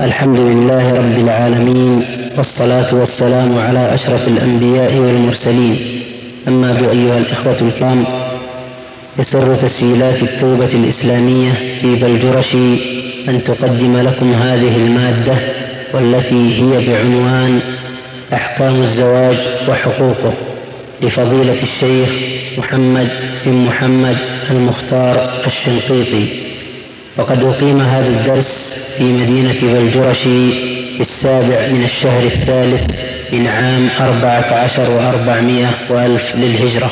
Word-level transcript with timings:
الحمد 0.00 0.40
لله 0.40 0.92
رب 0.92 1.18
العالمين 1.18 2.04
والصلاة 2.36 2.94
والسلام 2.94 3.58
على 3.58 3.94
أشرف 3.94 4.28
الأنبياء 4.28 4.96
والمرسلين. 4.96 6.02
أما 6.48 6.70
أيها 6.90 7.18
الإخوة 7.18 7.56
الكرام 7.60 8.04
يسر 9.18 9.54
تسجيلات 9.54 10.22
التوبة 10.22 10.66
الإسلامية 10.74 11.50
في 11.80 11.96
بلجرشي 11.96 12.74
أن 13.28 13.44
تقدم 13.44 13.96
لكم 13.96 14.32
هذه 14.32 14.76
المادة 14.76 15.34
والتي 15.94 16.62
هي 16.62 16.86
بعنوان 16.86 17.60
أحكام 18.32 18.74
الزواج 18.82 19.36
وحقوقه 19.68 20.32
لفضيلة 21.02 21.62
الشيخ 21.62 22.08
محمد 22.58 23.08
بن 23.46 23.52
محمد 23.52 24.16
المختار 24.50 25.30
الشنقيطي. 25.46 26.39
وقد 27.16 27.44
أقيم 27.44 27.80
هذا 27.80 28.08
الدرس 28.08 28.78
في 28.98 29.04
مدينة 29.04 29.60
بلجرشي 29.62 30.52
في 30.96 31.00
السابع 31.00 31.68
من 31.68 31.84
الشهر 31.84 32.22
الثالث 32.22 32.82
من 33.32 33.46
عام 33.46 33.88
أربعة 34.00 34.54
عشر 34.64 34.90
وأربعمائة 34.90 35.70
وألف 35.88 36.32
للهجرة. 36.36 36.90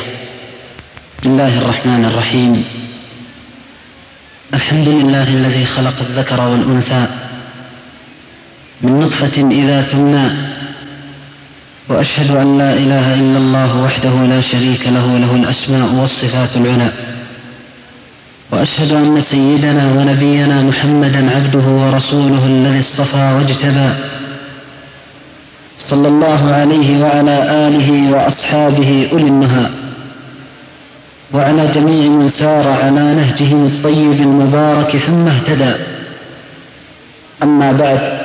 بسم 1.21 1.29
الله 1.29 1.57
الرحمن 1.57 2.05
الرحيم. 2.05 2.63
الحمد 4.53 4.87
لله 4.87 5.23
الذي 5.23 5.65
خلق 5.65 5.93
الذكر 6.09 6.41
والأنثى 6.41 7.05
من 8.81 8.99
نطفة 8.99 9.49
إذا 9.51 9.81
تمنى 9.81 10.29
وأشهد 11.89 12.31
أن 12.31 12.57
لا 12.57 12.73
إله 12.73 13.13
إلا 13.13 13.37
الله 13.37 13.83
وحده 13.83 14.09
لا 14.09 14.41
شريك 14.41 14.87
له 14.87 15.17
له 15.17 15.35
الأسماء 15.35 15.93
والصفات 15.93 16.49
العلى. 16.55 16.91
وأشهد 18.51 18.91
أن 18.91 19.21
سيدنا 19.21 19.91
ونبينا 19.97 20.61
محمدا 20.61 21.35
عبده 21.35 21.67
ورسوله 21.67 22.45
الذي 22.45 22.79
اصطفى 22.79 23.33
واجتبى. 23.37 23.89
صلى 25.77 26.07
الله 26.07 26.53
عليه 26.53 27.03
وعلى 27.03 27.67
آله 27.67 28.11
وأصحابه 28.11 29.09
أولي 29.11 29.27
النهى. 29.27 29.69
وعلى 31.33 31.67
جميع 31.75 32.09
من 32.09 32.29
سار 32.29 32.67
على 32.83 33.13
نهجهم 33.13 33.65
الطيب 33.65 34.21
المبارك 34.21 34.97
ثم 34.97 35.27
اهتدى. 35.27 35.73
أما 37.43 37.71
بعد 37.71 38.19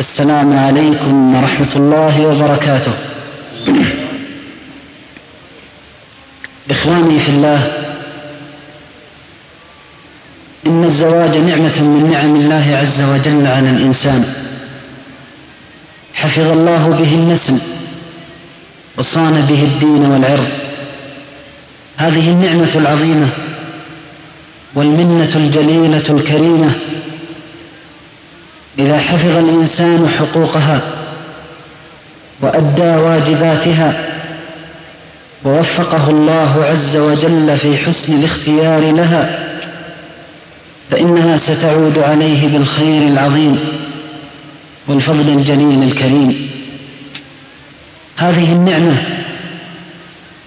السلام 0.00 0.58
عليكم 0.58 1.34
ورحمة 1.34 1.72
الله 1.76 2.26
وبركاته. 2.26 2.92
إخواني 6.70 7.18
في 7.20 7.28
الله 7.28 7.83
إن 10.66 10.84
الزواج 10.84 11.36
نعمة 11.36 11.80
من 11.80 12.10
نعم 12.12 12.36
الله 12.36 12.78
عز 12.82 13.02
وجل 13.02 13.46
على 13.46 13.70
الإنسان. 13.70 14.34
حفظ 16.14 16.50
الله 16.50 16.88
به 16.88 17.14
النسل 17.14 17.58
وصان 18.98 19.46
به 19.48 19.62
الدين 19.62 20.10
والعرض. 20.10 20.48
هذه 21.96 22.30
النعمة 22.30 22.70
العظيمة 22.74 23.28
والمنة 24.74 25.30
الجليلة 25.36 26.04
الكريمة. 26.10 26.72
إذا 28.78 28.98
حفظ 28.98 29.36
الإنسان 29.36 30.08
حقوقها 30.18 30.80
وأدى 32.40 32.96
واجباتها 32.96 34.10
ووفقه 35.44 36.10
الله 36.10 36.64
عز 36.70 36.96
وجل 36.96 37.58
في 37.58 37.76
حسن 37.76 38.12
الاختيار 38.12 38.92
لها 38.92 39.43
فإنها 40.94 41.36
ستعود 41.36 41.98
عليه 41.98 42.48
بالخير 42.48 43.08
العظيم 43.08 43.58
والفضل 44.88 45.28
الجليل 45.28 45.82
الكريم. 45.82 46.50
هذه 48.16 48.52
النعمة 48.52 49.02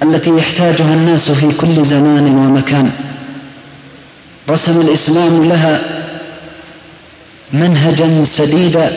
التي 0.04 0.30
يحتاجها 0.30 0.94
الناس 0.94 1.32
في 1.32 1.52
كل 1.52 1.86
زمان 1.86 2.26
ومكان. 2.26 2.92
رسم 4.50 4.82
الإسلام 4.82 5.44
لها 5.44 5.82
منهجا 7.54 8.26
سديدا 8.26 8.92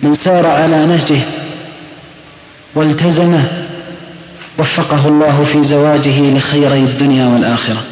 من 0.00 0.14
سار 0.14 0.46
على 0.46 0.86
نهجه 0.86 1.20
والتزمه 2.74 3.44
وفقه 4.58 5.08
الله 5.08 5.44
في 5.52 5.64
زواجه 5.64 6.38
لخيري 6.38 6.78
الدنيا 6.78 7.26
والآخرة. 7.26 7.91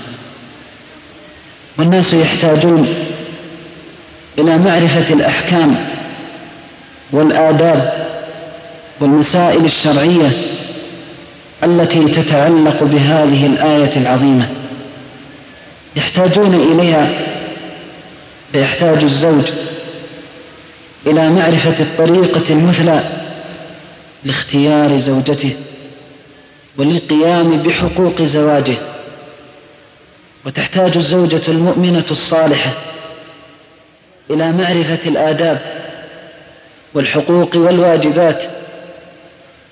والناس 1.81 2.13
يحتاجون 2.13 2.95
إلى 4.39 4.59
معرفة 4.59 5.15
الأحكام 5.15 5.87
والآداب 7.13 8.07
والمسائل 9.01 9.65
الشرعية 9.65 10.31
التي 11.65 12.05
تتعلق 12.05 12.83
بهذه 12.85 13.47
الآية 13.47 13.97
العظيمة. 13.97 14.49
يحتاجون 15.97 16.55
إليها 16.55 17.11
فيحتاج 18.53 19.03
الزوج 19.03 19.45
إلى 21.07 21.31
معرفة 21.31 21.77
الطريقة 21.81 22.45
المثلى 22.51 23.05
لاختيار 24.25 24.99
زوجته 24.99 25.57
وللقيام 26.79 27.63
بحقوق 27.63 28.23
زواجه. 28.23 28.77
وتحتاج 30.47 30.97
الزوجة 30.97 31.43
المؤمنة 31.49 32.05
الصالحة 32.11 32.71
إلى 34.31 34.53
معرفة 34.53 34.99
الآداب 35.07 35.59
والحقوق 36.95 37.57
والواجبات 37.57 38.45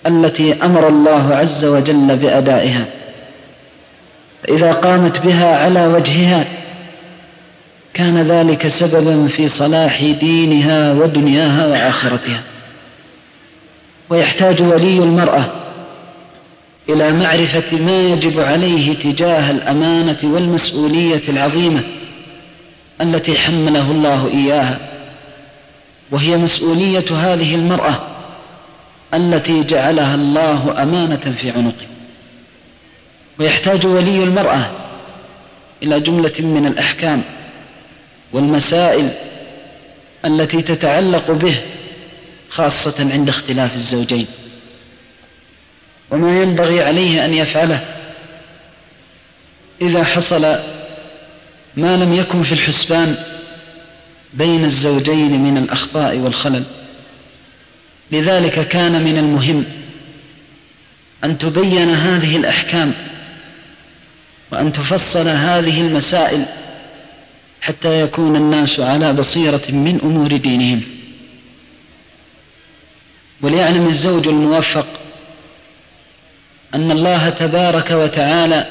التي 0.07 0.63
أمر 0.63 0.89
الله 0.89 1.35
عز 1.35 1.65
وجل 1.65 2.17
بأدائها. 2.17 2.85
فإذا 4.43 4.73
قامت 4.73 5.19
بها 5.19 5.57
على 5.57 5.87
وجهها 5.87 6.45
كان 7.95 8.29
ذلك 8.29 8.69
سببا 8.69 9.29
في 9.29 9.49
صلاح 9.49 10.03
دينها 10.21 10.93
ودنياها 10.93 11.67
وآخرتها. 11.67 12.43
ويحتاج 14.11 14.63
ولي 14.63 14.99
المرأة 14.99 15.45
إلى 16.89 17.13
معرفة 17.13 17.77
ما 17.77 18.03
يجب 18.03 18.41
عليه 18.41 18.95
تجاه 18.95 19.51
الأمانة 19.51 20.19
والمسؤولية 20.23 21.23
العظيمة 21.29 21.83
التي 23.01 23.39
حمله 23.39 23.91
الله 23.91 24.29
إياها 24.29 24.79
وهي 26.11 26.37
مسؤولية 26.37 27.05
هذه 27.11 27.55
المرأة 27.55 28.01
التي 29.15 29.65
جعلها 29.65 30.15
الله 30.15 30.83
أمانة 30.83 31.35
في 31.41 31.51
عنقه. 31.51 31.87
ويحتاج 33.41 33.87
ولي 33.87 34.25
المرأة 34.25 34.71
إلى 35.83 36.01
جملة 36.01 36.33
من 36.39 36.67
الأحكام 36.67 37.23
والمسائل 38.33 39.11
التي 40.25 40.63
تتعلق 40.63 41.31
به 41.31 41.57
خاصة 42.51 43.13
عند 43.13 43.29
اختلاف 43.29 43.75
الزوجين. 43.75 44.27
وما 46.11 46.43
ينبغي 46.43 46.83
عليه 46.83 47.25
أن 47.25 47.35
يفعله 47.35 47.85
إذا 49.81 50.05
حصل 50.05 50.43
ما 51.77 51.97
لم 51.97 52.13
يكن 52.13 52.43
في 52.43 52.53
الحسبان 52.53 53.17
بين 54.35 54.65
الزوجين 54.65 55.41
من 55.43 55.59
الأخطاء 55.59 56.17
والخلل. 56.17 56.65
لذلك 58.13 58.69
كان 58.69 59.05
من 59.05 59.19
المهم 59.19 59.65
أن 61.25 61.39
تبين 61.39 61.89
هذه 61.89 62.37
الأحكام 62.37 62.95
وأن 64.53 64.73
تفصل 64.73 65.29
هذه 65.29 65.81
المسائل 65.81 66.47
حتى 67.61 68.01
يكون 68.01 68.37
الناس 68.37 68.81
على 68.81 69.13
بصيرة 69.13 69.63
من 69.69 70.01
أمور 70.03 70.37
دينهم. 70.37 70.83
وليعلم 73.43 73.87
الزوج 73.87 74.29
الموفق 74.29 74.87
أن 76.75 76.91
الله 76.91 77.29
تبارك 77.29 77.91
وتعالى 77.91 78.67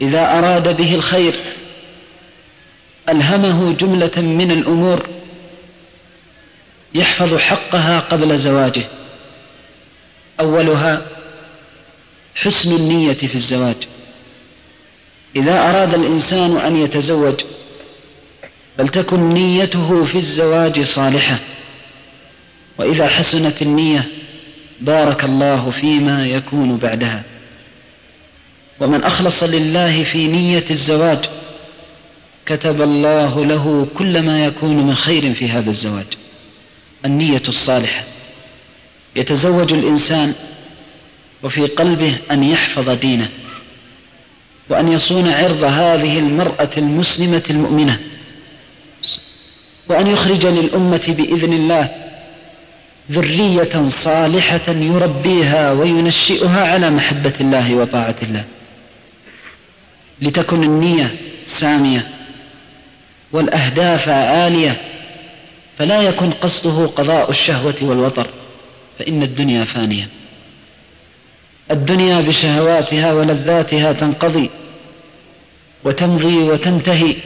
إذا 0.00 0.38
أراد 0.38 0.76
به 0.76 0.94
الخير 0.94 1.34
ألهمه 3.08 3.72
جملة 3.72 4.16
من 4.16 4.52
الأمور 4.52 5.06
يحفظ 6.94 7.34
حقها 7.34 8.00
قبل 8.00 8.38
زواجه. 8.38 8.84
أولها 10.40 11.06
حسن 12.34 12.72
النية 12.72 13.12
في 13.12 13.34
الزواج. 13.34 13.76
إذا 15.36 15.70
أراد 15.70 15.94
الإنسان 15.94 16.56
أن 16.56 16.76
يتزوج 16.76 17.34
فلتكن 18.78 19.28
نيته 19.28 20.04
في 20.04 20.18
الزواج 20.18 20.80
صالحة. 20.80 21.38
وإذا 22.78 23.08
حسنت 23.08 23.62
النية 23.62 24.08
بارك 24.80 25.24
الله 25.24 25.70
فيما 25.70 26.26
يكون 26.26 26.76
بعدها. 26.76 27.22
ومن 28.80 29.04
أخلص 29.04 29.42
لله 29.42 30.04
في 30.04 30.28
نية 30.28 30.64
الزواج 30.70 31.18
كتب 32.46 32.82
الله 32.82 33.44
له 33.44 33.86
كل 33.98 34.22
ما 34.22 34.46
يكون 34.46 34.86
من 34.86 34.94
خير 34.94 35.34
في 35.34 35.48
هذا 35.48 35.70
الزواج. 35.70 36.06
النية 37.04 37.42
الصالحة. 37.48 38.04
يتزوج 39.16 39.72
الإنسان 39.72 40.34
وفي 41.42 41.66
قلبه 41.66 42.16
أن 42.30 42.42
يحفظ 42.44 42.90
دينه 42.90 43.28
وأن 44.70 44.88
يصون 44.88 45.28
عرض 45.28 45.62
هذه 45.62 46.18
المرأة 46.18 46.70
المسلمة 46.76 47.42
المؤمنة 47.50 48.00
وأن 49.88 50.06
يخرج 50.06 50.46
للأمة 50.46 51.02
بإذن 51.08 51.52
الله 51.52 51.88
ذرية 53.12 53.88
صالحة 53.88 54.68
يربيها 54.68 55.70
وينشئها 55.70 56.72
على 56.72 56.90
محبة 56.90 57.32
الله 57.40 57.74
وطاعة 57.74 58.16
الله. 58.22 58.44
لتكن 60.22 60.62
النية 60.62 61.16
سامية 61.46 62.08
والأهداف 63.32 64.08
عالية 64.08 64.80
فلا 65.78 66.02
يكن 66.02 66.30
قصده 66.30 66.86
قضاء 66.86 67.30
الشهوة 67.30 67.74
والوطر 67.82 68.26
فإن 68.98 69.22
الدنيا 69.22 69.64
فانية. 69.64 70.08
الدنيا 71.70 72.20
بشهواتها 72.20 73.12
ولذاتها 73.12 73.92
تنقضي 73.92 74.50
وتمضي 75.84 76.36
وتنتهي 76.36 77.16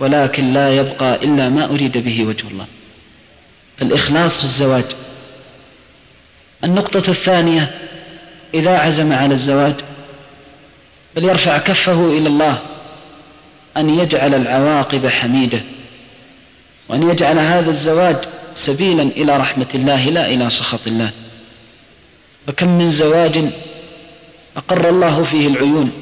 ولكن 0.00 0.52
لا 0.52 0.76
يبقى 0.76 1.14
إلا 1.14 1.48
ما 1.48 1.64
أريد 1.64 1.98
به 1.98 2.24
وجه 2.24 2.48
الله. 2.50 2.66
فالإخلاص 3.78 4.38
في 4.38 4.44
الزواج. 4.44 4.84
النقطة 6.64 7.10
الثانية 7.10 7.70
إذا 8.54 8.78
عزم 8.78 9.12
على 9.12 9.34
الزواج 9.34 9.74
فليرفع 11.16 11.58
كفه 11.58 12.06
إلى 12.18 12.28
الله 12.28 12.58
أن 13.76 13.90
يجعل 13.90 14.34
العواقب 14.34 15.06
حميدة 15.06 15.60
وأن 16.88 17.10
يجعل 17.10 17.38
هذا 17.38 17.70
الزواج 17.70 18.16
سبيلا 18.54 19.02
إلى 19.02 19.36
رحمة 19.36 19.66
الله 19.74 20.04
لا 20.04 20.26
إلى 20.26 20.50
سخط 20.50 20.86
الله. 20.86 21.10
وكم 22.48 22.68
من 22.78 22.90
زواج 22.90 23.44
أقر 24.56 24.88
الله 24.88 25.24
فيه 25.24 25.46
العيون 25.46 25.92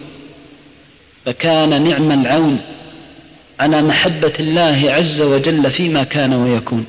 فكان 1.27 1.83
نعم 1.83 2.13
العون 2.21 2.59
على 3.61 3.83
محبة 3.83 4.33
الله 4.41 4.93
عز 4.93 5.21
وجل 5.21 5.71
فيما 5.71 6.03
كان 6.03 6.35
ويكون. 6.35 6.87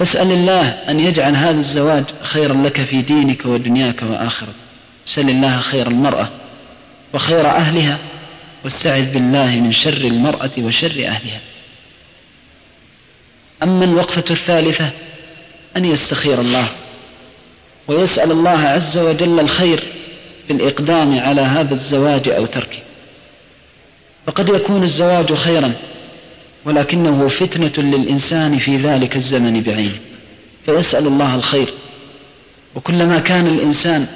واسأل 0.00 0.32
الله 0.32 0.68
أن 0.68 1.00
يجعل 1.00 1.36
هذا 1.36 1.58
الزواج 1.58 2.04
خيرا 2.22 2.54
لك 2.54 2.80
في 2.80 3.02
دينك 3.02 3.46
ودنياك 3.46 4.02
وآخرتك 4.02 4.54
سل 5.06 5.30
الله 5.30 5.60
خير 5.60 5.86
المرأة 5.86 6.28
وخير 7.14 7.46
أهلها 7.46 7.98
واستعذ 8.64 9.12
بالله 9.12 9.46
من 9.46 9.72
شر 9.72 9.92
المرأة 9.92 10.50
وشر 10.58 10.90
أهلها. 10.90 11.40
أما 13.62 13.84
الوقفة 13.84 14.24
الثالثة 14.30 14.90
أن 15.76 15.84
يستخير 15.84 16.40
الله 16.40 16.68
ويسأل 17.88 18.30
الله 18.30 18.58
عز 18.58 18.98
وجل 18.98 19.40
الخير 19.40 19.82
في 20.46 20.52
الإقدام 20.52 21.18
على 21.18 21.40
هذا 21.40 21.74
الزواج 21.74 22.28
أو 22.28 22.46
تركه. 22.46 22.78
فقد 24.26 24.48
يكون 24.48 24.82
الزواج 24.82 25.34
خيرا 25.34 25.72
ولكنه 26.64 27.28
فتنة 27.28 27.84
للإنسان 27.84 28.58
في 28.58 28.76
ذلك 28.76 29.16
الزمن 29.16 29.60
بعينه 29.62 29.98
فيسأل 30.66 31.06
الله 31.06 31.34
الخير. 31.34 31.72
وكلما 32.74 33.18
كان 33.18 33.46
الإنسان 33.46 34.06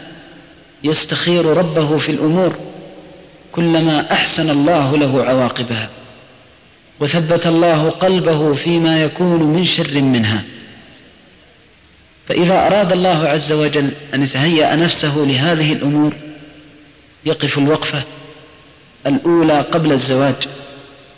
يستخير 0.84 1.46
ربه 1.46 1.98
في 1.98 2.12
الأمور 2.12 2.56
كلما 3.52 4.12
أحسن 4.12 4.50
الله 4.50 4.96
له 4.96 5.24
عواقبها 5.24 5.88
وثبت 7.00 7.46
الله 7.46 7.90
قلبه 7.90 8.54
فيما 8.54 9.02
يكون 9.02 9.42
من 9.42 9.64
شر 9.64 10.02
منها. 10.02 10.42
فإذا 12.28 12.66
أراد 12.66 12.92
الله 12.92 13.28
عز 13.28 13.52
وجل 13.52 13.90
أن 14.14 14.22
يتهيأ 14.22 14.76
نفسه 14.76 15.16
لهذه 15.16 15.72
الأمور 15.72 16.12
يقف 17.26 17.58
الوقفة 17.58 18.02
الأولى 19.06 19.60
قبل 19.60 19.92
الزواج. 19.92 20.48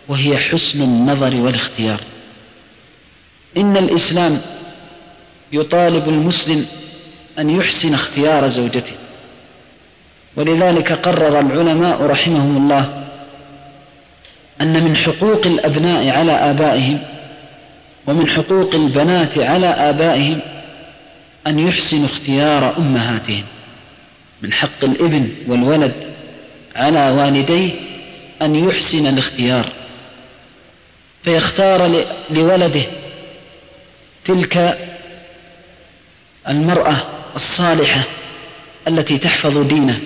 وهي 0.08 0.38
حسن 0.38 0.82
النظر 0.82 1.40
والاختيار. 1.40 2.00
إن 3.56 3.76
الإسلام 3.76 4.40
يطالب 5.52 6.08
المسلم 6.08 6.66
أن 7.38 7.50
يحسن 7.50 7.94
اختيار 7.94 8.48
زوجته. 8.48 8.92
ولذلك 10.36 10.92
قرر 10.92 11.40
العلماء 11.40 12.02
رحمهم 12.02 12.56
الله 12.56 13.04
أن 14.60 14.84
من 14.84 14.96
حقوق 14.96 15.46
الأبناء 15.46 16.08
على 16.08 16.32
آبائهم 16.32 16.98
ومن 18.06 18.28
حقوق 18.28 18.74
البنات 18.74 19.38
على 19.38 19.66
آبائهم 19.66 20.40
أن 21.46 21.58
يحسنوا 21.58 22.06
اختيار 22.06 22.76
أمهاتهم. 22.78 23.44
من 24.42 24.52
حق 24.52 24.84
الإبن 24.84 25.30
والولد 25.48 25.92
على 26.76 27.10
والديه 27.10 27.70
أن 28.42 28.68
يحسن 28.68 29.06
الاختيار. 29.06 29.72
فيختار 31.26 32.04
لولده 32.30 32.82
تلك 34.24 34.78
المرأة 36.48 36.96
الصالحة 37.36 38.02
التي 38.88 39.18
تحفظ 39.18 39.58
دينه 39.58 40.00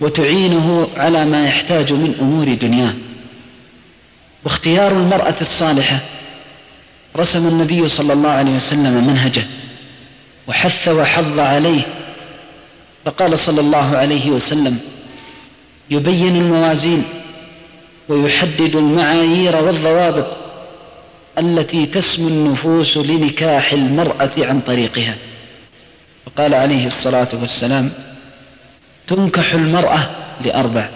وتعينه 0.00 0.88
على 0.96 1.24
ما 1.24 1.46
يحتاج 1.46 1.92
من 1.92 2.14
أمور 2.20 2.54
دنياه. 2.54 2.94
واختيار 4.44 4.92
المرأة 4.92 5.34
الصالحة 5.40 5.98
رسم 7.16 7.48
النبي 7.48 7.88
صلى 7.88 8.12
الله 8.12 8.30
عليه 8.30 8.52
وسلم 8.52 9.06
منهجه 9.06 9.46
وحث 10.46 10.88
وحض 10.88 11.38
عليه. 11.38 11.82
فقال 13.04 13.38
صلى 13.38 13.60
الله 13.60 13.96
عليه 13.96 14.30
وسلم 14.30 14.78
يبين 15.90 16.36
الموازين 16.36 17.04
ويحدد 18.08 18.76
المعايير 18.76 19.56
والضوابط 19.56 20.36
التي 21.38 21.86
تسمو 21.86 22.28
النفوس 22.28 22.96
لنكاح 22.96 23.72
المرأة 23.72 24.30
عن 24.38 24.60
طريقها. 24.60 25.16
فقال 26.26 26.54
عليه 26.54 26.86
الصلاة 26.86 27.28
والسلام 27.32 27.92
تنكح 29.06 29.52
المرأة 29.52 30.10
لأربع 30.44 30.88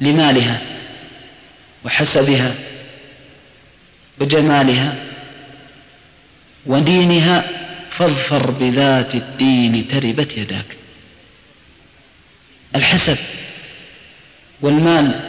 لمالها 0.00 0.62
وحسبها 1.84 2.54
وجمالها 4.20 4.94
ودينها 6.66 7.44
فاظفر 7.90 8.50
بذات 8.50 9.14
الدين 9.14 9.88
تربت 9.88 10.36
يداك. 10.36 10.76
الحسب 12.76 13.16
والمال 14.62 15.20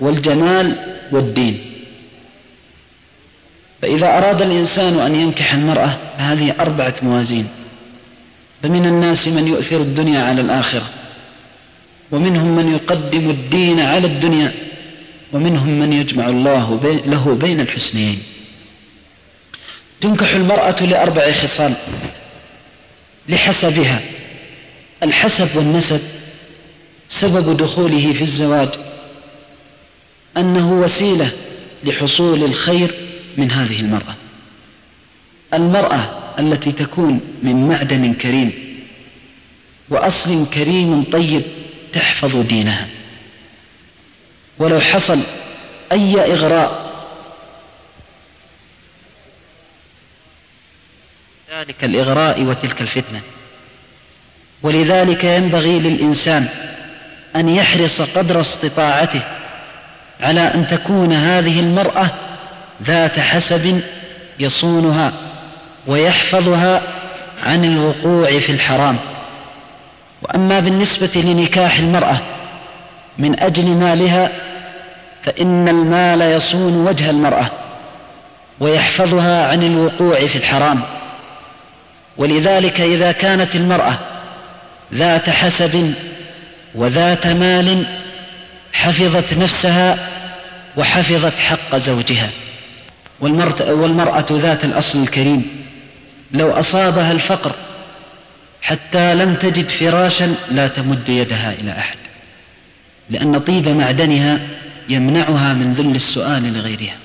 والجمال 0.00 0.76
والدين. 1.12 1.60
فإذا 3.82 4.18
أراد 4.18 4.42
الإنسان 4.42 4.98
أن 4.98 5.14
ينكح 5.14 5.54
المرأة 5.54 5.98
فهذه 6.18 6.54
أربعة 6.60 6.94
موازين. 7.02 7.48
فمن 8.62 8.86
الناس 8.86 9.28
من 9.28 9.48
يؤثر 9.48 9.76
الدنيا 9.80 10.22
على 10.22 10.40
الآخرة 10.40 10.90
ومنهم 12.10 12.56
من 12.56 12.72
يقدم 12.72 13.30
الدين 13.30 13.80
على 13.80 14.06
الدنيا 14.06 14.52
ومنهم 15.32 15.78
من 15.78 15.92
يجمع 15.92 16.28
الله 16.28 16.80
له 17.06 17.34
بين 17.34 17.60
الحسنين 17.60 18.22
تنكح 20.00 20.34
المرأة 20.34 20.82
لأربع 20.82 21.32
خصال 21.32 21.74
لحسبها 23.28 24.00
الحسب 25.02 25.56
والنسب 25.56 26.00
سبب 27.12 27.56
دخوله 27.56 28.12
في 28.12 28.22
الزواج 28.22 28.68
أنه 30.36 30.72
وسيلة 30.72 31.32
لحصول 31.84 32.44
الخير 32.44 32.94
من 33.36 33.50
هذه 33.50 33.80
المرأة. 33.80 34.14
المرأة 35.54 36.34
التي 36.38 36.72
تكون 36.72 37.20
من 37.42 37.68
معدن 37.68 38.14
كريم 38.14 38.52
وأصل 39.88 40.46
كريم 40.50 41.04
طيب 41.04 41.42
تحفظ 41.92 42.36
دينها. 42.36 42.88
ولو 44.58 44.80
حصل 44.80 45.20
أي 45.92 46.32
إغراء. 46.32 46.92
ذلك 51.50 51.84
الإغراء 51.84 52.42
وتلك 52.42 52.80
الفتنة. 52.80 53.20
ولذلك 54.62 55.24
ينبغي 55.24 55.78
للإنسان 55.78 56.71
أن 57.36 57.48
يحرص 57.48 58.02
قدر 58.02 58.40
استطاعته 58.40 59.20
على 60.20 60.40
أن 60.40 60.66
تكون 60.66 61.12
هذه 61.12 61.60
المرأة 61.60 62.10
ذات 62.86 63.20
حسب 63.20 63.80
يصونها 64.38 65.12
ويحفظها 65.86 66.82
عن 67.42 67.64
الوقوع 67.64 68.40
في 68.40 68.52
الحرام. 68.52 68.98
وأما 70.22 70.60
بالنسبة 70.60 71.20
لنكاح 71.20 71.78
المرأة 71.78 72.16
من 73.18 73.40
أجل 73.40 73.66
مالها 73.66 74.30
فإن 75.24 75.68
المال 75.68 76.20
يصون 76.20 76.86
وجه 76.86 77.10
المرأة 77.10 77.46
ويحفظها 78.60 79.48
عن 79.48 79.62
الوقوع 79.62 80.26
في 80.26 80.36
الحرام. 80.36 80.82
ولذلك 82.16 82.80
إذا 82.80 83.12
كانت 83.12 83.56
المرأة 83.56 83.98
ذات 84.94 85.30
حسب 85.30 85.94
وذات 86.74 87.26
مال 87.26 87.86
حفظت 88.72 89.32
نفسها 89.32 90.08
وحفظت 90.76 91.38
حق 91.38 91.76
زوجها. 91.76 92.30
والمرأة 93.20 94.26
ذات 94.30 94.64
الأصل 94.64 95.02
الكريم 95.02 95.64
لو 96.32 96.50
أصابها 96.50 97.12
الفقر 97.12 97.54
حتى 98.62 99.14
لم 99.14 99.34
تجد 99.34 99.68
فراشا 99.68 100.34
لا 100.50 100.66
تمد 100.66 101.08
يدها 101.08 101.52
إلى 101.52 101.72
أحد 101.72 101.96
لأن 103.10 103.38
طيب 103.38 103.68
معدنها 103.68 104.40
يمنعها 104.88 105.54
من 105.54 105.74
ذل 105.74 105.96
السؤال 105.96 106.52
لغيرها. 106.54 106.96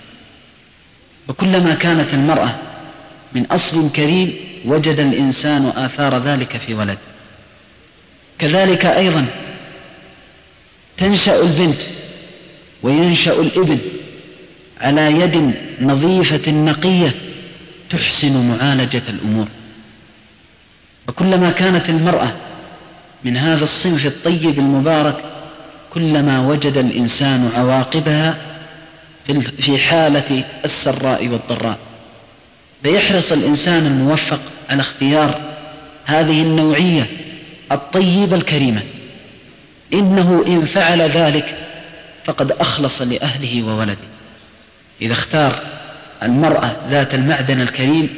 وكلما 1.27 1.73
كانت 1.73 2.13
المرأة 2.13 2.55
من 3.33 3.45
أصل 3.45 3.91
كريم 3.91 4.33
وجد 4.65 4.99
الإنسان 4.99 5.73
آثار 5.75 6.17
ذلك 6.17 6.57
في 6.67 6.73
ولد. 6.73 6.97
كذلك 8.39 8.85
أيضا 8.85 9.25
تنشأ 10.97 11.41
البنت 11.41 11.81
وينشأ 12.83 13.33
الابن 13.33 13.77
على 14.81 15.11
يد 15.11 15.53
نظيفة 15.81 16.51
نقية 16.51 17.11
تحسن 17.89 18.47
معالجة 18.47 19.03
الأمور. 19.09 19.47
وكلما 21.07 21.49
كانت 21.49 21.89
المرأة 21.89 22.35
من 23.23 23.37
هذا 23.37 23.63
الصنف 23.63 24.05
الطيب 24.05 24.59
المبارك 24.59 25.15
كلما 25.93 26.39
وجد 26.39 26.77
الإنسان 26.77 27.51
عواقبها 27.55 28.37
في 29.59 29.77
حالة 29.77 30.43
السراء 30.65 31.27
والضراء. 31.27 31.77
فيحرص 32.83 33.31
الإنسان 33.31 33.85
الموفق 33.85 34.39
على 34.69 34.81
اختيار 34.81 35.41
هذه 36.05 36.41
النوعية 36.41 37.07
الطيبة 37.71 38.35
الكريمة. 38.35 38.81
إنه 39.93 40.43
إن 40.47 40.65
فعل 40.65 41.01
ذلك 41.01 41.57
فقد 42.25 42.51
أخلص 42.51 43.01
لأهله 43.01 43.63
وولده. 43.63 43.97
إذا 45.01 45.13
اختار 45.13 45.61
المرأة 46.23 46.75
ذات 46.89 47.13
المعدن 47.13 47.61
الكريم 47.61 48.09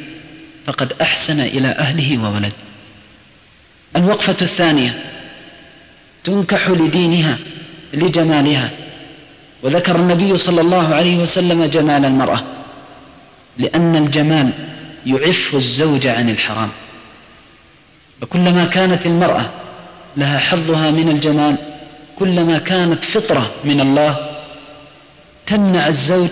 فقد 0.66 0.92
أحسن 1.02 1.40
إلى 1.40 1.68
أهله 1.68 2.18
وولده. 2.18 2.52
الوقفة 3.96 4.36
الثانية 4.42 5.04
تنكح 6.24 6.68
لدينها 6.68 7.38
لجمالها. 7.94 8.70
وذكر 9.62 9.96
النبي 9.96 10.36
صلى 10.36 10.60
الله 10.60 10.94
عليه 10.94 11.16
وسلم 11.16 11.64
جمال 11.64 12.04
المرأة 12.04 12.42
لأن 13.58 13.96
الجمال 13.96 14.50
يعف 15.06 15.54
الزوج 15.54 16.06
عن 16.06 16.30
الحرام. 16.30 16.70
وكلما 18.22 18.64
كانت 18.64 19.06
المرأة 19.06 19.50
لها 20.16 20.38
حظها 20.38 20.90
من 20.90 21.08
الجمال. 21.08 21.56
كلما 22.18 22.58
كانت 22.58 23.04
فطرة 23.04 23.54
من 23.64 23.80
الله 23.80 24.30
تمنع 25.46 25.86
الزوج 25.86 26.30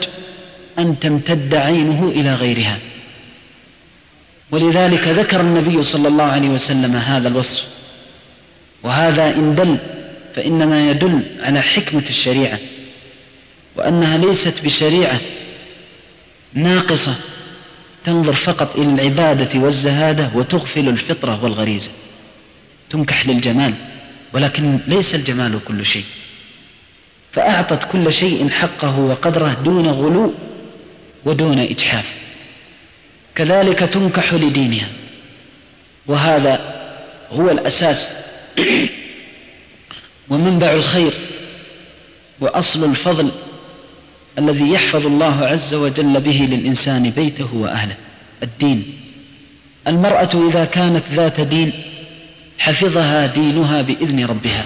أن 0.79 0.99
تمتد 1.01 1.55
عينه 1.55 2.13
إلى 2.17 2.35
غيرها. 2.35 2.79
ولذلك 4.51 5.09
ذكر 5.09 5.41
النبي 5.41 5.83
صلى 5.83 6.09
الله 6.09 6.25
عليه 6.25 6.49
وسلم 6.49 6.97
هذا 6.97 7.29
الوصف. 7.29 7.65
وهذا 8.83 9.31
إن 9.31 9.55
دل 9.55 9.77
فإنما 10.37 10.91
يدل 10.91 11.23
على 11.43 11.61
حكمة 11.61 12.05
الشريعة. 12.09 12.59
وأنها 13.77 14.19
ليست 14.19 14.65
بشريعة 14.65 15.21
ناقصة 16.55 17.15
تنظر 18.05 18.33
فقط 18.33 18.77
إلى 18.77 18.93
العبادة 18.95 19.61
والزهادة 19.61 20.31
وتغفل 20.35 20.89
الفطرة 20.89 21.45
والغريزة. 21.45 21.91
تنكح 22.91 23.27
للجمال 23.27 23.75
ولكن 24.33 24.79
ليس 24.87 25.15
الجمال 25.15 25.61
كل 25.65 25.87
شيء. 25.87 26.05
فأعطت 27.33 27.93
كل 27.93 28.13
شيء 28.13 28.49
حقه 28.49 28.99
وقدره 28.99 29.57
دون 29.65 29.87
غلو 29.87 30.35
ودون 31.25 31.59
إجحاف. 31.59 32.05
كذلك 33.35 33.79
تنكح 33.79 34.35
لدينها. 34.35 34.89
وهذا 36.07 36.61
هو 37.33 37.51
الأساس. 37.51 38.17
ومنبع 40.31 40.73
الخير. 40.73 41.13
وأصل 42.41 42.91
الفضل 42.91 43.31
الذي 44.39 44.71
يحفظ 44.73 45.07
الله 45.07 45.47
عز 45.47 45.75
وجل 45.75 46.21
به 46.21 46.49
للإنسان 46.51 47.11
بيته 47.11 47.55
وأهله. 47.55 47.97
الدين. 48.43 49.01
المرأة 49.89 50.49
إذا 50.51 50.65
كانت 50.65 51.03
ذات 51.15 51.41
دين 51.41 51.73
حفظها 52.59 53.27
دينها 53.27 53.83
بإذن 53.83 54.27
ربها 54.27 54.65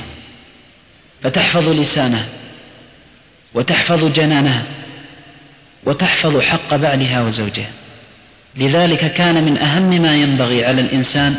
فتحفظ 1.22 1.68
لسانها 1.68 2.28
وتحفظ 3.54 4.12
جنانها 4.12 4.64
وتحفظ 5.84 6.40
حق 6.40 6.76
بعلها 6.76 7.22
وزوجها. 7.22 7.70
لذلك 8.56 9.14
كان 9.14 9.44
من 9.44 9.58
أهم 9.58 10.02
ما 10.02 10.16
ينبغي 10.16 10.64
على 10.64 10.80
الإنسان 10.80 11.34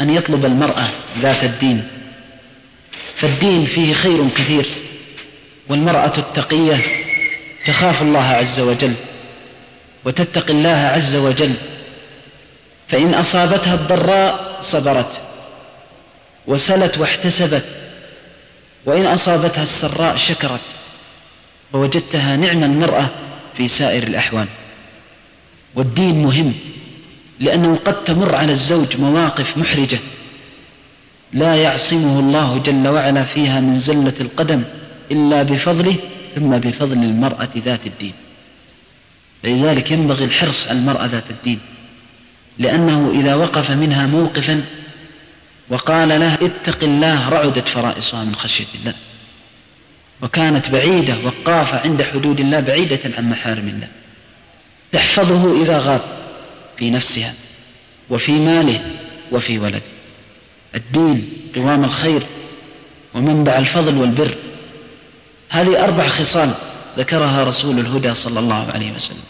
أن 0.00 0.10
يطلب 0.10 0.44
المرأة 0.44 0.88
ذات 1.20 1.44
الدين. 1.44 1.88
فالدين 3.16 3.66
فيه 3.66 3.94
خير 3.94 4.28
كثير 4.28 4.66
والمرأة 5.68 6.12
التقية 6.18 6.78
تخاف 7.66 8.02
الله 8.02 8.24
عز 8.24 8.60
وجل 8.60 8.94
وتتقي 10.04 10.52
الله 10.52 10.90
عز 10.94 11.16
وجل. 11.16 11.54
فإن 12.88 13.14
أصابتها 13.14 13.74
الضراء 13.74 14.58
صبرت. 14.60 15.29
وسلت 16.46 16.98
واحتسبت 16.98 17.64
وإن 18.86 19.06
أصابتها 19.06 19.62
السراء 19.62 20.16
شكرت 20.16 20.60
ووجدتها 21.72 22.36
نعم 22.36 22.64
المرأة 22.64 23.10
في 23.56 23.68
سائر 23.68 24.02
الأحوال. 24.02 24.46
والدين 25.74 26.22
مهم 26.22 26.54
لأنه 27.40 27.76
قد 27.76 28.04
تمر 28.04 28.34
على 28.34 28.52
الزوج 28.52 28.96
مواقف 28.96 29.56
محرجة. 29.56 29.98
لا 31.32 31.54
يعصمه 31.54 32.20
الله 32.20 32.58
جل 32.58 32.88
وعلا 32.88 33.24
فيها 33.24 33.60
من 33.60 33.78
زلة 33.78 34.14
القدم 34.20 34.62
إلا 35.12 35.42
بفضله 35.42 35.96
ثم 36.34 36.50
بفضل 36.50 36.92
المرأة 36.92 37.48
ذات 37.64 37.86
الدين. 37.86 38.14
لذلك 39.44 39.90
ينبغي 39.90 40.24
الحرص 40.24 40.68
على 40.68 40.78
المرأة 40.78 41.06
ذات 41.06 41.30
الدين 41.30 41.58
لأنه 42.58 43.12
إذا 43.20 43.34
وقف 43.34 43.70
منها 43.70 44.06
موقفا 44.06 44.64
وقال 45.70 46.08
له 46.08 46.34
اتق 46.34 46.84
الله 46.84 47.28
رعدت 47.28 47.68
فرائصها 47.68 48.24
من 48.24 48.34
خشية 48.34 48.66
الله. 48.74 48.94
وكانت 50.22 50.70
بعيدة 50.70 51.16
وقافة 51.24 51.80
عند 51.80 52.02
حدود 52.02 52.40
الله 52.40 52.60
بعيدة 52.60 53.00
عن 53.18 53.30
محارم 53.30 53.68
الله. 53.68 53.88
تحفظه 54.92 55.62
إذا 55.62 55.78
غاب 55.78 56.00
في 56.76 56.90
نفسها 56.90 57.34
وفي 58.10 58.32
ماله 58.32 58.80
وفي 59.32 59.58
ولده. 59.58 59.82
الدين 60.74 61.32
قوام 61.54 61.84
الخير 61.84 62.22
ومنبع 63.14 63.58
الفضل 63.58 63.96
والبر. 63.96 64.34
هذه 65.48 65.84
أربع 65.84 66.06
خصال 66.06 66.50
ذكرها 66.98 67.44
رسول 67.44 67.78
الهدى 67.78 68.14
صلى 68.14 68.40
الله 68.40 68.70
عليه 68.74 68.92
وسلم. 68.92 69.24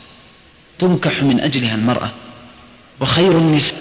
تنكح 0.78 1.22
من 1.22 1.40
أجلها 1.40 1.74
المرأة 1.74 2.10
وخير 3.00 3.30
النساء 3.30 3.78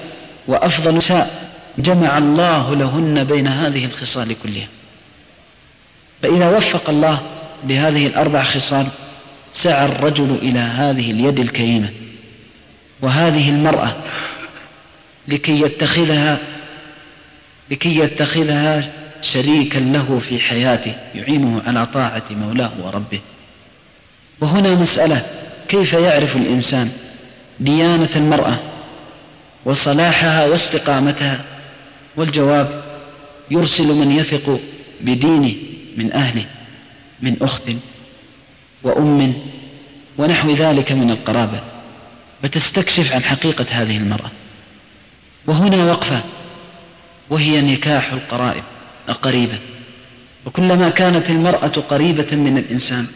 وأفضل 0.47 0.89
النساء. 0.89 1.48
جمع 1.79 2.17
الله 2.17 2.75
لهن 2.75 3.23
بين 3.23 3.47
هذه 3.47 3.85
الخصال 3.85 4.35
كلها. 4.43 4.67
فإذا 6.21 6.49
وفق 6.57 6.89
الله 6.89 7.21
لهذه 7.63 8.07
الأربع 8.07 8.43
خصال 8.43 8.87
سعى 9.51 9.85
الرجل 9.85 10.37
إلى 10.41 10.59
هذه 10.59 11.11
اليد 11.11 11.39
الكريمة 11.39 11.89
وهذه 13.01 13.49
المرأة 13.49 13.95
لكي 15.27 15.61
يتخذها 15.61 16.37
لكي 17.71 17.99
يتخذها 17.99 18.89
شريكا 19.21 19.79
له 19.79 20.21
في 20.29 20.39
حياته 20.39 20.93
يعينه 21.15 21.61
على 21.67 21.85
طاعة 21.85 22.23
مولاه 22.31 22.71
وربه. 22.83 23.19
وهنا 24.41 24.75
مسألة 24.75 25.25
كيف 25.67 25.93
يعرف 25.93 26.35
الإنسان 26.35 26.91
ديانة 27.59 28.09
المرأة 28.15 28.59
وصلاحها 29.65 30.45
واستقامتها؟ 30.45 31.39
والجواب 32.19 32.83
يرسل 33.51 33.87
من 33.87 34.11
يثق 34.11 34.59
بدينه 35.01 35.53
من 35.97 36.13
أهله 36.13 36.45
من 37.21 37.35
أخت 37.41 37.63
وأم 38.83 39.33
ونحو 40.17 40.49
ذلك 40.49 40.91
من 40.91 41.11
القرابة 41.11 41.61
فتستكشف 42.43 43.13
عن 43.13 43.23
حقيقة 43.23 43.65
هذه 43.69 43.97
المرأة. 43.97 44.31
وهنا 45.47 45.91
وقفة 45.91 46.21
وهي 47.29 47.61
نكاح 47.61 48.13
القرائب 48.13 48.63
القريبة. 49.09 49.59
وكلما 50.45 50.89
كانت 50.89 51.29
المرأة 51.29 51.67
قريبة 51.67 52.35
من 52.35 52.57
الإنسان 52.57 53.07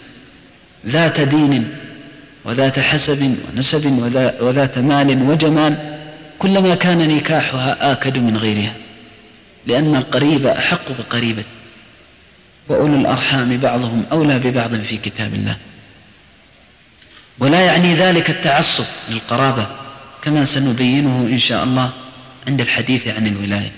ذات 0.87 1.19
دين 1.19 1.69
وذات 2.45 2.79
حسب 2.79 3.35
ونسب 3.47 3.85
وذات 4.41 4.77
مال 4.77 5.29
وجمال 5.29 5.97
كلما 6.39 6.75
كان 6.75 6.97
نكاحها 6.97 7.91
آكد 7.91 8.17
من 8.17 8.37
غيرها. 8.37 8.82
لأن 9.67 9.95
القريب 9.95 10.45
أحق 10.45 10.91
بقريبة. 10.99 11.43
وأولو 12.69 12.95
الأرحام 12.95 13.57
بعضهم 13.57 14.05
أولى 14.11 14.39
ببعض 14.39 14.75
في 14.75 14.97
كتاب 14.97 15.33
الله. 15.33 15.57
ولا 17.39 17.61
يعني 17.61 17.95
ذلك 17.95 18.29
التعصب 18.29 18.85
للقرابة 19.09 19.67
كما 20.21 20.45
سنبينه 20.45 21.17
إن 21.17 21.39
شاء 21.39 21.63
الله 21.63 21.91
عند 22.47 22.61
الحديث 22.61 23.07
عن 23.07 23.27
الولاية. 23.27 23.71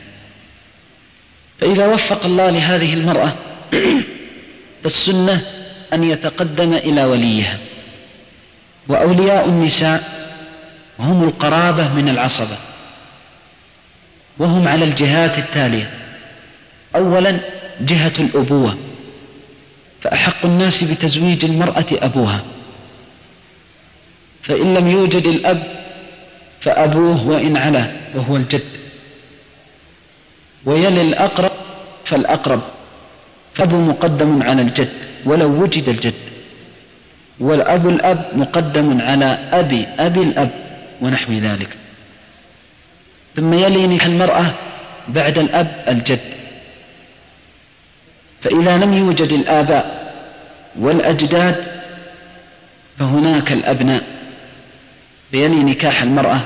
فإذا 1.62 1.88
وفق 1.88 2.26
الله 2.26 2.50
لهذه 2.50 2.94
المرأة 2.94 3.34
فالسنة 4.84 5.42
أن 5.94 6.04
يتقدم 6.04 6.74
إلى 6.74 7.04
وليها. 7.04 7.58
وأولياء 8.88 9.50
النساء 9.50 10.04
هم 11.00 11.24
القرابة 11.24 11.94
من 11.94 12.10
العصبة. 12.10 12.58
وهم 14.40 14.68
على 14.68 14.86
الجهات 14.86 15.38
التالية. 15.38 15.90
أولا 16.96 17.40
جهة 17.82 18.14
الأبوة 18.20 18.78
فأحق 20.02 20.46
الناس 20.46 20.84
بتزويج 20.84 21.46
المرأة 21.46 21.86
أبوها. 21.92 22.44
فإن 24.44 24.74
لم 24.74 24.88
يوجد 24.88 25.28
الأب 25.28 25.64
فأبوه 26.62 27.28
وإن 27.28 27.58
علا 27.58 27.92
وهو 28.16 28.36
الجد. 28.36 28.64
ويلي 30.66 31.02
الأقرب 31.02 31.52
فالأقرب 32.06 32.62
فأبو 33.56 33.82
مقدم 33.82 34.44
على 34.44 34.62
الجد 34.62 34.94
ولو 35.26 35.64
وجد 35.64 35.90
الجد. 35.90 36.14
والأب 37.40 37.90
الأب 37.90 38.26
مقدم 38.36 39.02
على 39.02 39.26
أبي 39.52 39.86
أبي 40.00 40.22
الأب 40.22 40.52
ونحو 41.02 41.34
ذلك. 41.34 41.70
ثم 43.36 43.54
يلي 43.54 43.88
نكاح 43.88 44.06
المرأة 44.06 44.46
بعد 45.08 45.38
الأب 45.38 45.84
الجد. 45.88 46.20
فإذا 48.42 48.78
لم 48.78 48.94
يوجد 48.94 49.32
الآباء 49.32 50.14
والأجداد 50.80 51.66
فهناك 53.00 53.52
الأبناء 53.52 54.04
فيلي 55.32 55.64
نكاح 55.64 56.02
المرأة 56.02 56.40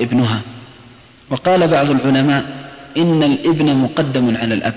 ابنها. 0.00 0.40
وقال 1.30 1.68
بعض 1.68 1.90
العلماء 1.90 2.44
إن 2.96 3.22
الابن 3.22 3.76
مقدم 3.76 4.36
على 4.36 4.54
الأب 4.54 4.74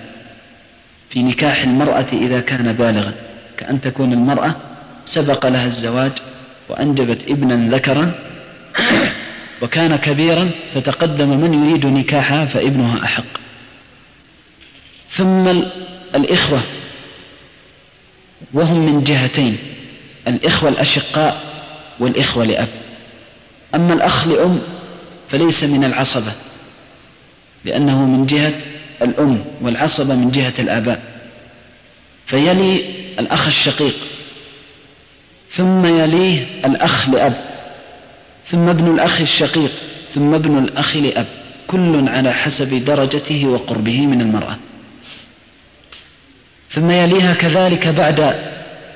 في 1.09 1.23
نكاح 1.23 1.63
المرأة 1.63 2.05
إذا 2.13 2.39
كان 2.39 2.73
بالغا 2.73 3.13
كأن 3.57 3.81
تكون 3.81 4.13
المرأة 4.13 4.55
سبق 5.05 5.45
لها 5.45 5.65
الزواج 5.65 6.11
وأنجبت 6.69 7.17
ابنا 7.29 7.75
ذكرا 7.75 8.11
وكان 9.61 9.95
كبيرا 9.95 10.49
فتقدم 10.75 11.29
من 11.29 11.53
يريد 11.53 11.85
نكاحها 11.85 12.45
فابنها 12.45 13.03
أحق. 13.03 13.23
ثم 15.11 15.47
الإخوة 16.15 16.61
وهم 18.53 18.85
من 18.85 19.03
جهتين 19.03 19.57
الإخوة 20.27 20.69
الأشقاء 20.69 21.43
والإخوة 21.99 22.45
لأب. 22.45 22.67
أما 23.75 23.93
الأخ 23.93 24.27
لأم 24.27 24.61
فليس 25.31 25.63
من 25.63 25.83
العصبة 25.83 26.31
لأنه 27.65 28.05
من 28.05 28.25
جهة 28.25 28.53
الأم 29.01 29.45
والعصبة 29.61 30.15
من 30.15 30.31
جهة 30.31 30.53
الآباء. 30.59 31.01
فيلي 32.27 32.85
الأخ 33.19 33.47
الشقيق 33.47 33.95
ثم 35.51 35.85
يليه 35.85 36.45
الأخ 36.65 37.09
لأب. 37.09 37.46
ثم 38.51 38.69
ابن 38.69 38.93
الأخ 38.93 39.21
الشقيق 39.21 39.71
ثم 40.15 40.33
ابن 40.33 40.57
الأخ 40.57 40.97
لأب 40.97 41.27
كل 41.67 42.09
على 42.09 42.33
حسب 42.33 42.85
درجته 42.85 43.47
وقربه 43.47 44.07
من 44.07 44.21
المرأة. 44.21 44.57
ثم 46.71 46.91
يليها 46.91 47.33
كذلك 47.33 47.87
بعد 47.87 48.35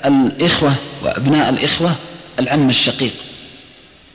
الإخوة 0.05 0.73
وأبناء 1.03 1.49
الإخوة 1.49 1.95
العم 2.39 2.69
الشقيق. 2.69 3.13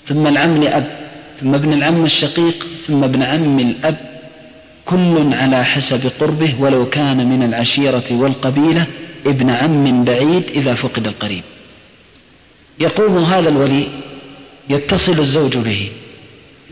ثم 0.09 0.27
العم 0.27 0.57
لأب 0.57 0.99
ثم 1.41 1.55
ابن 1.55 1.73
العم 1.73 2.05
الشقيق 2.05 2.67
ثم 2.87 3.05
ابن 3.05 3.23
عم 3.23 3.59
الأب 3.59 3.97
كل 4.85 5.35
على 5.35 5.65
حسب 5.65 6.11
قربه 6.21 6.55
ولو 6.59 6.89
كان 6.89 7.29
من 7.29 7.43
العشيرة 7.43 8.05
والقبيلة 8.11 8.87
ابن 9.27 9.51
عم 9.51 10.05
بعيد 10.05 10.51
إذا 10.51 10.75
فقد 10.75 11.07
القريب. 11.07 11.43
يقوم 12.81 13.19
هذا 13.19 13.49
الولي 13.49 13.89
يتصل 14.71 15.21
الزوج 15.21 15.57
به 15.57 15.91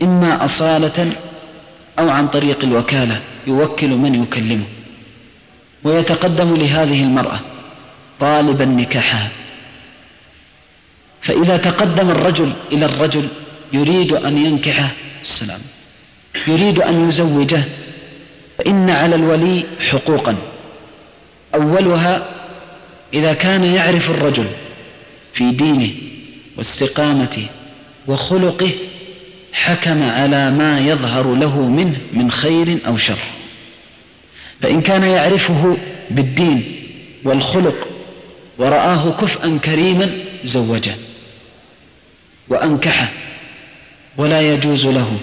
إما 0.01 0.45
أصالة 0.45 1.15
أو 1.99 2.09
عن 2.09 2.27
طريق 2.27 2.63
الوكالة 2.63 3.21
يوكل 3.47 3.89
من 3.89 4.23
يكلمه. 4.23 4.65
ويتقدم 5.83 6.55
لهذه 6.55 7.03
المرأة 7.03 7.39
طالبا 8.19 8.65
نكاحها 8.65 9.29
فإذا 11.21 11.57
تقدم 11.57 12.09
الرجل 12.09 12.53
إلى 12.71 12.85
الرجل 12.85 13.27
يريد 13.73 14.13
أن 14.13 14.37
ينكحه 14.37 14.91
السلام. 15.21 15.59
يريد 16.47 16.79
أن 16.79 17.09
يزوجه. 17.09 17.63
فإن 18.57 18.89
على 18.89 19.15
الولي 19.15 19.63
حقوقا. 19.89 20.35
أولها 21.55 22.29
إذا 23.13 23.33
كان 23.33 23.63
يعرف 23.63 24.09
الرجل 24.09 24.45
في 25.33 25.51
دينه 25.51 25.89
واستقامته 26.57 27.47
وخلقه 28.07 28.71
حكم 29.53 30.03
على 30.03 30.51
ما 30.51 30.79
يظهر 30.79 31.35
له 31.35 31.61
منه 31.61 31.97
من 32.13 32.31
خير 32.31 32.77
أو 32.87 32.97
شر. 32.97 33.17
فإن 34.61 34.81
كان 34.81 35.03
يعرفه 35.03 35.77
بالدين 36.09 36.75
والخلق 37.23 37.87
ورآه 38.57 39.11
كفءا 39.11 39.59
كريما 39.63 40.11
زوجه 40.43 40.95
وأنكحه 42.49 43.11
ولا 44.17 44.53
يجوز 44.53 44.87
له 44.87 45.17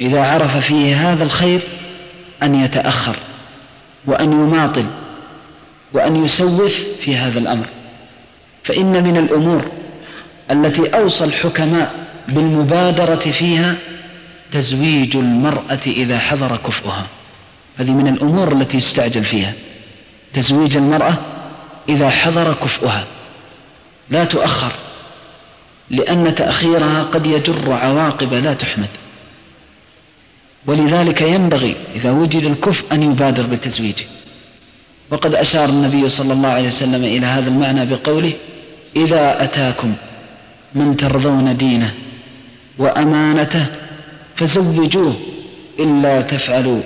إذا 0.00 0.20
عرف 0.20 0.56
فيه 0.56 1.12
هذا 1.12 1.24
الخير 1.24 1.60
أن 2.42 2.64
يتأخر 2.64 3.16
وأن 4.06 4.32
يماطل 4.32 4.86
وأن 5.92 6.24
يسوف 6.24 6.74
في 7.00 7.16
هذا 7.16 7.38
الأمر. 7.38 7.66
فإن 8.64 9.04
من 9.04 9.16
الأمور 9.16 9.81
التي 10.50 10.86
أوصى 10.86 11.24
الحكماء 11.24 11.94
بالمبادرة 12.28 13.30
فيها 13.30 13.74
تزويج 14.52 15.16
المرأة 15.16 15.80
إذا 15.86 16.18
حضر 16.18 16.56
كفؤها. 16.56 17.06
هذه 17.78 17.90
من 17.90 18.08
الأمور 18.08 18.52
التي 18.52 18.76
يستعجل 18.76 19.24
فيها. 19.24 19.52
تزويج 20.34 20.76
المرأة 20.76 21.14
إذا 21.88 22.10
حضر 22.10 22.54
كفؤها. 22.54 23.04
لا 24.10 24.24
تؤخر 24.24 24.72
لأن 25.90 26.34
تأخيرها 26.34 27.02
قد 27.02 27.26
يجر 27.26 27.72
عواقب 27.72 28.34
لا 28.34 28.54
تحمد. 28.54 28.88
ولذلك 30.66 31.20
ينبغي 31.20 31.76
إذا 31.94 32.10
وجد 32.10 32.44
الكفء 32.44 32.84
أن 32.92 33.02
يبادر 33.02 33.42
بتزويجه 33.42 34.04
وقد 35.10 35.34
أشار 35.34 35.68
النبي 35.68 36.08
صلى 36.08 36.32
الله 36.32 36.48
عليه 36.48 36.66
وسلم 36.66 37.04
إلى 37.04 37.26
هذا 37.26 37.48
المعنى 37.48 37.86
بقوله 37.86 38.32
إذا 38.96 39.44
أتاكم 39.44 39.94
من 40.74 40.96
ترضون 40.96 41.56
دينه 41.56 41.94
وأمانته 42.78 43.66
فزوجوه 44.36 45.16
إلا 45.78 46.20
تفعلوا 46.20 46.82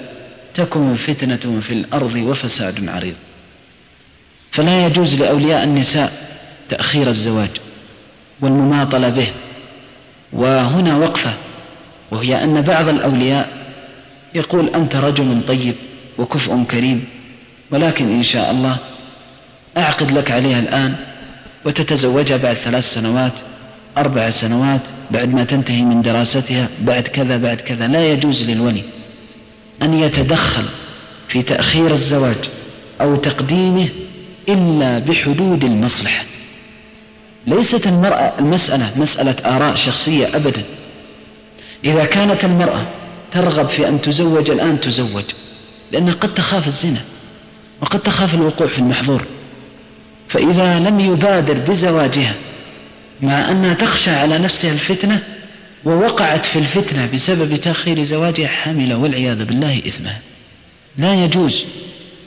تكن 0.55 0.95
فتنة 0.95 1.61
في 1.61 1.73
الأرض 1.73 2.15
وفساد 2.15 2.89
عريض. 2.89 3.15
فلا 4.51 4.87
يجوز 4.87 5.15
لأولياء 5.15 5.65
النساء 5.65 6.13
تأخير 6.69 7.09
الزواج 7.09 7.51
والمماطلة 8.41 9.09
به. 9.09 9.27
وهنا 10.33 10.97
وقفة 10.97 11.35
وهي 12.11 12.45
أن 12.45 12.61
بعض 12.61 12.89
الأولياء 12.89 13.49
يقول 14.35 14.69
أنت 14.69 14.97
رجل 14.97 15.43
طيب 15.49 15.75
وكفء 16.19 16.65
كريم 16.71 17.05
ولكن 17.71 18.15
إن 18.17 18.23
شاء 18.23 18.51
الله 18.51 18.77
أعقد 19.77 20.11
لك 20.11 20.31
عليها 20.31 20.61
الآن 20.61 20.95
وتتزوجها 21.65 22.37
بعد 22.37 22.55
ثلاث 22.57 22.93
سنوات 22.95 23.33
أربع 23.97 24.31
سنوات 24.31 24.81
بعد 25.11 25.35
ما 25.35 25.45
تنتهي 25.45 25.83
من 25.83 26.03
دراستها 26.03 26.69
بعد 26.81 27.03
كذا 27.03 27.37
بعد 27.37 27.57
كذا. 27.57 27.87
لا 27.89 28.13
يجوز 28.13 28.43
للولي 28.43 28.83
أن 29.83 29.95
يتدخل 29.95 30.65
في 31.29 31.43
تأخير 31.43 31.93
الزواج 31.93 32.51
أو 33.01 33.17
تقديمه 33.17 33.89
إلا 34.49 34.99
بحدود 34.99 35.65
المصلحة. 35.65 36.25
ليست 37.47 37.87
المرأة 37.87 38.33
المسألة 38.39 38.91
مسألة 38.97 39.57
آراء 39.57 39.75
شخصية 39.75 40.37
أبدا. 40.37 40.63
إذا 41.85 42.05
كانت 42.05 42.45
المرأة 42.45 42.87
ترغب 43.33 43.69
في 43.69 43.89
أن 43.89 44.01
تزوج 44.01 44.51
الآن 44.51 44.81
تزوج 44.81 45.25
لأنها 45.93 46.15
قد 46.15 46.35
تخاف 46.35 46.67
الزنا 46.67 47.01
وقد 47.81 48.01
تخاف 48.01 48.35
الوقوع 48.35 48.67
في 48.67 48.79
المحظور. 48.79 49.23
فإذا 50.29 50.79
لم 50.79 51.01
يبادر 51.01 51.55
بزواجها 51.55 52.35
مع 53.23 53.51
أنها 53.51 53.75
تخشى 53.75 54.11
على 54.11 54.39
نفسها 54.39 54.73
الفتنة 54.73 55.23
ووقعت 55.85 56.47
في 56.47 56.59
الفتنة 56.59 57.07
بسبب 57.07 57.57
تأخير 57.57 58.05
زواجها 58.05 58.49
حاملة 58.49 58.97
والعياذ 58.97 59.45
بالله 59.45 59.83
إثمها 59.87 60.21
لا 60.99 61.25
يجوز 61.25 61.65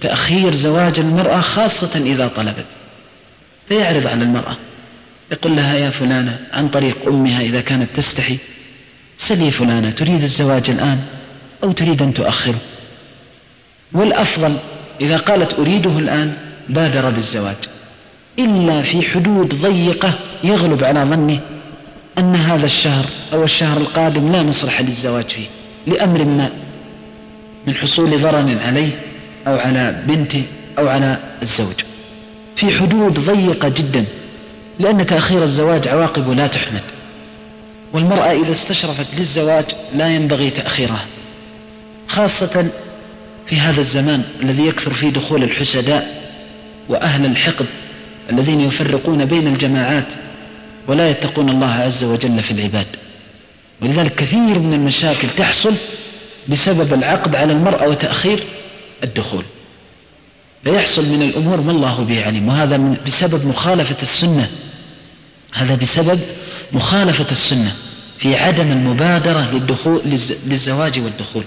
تأخير 0.02 0.54
زواج 0.54 1.00
المرأة 1.00 1.42
خاصة 1.42 2.00
إذا 2.00 2.28
طلبت. 2.28 2.66
فيعرض 3.70 4.08
على 4.08 4.24
المرأة. 4.24 4.58
يقول 5.32 5.56
لها 5.56 5.76
يا 5.78 5.90
فلانة 5.90 6.40
عن 6.54 6.70
طريق 6.70 6.98
أمها 7.08 7.42
إذا 7.42 7.62
كانت 7.62 7.90
تستحي 7.96 8.38
سلي 9.18 9.52
فلانة 9.52 9.90
تريد 9.90 10.24
الزواج 10.24 10.70
الآن 10.70 11.00
أو 11.64 11.72
تريد 11.72 12.02
أن 12.02 12.14
تؤخره؟ 12.14 12.60
والأفضل 13.92 14.58
إذا 15.02 15.18
قالت 15.18 15.54
أريده 15.54 16.00
الآن 16.00 16.34
بادر 16.70 17.10
بالزواج. 17.10 17.56
إلا 18.40 18.82
في 18.82 19.02
حدود 19.02 19.62
ضيقة 19.62 20.14
يغلب 20.44 20.84
على 20.84 21.00
ظنه 21.04 21.40
أن 22.18 22.36
هذا 22.36 22.66
الشهر 22.66 23.06
أو 23.34 23.44
الشهر 23.44 23.78
القادم 23.78 24.32
لا 24.32 24.44
مصلحة 24.44 24.84
للزواج 24.84 25.26
فيه 25.26 25.46
لأمر 25.88 26.26
ما 26.26 26.50
من 27.68 27.76
حصول 27.76 28.22
ضرر 28.22 28.58
عليه 28.66 28.90
أو 29.48 29.58
على 29.58 30.04
بنته 30.08 30.44
أو 30.80 30.88
على 30.88 31.18
الزوج. 31.42 31.76
في 32.56 32.70
حدود 32.70 33.20
ضيقة 33.20 33.68
جدا 33.70 34.06
لأن 34.80 35.06
تأخير 35.06 35.44
الزواج 35.44 35.88
عواقبه 35.88 36.34
لا 36.34 36.48
تحمد. 36.48 36.82
والمرأة 37.94 38.32
إذا 38.32 38.52
استشرفت 38.52 39.08
للزواج 39.18 39.66
لا 39.94 40.08
ينبغي 40.08 40.50
تأخيرها 40.50 41.06
خاصة 42.08 42.72
في 43.48 43.56
هذا 43.56 43.82
الزمان 43.82 44.24
الذي 44.44 44.68
يكثر 44.68 44.94
فيه 44.94 45.10
دخول 45.10 45.44
الحسداء 45.44 46.32
وأهل 46.90 47.26
الحقد. 47.26 47.66
الذين 48.32 48.62
يفرقون 48.62 49.26
بين 49.26 49.48
الجماعات 49.48 50.14
ولا 50.88 51.10
يتقون 51.10 51.50
الله 51.50 51.74
عز 51.74 52.04
وجل 52.04 52.44
في 52.44 52.52
العباد. 52.52 52.88
ولذلك 53.82 54.16
كثير 54.16 54.60
من 54.60 54.74
المشاكل 54.74 55.28
تحصل 55.38 55.74
بسبب 56.48 56.94
العقد 56.94 57.36
على 57.36 57.54
المرأة 57.54 57.88
وتأخير 57.88 58.44
الدخول. 59.04 59.44
فيحصل 60.64 61.06
من 61.06 61.22
الأمور 61.22 61.62
ما 61.62 61.72
الله 61.72 62.04
به 62.04 62.26
عليم. 62.26 62.48
وهذا 62.48 62.78
من 62.78 62.98
بسبب 63.06 63.48
مخالفة 63.48 63.96
السنة. 64.02 64.50
هذا 65.54 65.76
بسبب 65.76 66.20
مخالفة 66.72 67.26
السنة 67.32 67.76
في 68.20 68.36
عدم 68.36 68.72
المبادرة 68.72 69.52
للدخول 69.52 70.02
للزواج 70.46 71.00
والدخول. 71.00 71.44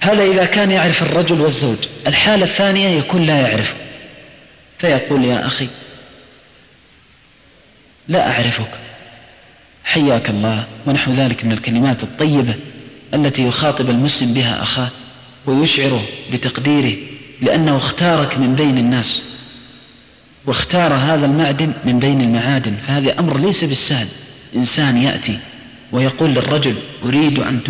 هذا 0.00 0.24
إذا 0.24 0.44
كان 0.44 0.70
يعرف 0.70 1.02
الرجل 1.02 1.40
والزوج. 1.40 1.76
الحالة 2.06 2.44
الثانية 2.44 2.88
يكون 2.88 3.22
لا 3.22 3.48
يعرف 3.48 3.74
فيقول 4.82 5.24
يا 5.24 5.46
أخي 5.46 5.68
لا 8.08 8.30
أعرفك. 8.30 8.70
حياك 9.84 10.30
الله 10.30 10.66
ونحو 10.86 11.12
ذلك 11.12 11.44
من 11.44 11.52
الكلمات 11.52 12.02
الطيبة 12.02 12.54
التي 13.14 13.46
يخاطب 13.46 13.90
المسلم 13.90 14.34
بها 14.34 14.62
أخاه 14.62 14.88
ويشعره 15.46 16.02
بتقديره 16.32 16.96
لأنه 17.42 17.76
اختارك 17.76 18.38
من 18.38 18.54
بين 18.54 18.78
الناس 18.78 19.22
واختار 20.46 20.94
هذا 20.94 21.26
المعدن 21.26 21.72
من 21.84 21.98
بين 21.98 22.20
المعادن. 22.20 22.76
فهذا 22.86 23.20
أمر 23.20 23.38
ليس 23.38 23.64
بالسهل. 23.64 24.08
إنسان 24.56 24.96
يأتي 24.96 25.38
ويقول 25.92 26.30
للرجل 26.30 26.76
أريد 27.04 27.38
أن 27.38 27.60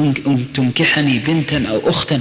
تنكحني 0.54 1.18
بنتا 1.18 1.68
أو 1.68 1.90
أختا. 1.90 2.20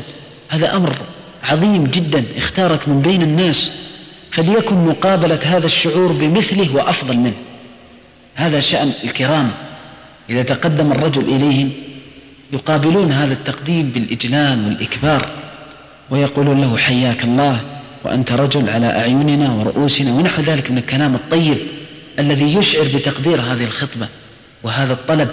هذا 0.49 0.75
أمر 0.75 0.97
عظيم 1.43 1.87
جدا. 1.87 2.23
اختارك 2.37 2.87
من 2.87 3.01
بين 3.01 3.21
الناس. 3.21 3.71
فليكن 4.31 4.75
مقابلة 4.75 5.39
هذا 5.43 5.65
الشعور 5.65 6.11
بمثله 6.11 6.75
وأفضل 6.75 7.17
منه. 7.17 7.35
هذا 8.35 8.59
شأن 8.59 8.91
الكرام. 9.03 9.51
إذا 10.29 10.43
تقدم 10.43 10.91
الرجل 10.91 11.21
إليهم 11.21 11.71
يقابلون 12.53 13.11
هذا 13.11 13.33
التقديم 13.33 13.89
بالإجلال 13.89 14.65
والإكبار 14.65 15.29
ويقولون 16.09 16.61
له 16.61 16.77
حياك 16.77 17.23
الله 17.23 17.61
وأنت 18.03 18.31
رجل 18.31 18.69
على 18.69 18.85
أعيننا 18.85 19.51
ورؤوسنا 19.51 20.11
ونحو 20.11 20.41
ذلك 20.41 20.71
من 20.71 20.77
الكلام 20.77 21.15
الطيب 21.15 21.57
الذي 22.19 22.55
يشعر 22.55 22.83
بتقدير 22.95 23.41
هذه 23.41 23.63
الخطبة 23.63 24.07
وهذا 24.63 24.93
الطلب 24.93 25.29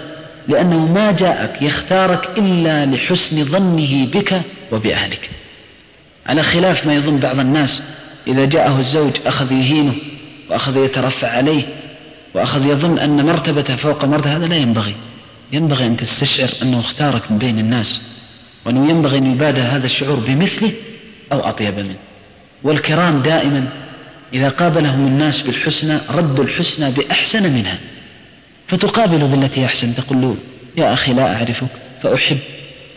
لأنه 0.47 0.85
ما 0.85 1.11
جاءك 1.11 1.61
يختارك 1.61 2.29
إلا 2.37 2.85
لحسن 2.85 3.45
ظنه 3.45 4.05
بك 4.05 4.41
وبأهلك. 4.71 5.29
على 6.27 6.43
خلاف 6.43 6.87
ما 6.87 6.95
يظن 6.95 7.17
بعض 7.17 7.39
الناس 7.39 7.83
إذا 8.29 8.45
جاءه 8.45 8.79
الزوج 8.79 9.11
أخذ 9.25 9.51
يهينه 9.51 9.93
وأخذ 10.49 10.85
يترفع 10.85 11.27
عليه 11.27 11.63
وأخذ 12.33 12.65
يظن 12.65 12.99
أن 12.99 13.25
مرتبته 13.25 13.75
فوق 13.75 14.05
مرتبة 14.05 14.35
هذا 14.35 14.47
لا 14.47 14.57
ينبغي. 14.57 14.95
ينبغي 15.51 15.85
أن 15.85 15.97
تستشعر 15.97 16.49
أنه 16.61 16.79
اختارك 16.79 17.31
من 17.31 17.37
بين 17.37 17.59
الناس 17.59 18.01
وأنه 18.65 18.89
ينبغي 18.89 19.17
أن 19.17 19.31
يبادر 19.31 19.61
هذا 19.61 19.85
الشعور 19.85 20.15
بمثله 20.15 20.71
أو 21.31 21.39
أطيب 21.39 21.77
منه. 21.77 21.95
والكرام 22.63 23.21
دائما 23.21 23.67
إذا 24.33 24.49
قابلهم 24.49 25.07
الناس 25.07 25.41
بالحسنى 25.41 25.97
ردوا 26.09 26.43
الحسنى 26.43 26.91
بأحسن 26.91 27.53
منها. 27.53 27.77
فتقابل 28.67 29.27
بالتي 29.27 29.65
أحسن 29.65 29.95
تقول 29.95 30.21
له 30.21 30.35
يا 30.77 30.93
أخي 30.93 31.13
لا 31.13 31.35
أعرفك 31.35 31.67
فأحب 32.03 32.37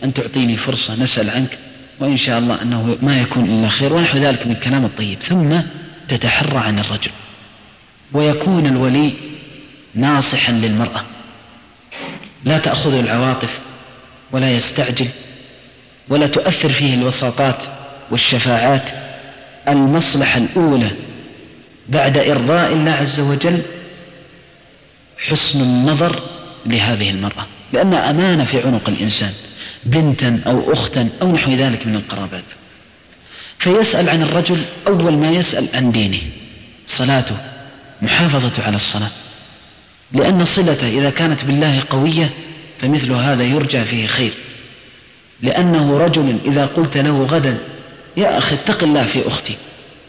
أن 0.03 0.13
تعطيني 0.13 0.57
فرصة 0.57 0.95
نسأل 0.95 1.29
عنك 1.29 1.57
وإن 2.03 2.17
شاء 2.17 2.39
الله 2.39 2.61
أنه 2.61 2.97
ما 3.01 3.21
يكون 3.21 3.45
إلا 3.45 3.69
خير 3.69 3.93
ونحو 3.93 4.17
ذلك 4.17 4.47
من 4.47 4.51
الكلام 4.51 4.85
الطيب. 4.85 5.21
ثم 5.21 5.59
تتحرى 6.09 6.57
عن 6.57 6.79
الرجل. 6.79 7.11
ويكون 8.13 8.65
الولي 8.65 9.13
ناصحا 9.95 10.51
للمرأة. 10.51 11.03
لا 12.43 12.57
تأخذه 12.57 12.99
العواطف 12.99 13.59
ولا 14.31 14.51
يستعجل 14.51 15.07
ولا 16.09 16.27
تؤثر 16.27 16.69
فيه 16.69 16.93
الوساطات 16.93 17.57
والشفاعات 18.11 18.89
المصلحة 19.67 20.37
الأولى 20.37 20.91
بعد 21.89 22.17
إرضاء 22.17 22.73
الله 22.73 22.91
عز 22.91 23.19
وجل 23.19 23.61
حسن 25.17 25.61
النظر 25.61 26.21
لهذه 26.65 27.09
المرأة. 27.09 27.45
لأنها 27.73 28.09
أمانة 28.09 28.45
في 28.45 28.61
عنق 28.61 28.89
الإنسان. 28.89 29.33
بنتا 29.85 30.41
أو 30.47 30.73
أختا 30.73 31.09
أو 31.21 31.31
نحو 31.31 31.51
ذلك 31.51 31.87
من 31.87 31.95
القرابات. 31.95 32.43
فيسأل 33.59 34.09
عن 34.09 34.21
الرجل 34.21 34.61
أول 34.87 35.13
ما 35.17 35.31
يسأل 35.31 35.67
عن 35.73 35.91
دينه 35.91 36.21
صلاته 36.87 37.37
محافظة 38.01 38.63
على 38.63 38.75
الصلاة. 38.75 39.11
لأن 40.11 40.45
صلته 40.45 40.89
إذا 40.89 41.09
كانت 41.09 41.45
بالله 41.45 41.83
قوية 41.89 42.29
فمثل 42.81 43.11
هذا 43.11 43.43
يرجى 43.43 43.83
فيه 43.83 44.07
خير. 44.07 44.33
لأنه 45.41 45.97
رجل 45.97 46.37
إذا 46.45 46.65
قلت 46.65 46.97
له 46.97 47.23
غدا 47.23 47.57
يا 48.17 48.37
أخي 48.37 48.55
اتق 48.55 48.83
الله 48.83 49.05
في 49.05 49.27
أختي 49.27 49.55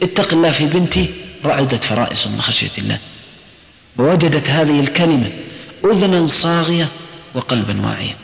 اتق 0.02 0.34
الله 0.34 0.52
في 0.52 0.66
بنتي 0.66 1.10
رعدت 1.44 1.84
فرائص 1.84 2.26
من 2.26 2.40
خشية 2.40 2.70
الله. 2.78 2.98
ووجدت 3.98 4.50
هذه 4.50 4.80
الكلمة 4.80 5.30
أذنا 5.84 6.26
صاغية 6.26 6.88
وقلبا 7.34 7.86
واعيا. 7.86 8.16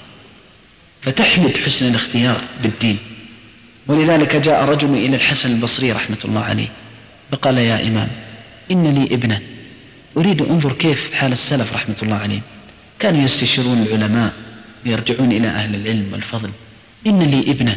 فتحمد 1.03 1.57
حسن 1.57 1.89
الاختيار 1.89 2.41
بالدين. 2.63 2.99
ولذلك 3.87 4.37
جاء 4.37 4.65
رجل 4.65 4.95
إلى 4.95 5.17
الحسن 5.17 5.53
البصري 5.53 5.93
رحمة 5.93 6.19
الله 6.25 6.41
عليه 6.41 6.69
فقال 7.33 7.59
يا 7.59 7.89
إمام 7.89 8.09
إن 8.71 8.95
لي 8.95 9.15
ابنة 9.15 9.41
أريد 10.17 10.43
أنظر 10.43 10.73
كيف 10.73 11.15
حال 11.15 11.33
السلف 11.33 11.75
رحمة 11.75 11.97
الله 12.03 12.17
عليهم. 12.17 12.43
كانوا 12.99 13.23
يستشيرون 13.23 13.83
العلماء 13.83 14.33
ويرجعون 14.87 15.33
إلى 15.33 15.49
أهل 15.49 15.75
العلم 15.75 16.09
والفضل. 16.13 16.51
إن 17.07 17.19
لي 17.23 17.51
ابنة 17.51 17.77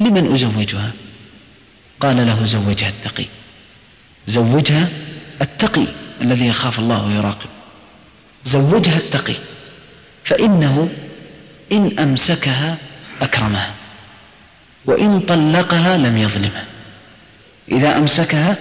لمن 0.00 0.32
أزوجها؟ 0.32 0.92
قال 2.00 2.16
له 2.16 2.44
زوجها 2.44 2.88
التقي. 2.88 3.24
زوجها 4.26 4.88
التقي 5.42 5.86
الذي 6.20 6.46
يخاف 6.46 6.78
الله 6.78 7.06
ويراقب. 7.06 7.48
زوجها 8.44 8.96
التقي 8.96 9.34
فإنه 10.24 10.88
إن 11.72 11.98
أمسكها 11.98 12.78
أكرمها 13.22 13.70
وإن 14.84 15.20
طلقها 15.20 15.96
لم 15.96 16.18
يظلمها 16.18 16.64
إذا 17.72 17.98
أمسكها 17.98 18.56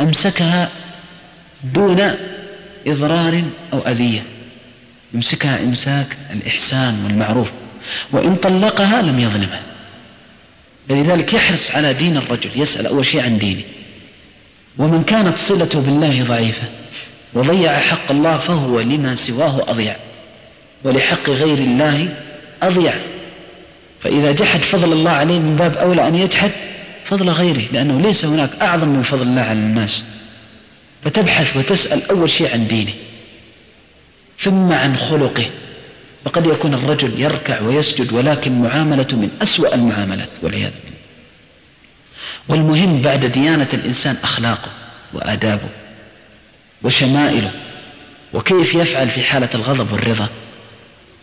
أمسكها 0.00 0.68
دون 1.64 2.14
إضرار 2.86 3.42
أو 3.72 3.78
أذية. 3.78 4.22
يمسكها 5.14 5.60
إمساك 5.60 6.16
الإحسان 6.30 7.04
والمعروف 7.04 7.48
وإن 8.12 8.36
طلقها 8.36 9.02
لم 9.02 9.20
يظلمها 9.20 9.62
فلذلك 10.88 11.32
يحرص 11.32 11.70
على 11.70 11.94
دين 11.94 12.16
الرجل 12.16 12.50
يسأل 12.56 12.86
أول 12.86 13.06
شيء 13.06 13.24
عن 13.24 13.38
دينه. 13.38 13.62
ومن 14.78 15.04
كانت 15.04 15.38
صلته 15.38 15.80
بالله 15.80 16.24
ضعيفة 16.24 16.68
وضيع 17.34 17.78
حق 17.78 18.10
الله 18.10 18.38
فهو 18.38 18.80
لما 18.80 19.14
سواه 19.14 19.70
أضيع. 19.70 19.96
ولحق 20.84 21.30
غير 21.30 21.58
الله 21.58 22.08
أضيع. 22.62 22.94
فإذا 24.00 24.32
جحد 24.32 24.60
فضل 24.60 24.92
الله 24.92 25.10
عليه 25.10 25.38
من 25.38 25.56
باب 25.56 25.76
أولى 25.76 26.08
أن 26.08 26.14
يجحد 26.14 26.50
فضل 27.04 27.28
غيره 27.28 27.64
لأنه 27.72 28.00
ليس 28.00 28.24
هناك 28.24 28.50
أعظم 28.62 28.88
من 28.88 29.02
فضل 29.02 29.22
الله 29.22 29.42
على 29.42 29.58
الناس. 29.58 30.04
فتبحث 31.04 31.56
وتسأل 31.56 32.10
أول 32.10 32.30
شيء 32.30 32.52
عن 32.52 32.66
دينه 32.66 32.92
ثم 34.40 34.72
عن 34.72 34.96
خلقه. 34.96 35.46
فقد 36.24 36.46
يكون 36.46 36.74
الرجل 36.74 37.20
يركع 37.20 37.60
ويسجد 37.60 38.12
ولكن 38.12 38.62
معاملة 38.62 39.06
من 39.12 39.30
أسوأ 39.42 39.74
المعاملات 39.74 40.28
والعياذ 40.42 40.70
بالله. 40.84 41.00
والمهم 42.48 43.02
بعد 43.02 43.24
ديانة 43.24 43.68
الإنسان 43.72 44.16
أخلاقه 44.22 44.70
وآدابه 45.12 45.68
وشمائله 46.82 47.50
وكيف 48.32 48.74
يفعل 48.74 49.10
في 49.10 49.22
حالة 49.22 49.48
الغضب 49.54 49.92
والرضا. 49.92 50.28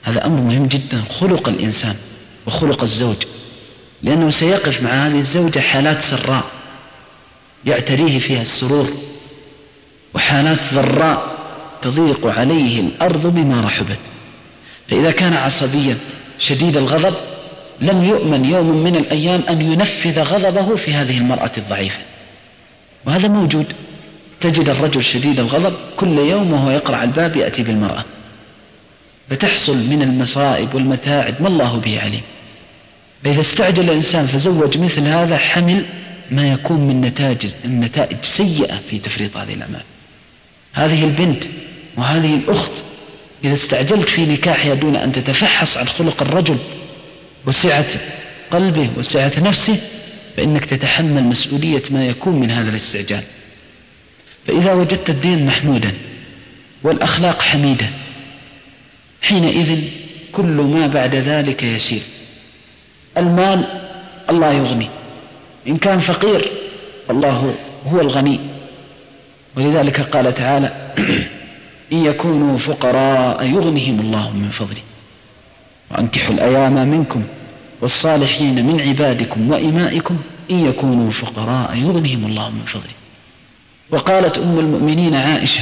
هذا 0.07 0.25
أمر 0.25 0.41
مهم 0.41 0.65
جدا 0.65 1.03
خلق 1.19 1.49
الإنسان 1.49 1.95
وخلق 2.45 2.81
الزوج 2.81 3.15
لأنه 4.03 4.29
سيقف 4.29 4.83
مع 4.83 4.89
هذه 4.89 5.19
الزوجة 5.19 5.59
حالات 5.59 6.01
سراء 6.01 6.43
يعتريه 7.65 8.19
فيها 8.19 8.41
السرور 8.41 8.89
وحالات 10.13 10.59
ضراء 10.73 11.37
تضيق 11.81 12.27
عليه 12.27 12.81
الأرض 12.81 13.27
بما 13.27 13.61
رحبت. 13.61 13.99
فإذا 14.89 15.11
كان 15.11 15.33
عصبيا 15.33 15.97
شديد 16.39 16.77
الغضب 16.77 17.15
لم 17.81 18.03
يؤمن 18.03 18.45
يوم 18.45 18.83
من 18.83 18.95
الأيام 18.95 19.43
أن 19.49 19.61
ينفذ 19.61 20.19
غضبه 20.19 20.75
في 20.75 20.93
هذه 20.93 21.17
المرأة 21.17 21.51
الضعيفة. 21.57 21.99
وهذا 23.05 23.27
موجود 23.27 23.65
تجد 24.41 24.69
الرجل 24.69 25.03
شديد 25.03 25.39
الغضب 25.39 25.73
كل 25.97 26.17
يوم 26.19 26.53
وهو 26.53 26.71
يقرع 26.71 27.03
الباب 27.03 27.35
يأتي 27.35 27.63
بالمرأة. 27.63 28.05
فتحصل 29.29 29.77
من 29.77 30.01
المصائب 30.01 30.75
والمتاعب 30.75 31.41
ما 31.41 31.47
الله 31.47 31.77
به 31.77 31.99
عليم. 32.01 32.21
فإذا 33.23 33.41
استعجل 33.41 33.83
الإنسان 33.83 34.27
فزوج 34.27 34.77
مثل 34.77 35.07
هذا 35.07 35.37
حمل 35.37 35.85
ما 36.31 36.47
يكون 36.47 36.79
من 36.79 37.01
نتائج 37.01 37.51
النتائج 37.65 38.17
سيئة 38.21 38.79
في 38.89 38.99
تفريط 38.99 39.37
هذه 39.37 39.53
الأعمال. 39.53 39.83
هذه 40.73 41.03
البنت 41.03 41.43
وهذه 41.97 42.33
الأخت 42.33 42.71
إذا 43.43 43.53
استعجلت 43.53 44.09
في 44.09 44.25
نكاحها 44.25 44.73
دون 44.73 44.95
أن 44.95 45.11
تتفحص 45.11 45.77
عن 45.77 45.87
خلق 45.87 46.21
الرجل 46.21 46.57
وسعة 47.45 47.85
قلبه 48.51 48.89
وسعة 48.97 49.31
نفسه 49.37 49.79
فإنك 50.37 50.65
تتحمل 50.65 51.23
مسؤولية 51.23 51.83
ما 51.89 52.05
يكون 52.05 52.39
من 52.39 52.51
هذا 52.51 52.69
الاستعجال. 52.69 53.23
فإذا 54.47 54.73
وجدت 54.73 55.09
الدين 55.09 55.45
محمودا 55.45 55.93
والأخلاق 56.83 57.41
حميدة 57.41 57.89
حينئذ 59.21 59.81
كل 60.31 60.43
ما 60.43 60.87
بعد 60.87 61.15
ذلك 61.15 61.63
يسير. 61.63 62.01
المال 63.17 63.63
الله 64.29 64.51
يغني 64.53 64.89
إن 65.67 65.77
كان 65.77 65.99
فقير 65.99 66.51
الله 67.09 67.55
هو 67.87 68.01
الغني. 68.01 68.39
ولذلك 69.57 69.99
قال 70.01 70.35
تعالى 70.35 70.93
إن 71.93 72.05
يكونوا 72.05 72.57
فقراء 72.57 73.45
يغنهم 73.45 73.99
الله 73.99 74.31
من 74.31 74.49
فضله. 74.49 74.81
وأنكحوا 75.91 76.35
الأيام 76.35 76.87
منكم 76.87 77.23
والصالحين 77.81 78.65
من 78.65 78.81
عبادكم 78.81 79.51
وإمائكم 79.51 80.17
إن 80.51 80.69
يكونوا 80.69 81.11
فقراء 81.11 81.75
يغنهم 81.75 82.25
الله 82.25 82.49
من 82.49 82.65
فضله. 82.65 82.97
وقالت 83.89 84.37
أم 84.37 84.59
المؤمنين 84.59 85.15
عائشة 85.15 85.61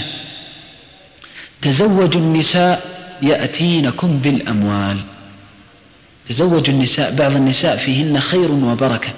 تزوجوا 1.61 2.21
النساء 2.21 2.94
يأتينكم 3.21 4.17
بالأموال. 4.17 4.97
تزوجوا 6.29 6.73
النساء 6.73 7.15
بعض 7.15 7.35
النساء 7.35 7.77
فيهن 7.77 8.19
خير 8.19 8.51
وبركة. 8.51 9.09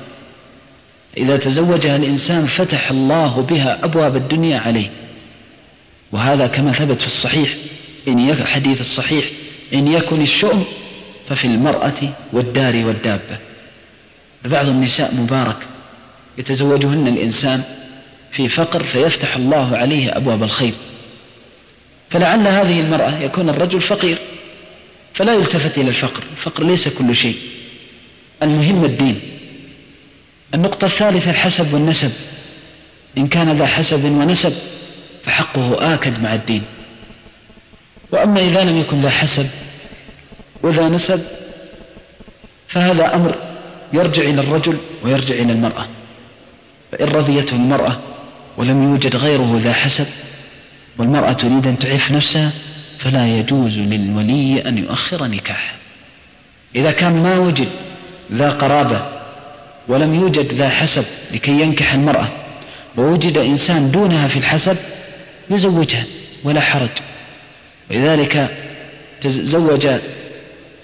إذا 1.18 1.38
تزوجها 1.38 1.96
الإنسان 1.96 2.46
فتح 2.46 2.92
الله 2.92 3.46
بها 3.50 3.80
أبواب 3.84 4.16
الدنيا 4.16 4.60
عليه. 4.60 4.90
وهذا 6.12 6.48
كما 6.48 6.72
ثبت 6.72 7.02
في 7.02 7.08
الصحيح. 7.08 7.54
إن 8.08 8.46
حديث 8.46 8.82
الصحيح 8.82 9.26
إن 9.74 9.88
يكن 9.88 10.22
الشؤم 10.22 10.64
ففي 11.30 11.46
المرأة 11.46 12.14
والدار 12.34 12.86
والدابة. 12.86 13.38
فبعض 14.44 14.68
النساء 14.68 15.16
مبارك. 15.16 15.58
يتزوجهن 16.38 17.08
الإنسان 17.08 17.64
في 18.32 18.50
فقر 18.50 18.84
فيفتح 18.84 19.36
الله 19.36 19.78
عليه 19.78 20.18
أبواب 20.18 20.44
الخير. 20.44 20.74
فلعل 22.10 22.48
هذه 22.48 22.80
المرأة 22.80 23.20
يكون 23.20 23.50
الرجل 23.50 23.82
فقير 23.82 24.18
فلا 25.14 25.34
يلتفت 25.34 25.78
إلى 25.78 25.90
الفقر 25.90 26.24
الفقر 26.38 26.64
ليس 26.64 26.88
كل 26.88 27.16
شيء. 27.16 27.36
المهم 28.44 28.86
الدين. 28.86 29.22
النقطة 30.54 30.86
الثالثة 30.86 31.32
الحسب 31.32 31.74
والنسب. 31.74 32.12
إن 33.18 33.28
كان 33.28 33.58
ذا 33.58 33.66
حسب 33.66 34.06
ونسب 34.06 34.54
فحقه 35.26 35.94
آكد 35.94 36.20
مع 36.24 36.34
الدين. 36.34 36.64
وأما 38.12 38.40
إذا 38.40 38.64
لم 38.64 38.78
يكن 38.78 39.02
ذا 39.02 39.10
حسب 39.10 39.48
وذا 40.64 40.90
نسب 40.90 41.22
فهذا 42.68 43.16
أمر 43.16 43.36
يرجع 43.94 44.24
إلى 44.24 44.42
الرجل 44.42 44.78
ويرجع 45.04 45.36
إلى 45.36 45.54
المرأة. 45.54 45.88
فإن 46.92 47.08
رضيته 47.08 47.56
المرأة 47.56 48.00
ولم 48.58 48.84
يوجد 48.84 49.16
غيره 49.16 49.60
ذا 49.64 49.74
حسب 49.74 50.06
والمرأة 50.98 51.34
تريد 51.34 51.68
أن 51.68 51.80
تعف 51.80 52.12
نفسها 52.12 52.52
فلا 53.00 53.28
يجوز 53.40 53.78
للولي 53.78 54.68
أن 54.68 54.78
يؤخر 54.78 55.26
نكاحها 55.26 55.76
إذا 56.76 56.92
كان 56.92 57.24
ما 57.24 57.38
وجد 57.38 57.68
ذا 58.34 58.50
قرابة 58.50 59.06
ولم 59.88 60.14
يوجد 60.14 60.54
ذا 60.54 60.70
حسب 60.70 61.06
لكي 61.34 61.62
ينكح 61.62 61.94
المرأة 61.94 62.28
ووجد 62.98 63.38
إنسان 63.38 63.92
دونها 63.92 64.28
في 64.28 64.40
الحسب 64.40 64.78
يزوجها 65.50 66.04
ولا 66.44 66.62
حرج. 66.62 66.90
ولذلك 67.92 68.50
تزوج 69.22 69.88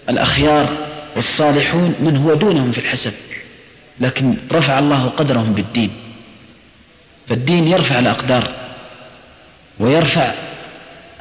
الأخيار 0.09 0.69
والصالحون 1.15 1.95
من 1.99 2.17
هو 2.17 2.33
دونهم 2.33 2.71
في 2.71 2.77
الحسب 2.77 3.13
لكن 3.99 4.35
رفع 4.51 4.79
الله 4.79 5.07
قدرهم 5.07 5.53
بالدين. 5.53 5.91
فالدين 7.29 7.67
يرفع 7.67 7.99
الأقدار. 7.99 8.62
ويرفع 9.79 10.33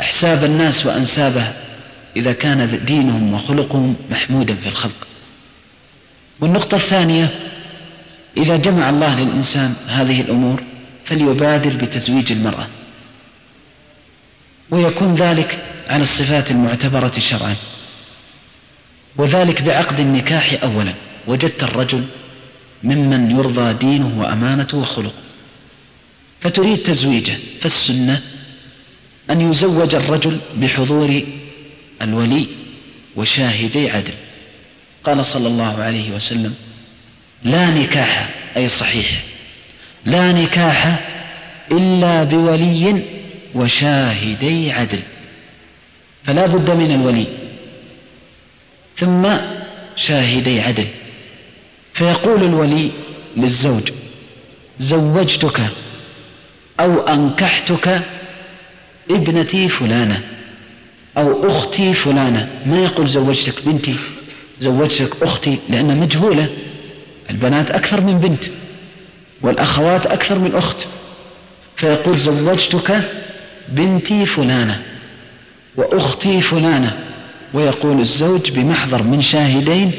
أحساب 0.01 0.45
الناس 0.45 0.87
وأنسابها 0.87 1.55
إذا 2.17 2.33
كان 2.33 2.85
دينهم 2.85 3.35
وخلقهم 3.35 3.97
محمودا 4.11 4.55
في 4.55 4.69
الخلق. 4.69 5.07
والنقطة 6.41 6.77
الثانية 6.77 7.31
إذا 8.37 8.57
جمع 8.57 8.91
الله 8.91 9.21
للإنسان 9.21 9.75
هذه 9.89 10.21
الأمور 10.21 10.63
فليبادر 11.05 11.77
بتزويج 11.77 12.33
المرأة 12.33 12.67
ويكون 14.71 15.15
ذلك 15.15 15.59
على 15.89 16.03
الصفات 16.03 16.51
المعتبرة 16.51 17.13
شرعا 17.19 17.57
وذلك 19.17 19.63
بعقد 19.63 20.01
النكاح 20.01 20.57
أولا. 20.63 20.95
وجدت 21.27 21.63
الرجل 21.63 22.05
ممن 22.85 23.31
يرضى 23.31 23.73
دينه 23.73 24.21
وأمانته 24.21 24.79
وخلقه 24.79 25.13
فتريد 26.41 26.79
تزويجه 26.79 27.37
فالسنة 27.61 28.21
أن 29.33 29.51
يزوج 29.51 29.95
الرجل 29.95 30.39
بحضور 30.57 31.23
الولي 32.03 32.47
وشاهدي 33.17 33.91
عدل. 33.91 34.15
قال 35.05 35.27
صلى 35.27 35.49
الله 35.49 35.83
عليه 35.83 36.11
وسلم 36.11 36.55
لا 37.45 37.71
نكاح 37.71 38.31
أي 38.57 38.69
صحيح. 38.69 39.23
لا 40.07 40.33
نكاح 40.33 41.01
إلا 41.71 42.25
بولي 42.25 43.03
وشاهدي 43.55 44.73
عدل. 44.73 45.01
فلا 46.25 46.47
بد 46.47 46.71
من 46.71 46.91
الولي 46.91 47.27
ثم 48.99 49.29
شاهدي 49.97 50.61
عدل. 50.61 50.87
فيقول 51.95 52.43
الولي 52.43 52.91
للزوج 53.37 53.93
زوجتك 54.81 55.61
أو 56.81 57.01
أنكحتك 57.01 58.03
ابنتي 59.11 59.69
فلانة 59.69 60.21
أو 61.17 61.49
أختي 61.49 61.95
فلانة. 61.95 62.49
ما 62.67 62.79
يقول 62.85 63.09
زوجتك 63.09 63.55
بنتي؟ 63.67 63.97
زوجتك 64.61 65.23
أختي 65.23 65.59
لأن 65.69 65.97
مجهولة. 65.97 66.49
البنات 67.31 67.71
أكثر 67.71 68.01
من 68.01 68.19
بنت 68.19 68.45
والأخوات 69.43 70.07
أكثر 70.07 70.39
من 70.39 70.55
أخت. 70.55 70.87
فيقول 71.77 72.19
زوجتك 72.19 73.11
بنتي 73.69 74.27
فلانة 74.27 74.83
وأختي 75.77 76.41
فلانة. 76.41 76.99
ويقول 77.55 78.01
الزوج 78.01 78.51
بمحضر 78.51 79.03
من 79.03 79.23
شاهدين 79.23 79.93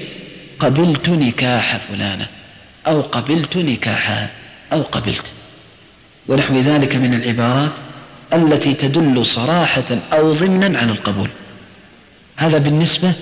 قبلت 0.59 1.09
نكاح 1.09 1.77
فلانة 1.77 2.27
أو 2.87 3.01
قبلت 3.01 3.57
نكاحها 3.57 4.29
أو 4.73 4.81
قبلت. 4.81 5.25
ونحو 6.27 6.55
ذلك 6.55 6.95
من 6.95 7.13
العبارات. 7.13 7.71
التي 8.33 8.73
تدل 8.73 9.25
صراحة 9.25 9.97
أو 10.13 10.33
ضمنا 10.33 10.79
عن 10.79 10.89
القبول. 10.89 11.29
هذا 12.35 12.57
بالنسبة 12.57 13.13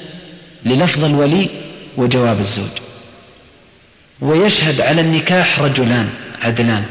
للفظ 0.65 1.03
الولي 1.03 1.49
وجواب 1.97 2.39
الزوج. 2.39 2.71
ويشهد 4.21 4.81
على 4.81 5.01
النكاح 5.01 5.59
رجلان 5.59 6.09
عدلان. 6.41 6.83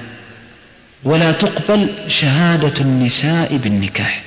ولا 1.05 1.33
تقبل 1.33 1.89
شهادة 2.09 2.81
النساء 2.81 3.57
بالنكاح. 3.57 4.23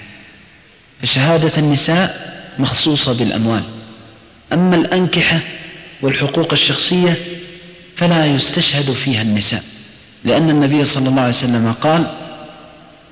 فشهادة 1.02 1.52
النساء 1.58 2.34
مخصوصة 2.60 3.14
بالأموال. 3.14 3.64
أما 4.54 4.76
الأنكحة 4.76 5.40
والحقوق 6.02 6.54
الشخصية 6.54 7.18
فلا 7.98 8.26
يستشهد 8.26 8.92
فيها 8.92 9.22
النساء 9.22 9.64
لأن 10.24 10.50
النبي 10.50 10.86
صلى 10.86 11.10
الله 11.10 11.22
عليه 11.22 11.30
وسلم 11.30 11.74
قال 11.82 12.08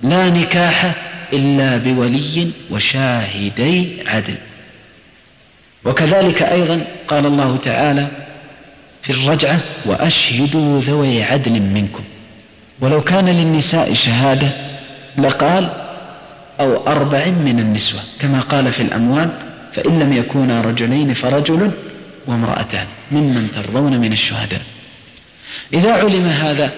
لا 0.04 0.30
نكاح 0.30 0.96
إلا 1.34 1.78
بولي 1.78 2.52
وشاهدي 2.70 3.88
عدل. 4.08 4.36
وكذلك 5.86 6.44
أيضا 6.44 6.82
قال 7.08 7.26
الله 7.26 7.58
تعالى 7.58 8.08
في 9.04 9.10
الرجعة 9.10 9.60
وأشهدوا 9.86 10.82
ذوي 10.82 11.24
عدل 11.24 11.62
منكم. 11.62 12.04
ولو 12.80 13.02
كان 13.02 13.26
للنساء 13.26 13.94
شهادة 13.94 14.50
لقال 15.18 15.70
أو 16.60 16.88
أربع 16.88 17.26
من 17.26 17.60
النسوة 17.60 18.02
كما 18.20 18.40
قال 18.40 18.74
في 18.74 18.82
الأموال 18.82 19.30
فإن 19.76 20.00
لم 20.00 20.14
يكونا 20.14 20.62
رجلين 20.62 21.14
فرجل 21.14 21.72
وامرأتان 22.28 22.86
ممن 23.12 23.52
ترضون 23.56 23.98
من 23.98 24.12
الشهداء. 24.12 24.62
إذا 25.74 25.94
علم 25.94 26.26
هذا 26.26 26.72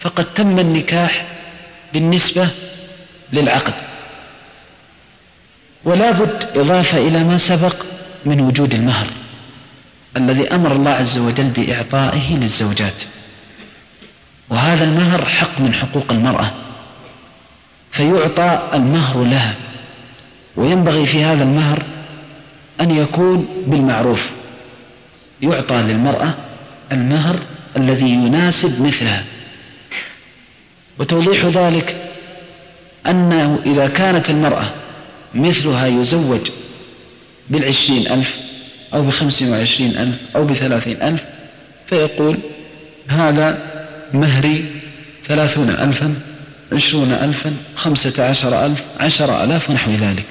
فقد 0.00 0.24
تم 0.34 0.58
النكاح 0.58 1.24
بالنسبة 1.92 2.48
للعقد. 3.32 3.74
ولا 5.84 6.10
بد 6.10 6.46
إضافة 6.56 6.98
إلى 6.98 7.24
ما 7.24 7.36
سبق 7.36 7.76
من 8.24 8.40
وجود 8.40 8.74
المهر 8.74 9.06
الذي 10.16 10.54
أمر 10.54 10.72
الله 10.72 10.90
عز 10.90 11.18
وجل 11.18 11.44
بإعطائه 11.44 12.36
للزوجات. 12.36 13.02
وهذا 14.48 14.84
المهر 14.84 15.24
حق 15.24 15.60
من 15.60 15.74
حقوق 15.74 16.04
المرأة 16.10 16.50
فيعطى 17.92 18.68
المهر 18.74 19.24
لها. 19.24 19.54
وينبغي 20.56 21.06
في 21.06 21.24
هذا 21.24 21.42
المهر 21.42 21.82
أن 22.80 22.90
يكون 22.90 23.64
بالمعروف. 23.66 24.30
يعطى 25.42 25.74
للمرأة 25.74 26.34
المهر 26.92 27.38
الذي 27.76 28.10
يناسب 28.10 28.82
مثلها. 28.82 29.24
وتوضيح 31.00 31.44
ذلك 31.44 31.96
أنه 33.06 33.58
إذا 33.66 33.88
كانت 33.88 34.30
المرأة 34.30 34.64
مثلها 35.34 35.86
يزوج 35.86 36.50
بالعشرين 37.50 38.06
ألف 38.12 38.34
أو 38.94 39.02
بخمس 39.02 39.42
وعشرين 39.42 39.96
ألف 39.96 40.16
أو 40.36 40.44
بثلاثين 40.44 41.02
ألف 41.02 41.20
فيقول 41.86 42.36
هذا 43.08 43.58
مهري 44.14 44.64
ثلاثون 45.28 45.70
ألفا 45.70 46.14
عشرون 46.72 47.12
ألفا 47.12 47.54
خمسة 47.76 48.28
عشر 48.28 48.66
ألف 48.66 48.82
عشر 49.00 49.44
ألاف 49.44 49.70
ونحو 49.70 49.90
ذلك. 49.90 50.24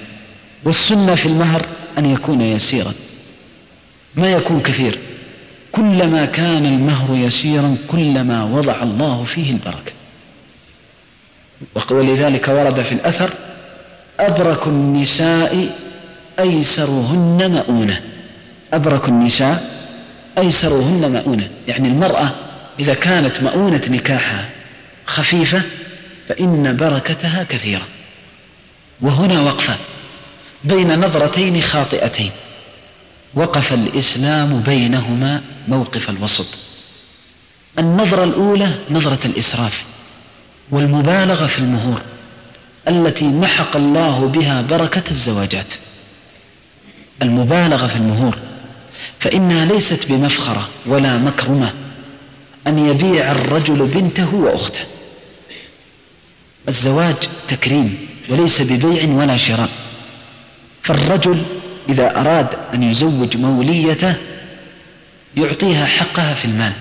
والسنة 0.64 1.16
في 1.16 1.26
المهر 1.26 1.66
أن 1.98 2.06
يكون 2.06 2.42
يسيرا. 2.42 2.94
ما 4.16 4.32
يكون 4.32 4.62
كثير. 4.62 5.00
كلما 5.72 6.26
كان 6.26 6.66
المهر 6.66 7.16
يسيرا 7.16 7.78
كلما 7.88 8.44
وضع 8.44 8.84
الله 8.84 9.24
فيه 9.24 9.52
البركة. 9.52 9.99
ولذلك 11.92 12.48
ورد 12.48 12.82
في 12.82 12.92
الأثر 12.92 13.30
أبرك 14.20 14.68
النساء 14.68 15.76
أيسرهن 16.40 17.52
مؤونة. 17.52 18.02
أبرك 18.74 19.10
النساء 19.10 19.80
أيسرهن 20.38 21.12
مؤونة. 21.12 21.50
يعني 21.68 21.88
المرأة 21.88 22.32
إذا 22.80 22.94
كانت 22.94 23.42
مؤونة 23.42 23.82
نكاحها 23.88 24.50
خفيفة 25.06 25.62
فإن 26.30 26.78
بركتها 26.78 27.44
كثيرة. 27.44 27.88
وهنا 29.02 29.42
وقفة 29.42 29.78
بين 30.64 31.00
نظرتين 31.00 31.62
خاطئتين. 31.62 32.32
وقف 33.34 33.74
الإسلام 33.74 34.60
بينهما 34.60 35.42
موقف 35.68 36.10
الوسط. 36.10 36.60
النظرة 37.80 38.24
الأولى 38.24 38.70
نظرة 38.90 39.20
الإسراف. 39.26 39.89
والمبالغة 40.72 41.48
في 41.48 41.60
المهور 41.60 42.02
التي 42.88 43.28
محق 43.28 43.76
الله 43.76 44.28
بها 44.28 44.62
بركة 44.62 45.04
الزواجات. 45.12 45.74
المبالغة 47.22 47.88
في 47.88 47.96
المهور 47.96 48.38
فإنها 49.20 49.66
ليست 49.66 50.12
بمفخرة 50.12 50.70
ولا 50.86 51.18
مكرمة 51.18 51.74
أن 52.68 52.90
يبيع 52.90 53.32
الرجل 53.32 53.88
بنته 53.88 54.36
وأخته. 54.36 54.86
الزواج 56.68 57.16
تكريم 57.48 58.08
وليس 58.30 58.62
ببيع 58.62 59.10
ولا 59.10 59.38
شراء. 59.38 59.70
فالرجل 60.84 61.44
إذا 61.90 62.20
أراد 62.20 62.48
أن 62.74 62.84
يزوج 62.84 63.38
موليته 63.38 64.16
يعطيها 65.38 65.86
حقها 65.86 66.34
في 66.34 66.46
المال 66.46 66.74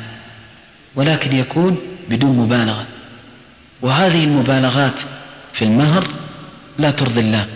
ولكن 0.95 1.37
يكون 1.37 1.77
بدون 2.09 2.37
مبالغة. 2.37 2.87
وهذه 3.83 4.25
المبالغات 4.25 5.01
في 5.55 5.65
المهر 5.65 6.09
لا 6.79 6.91
ترضي 6.91 7.21
الله 7.21 7.47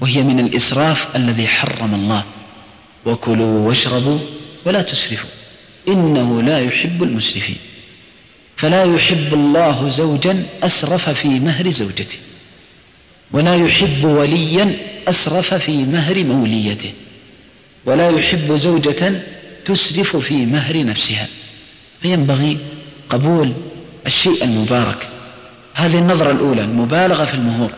وهي 0.00 0.22
من 0.22 0.40
الإسراف 0.40 1.16
الذي 1.16 1.48
حرم 1.48 1.94
الله. 1.94 2.24
وكلوا 3.06 3.68
واشربوا 3.68 4.18
ولا 4.64 4.82
تسرفوا 4.82 5.30
إنه 5.88 6.42
لا 6.42 6.60
يحب 6.60 7.02
المسرفين. 7.02 7.56
فلا 8.56 8.84
يحب 8.84 9.34
الله 9.34 9.88
زوجا 9.88 10.46
أسرف 10.62 11.10
في 11.10 11.28
مهر 11.28 11.70
زوجته 11.70 12.18
ولا 13.32 13.56
يحب 13.56 14.04
وليا 14.04 14.76
أسرف 15.08 15.54
في 15.54 15.84
مهر 15.84 16.24
موليته 16.24 16.92
ولا 17.84 18.10
يحب 18.10 18.56
زوجة 18.56 19.22
تسرف 19.64 20.16
في 20.16 20.46
مهر 20.46 20.84
نفسها. 20.84 21.28
فينبغي 22.02 22.58
قبول 23.10 23.52
الشيء 24.06 24.44
المبارك 24.44 25.08
هذه 25.78 25.98
النظرة 25.98 26.30
الأولى 26.30 26.62
المبالغة 26.62 27.24
في 27.24 27.34
المهور 27.34 27.70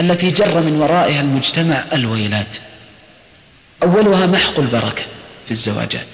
التي 0.00 0.30
جر 0.30 0.60
من 0.60 0.76
ورائها 0.80 1.20
المجتمع 1.20 1.84
الويلات. 1.92 2.56
أولها 3.82 4.26
محق 4.26 4.58
البركة 4.58 5.02
في 5.44 5.50
الزواجات. 5.50 6.06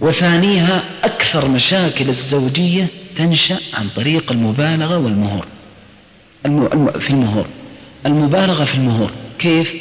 وثانيها 0.00 0.82
أكثر 1.04 1.48
مشاكل 1.48 2.08
الزوجية 2.08 2.86
تنشأ 3.16 3.58
عن 3.74 3.88
طريق 3.96 4.32
المبالغة 4.32 4.98
والمهور. 4.98 5.46
في 7.00 7.10
المهور. 7.10 7.46
المبالغة 8.06 8.64
في 8.64 8.74
المهور. 8.74 9.10
كيف؟ 9.38 9.74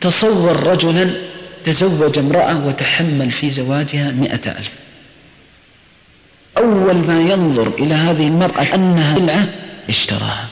تصور 0.00 0.66
رجلا 0.66 1.10
تزوج 1.64 2.18
امرأة 2.18 2.66
وتحمل 2.66 3.30
في 3.30 3.50
زواجها 3.50 4.10
مئة 4.10 4.58
ألف. 4.58 4.70
أول 6.58 6.96
ما 6.96 7.20
ينظر 7.20 7.68
إلى 7.78 7.94
هذه 7.94 8.28
المرأة 8.28 8.62
أنها 8.74 9.18
سلعة 9.18 9.48
اشتراها 9.88 10.48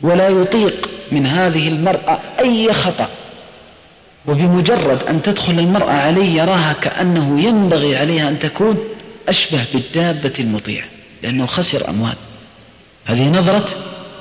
ولا 0.00 0.28
يطيق 0.28 0.90
من 1.12 1.26
هذه 1.26 1.68
المرأة 1.68 2.18
أي 2.40 2.72
خطأ. 2.72 3.08
وبمجرد 4.26 5.02
أن 5.02 5.22
تدخل 5.22 5.58
المرأة 5.58 5.92
عليه 5.92 6.42
يراها 6.42 6.72
كأنه 6.72 7.40
ينبغي 7.40 7.96
عليها 7.96 8.28
أن 8.28 8.38
تكون 8.38 8.78
أشبه 9.28 9.64
بالدابة 9.74 10.32
المطيعة 10.38 10.86
لأنه 11.22 11.46
خسر 11.46 11.88
أموال. 11.88 12.16
هذه 13.04 13.28
نظرة 13.28 13.68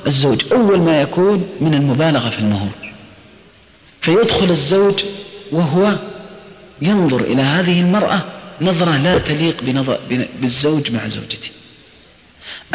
الزوج 0.08 0.46
أول 0.52 0.80
ما 0.80 1.02
يكون 1.02 1.50
من 1.62 1.74
المبالغة 1.74 2.30
في 2.30 2.40
المهور. 2.40 2.72
فيدخل 4.02 4.50
الزوج 4.50 5.04
وهو 5.52 5.96
ينظر 6.82 7.22
إلى 7.22 7.42
هذه 7.42 7.80
المرأة 7.80 8.22
نظرة 8.62 8.98
لا 8.98 9.18
تليق 9.18 9.64
بنظر 9.64 10.00
بالزوج 10.42 10.92
مع 10.92 11.08
زوجته. 11.08 11.50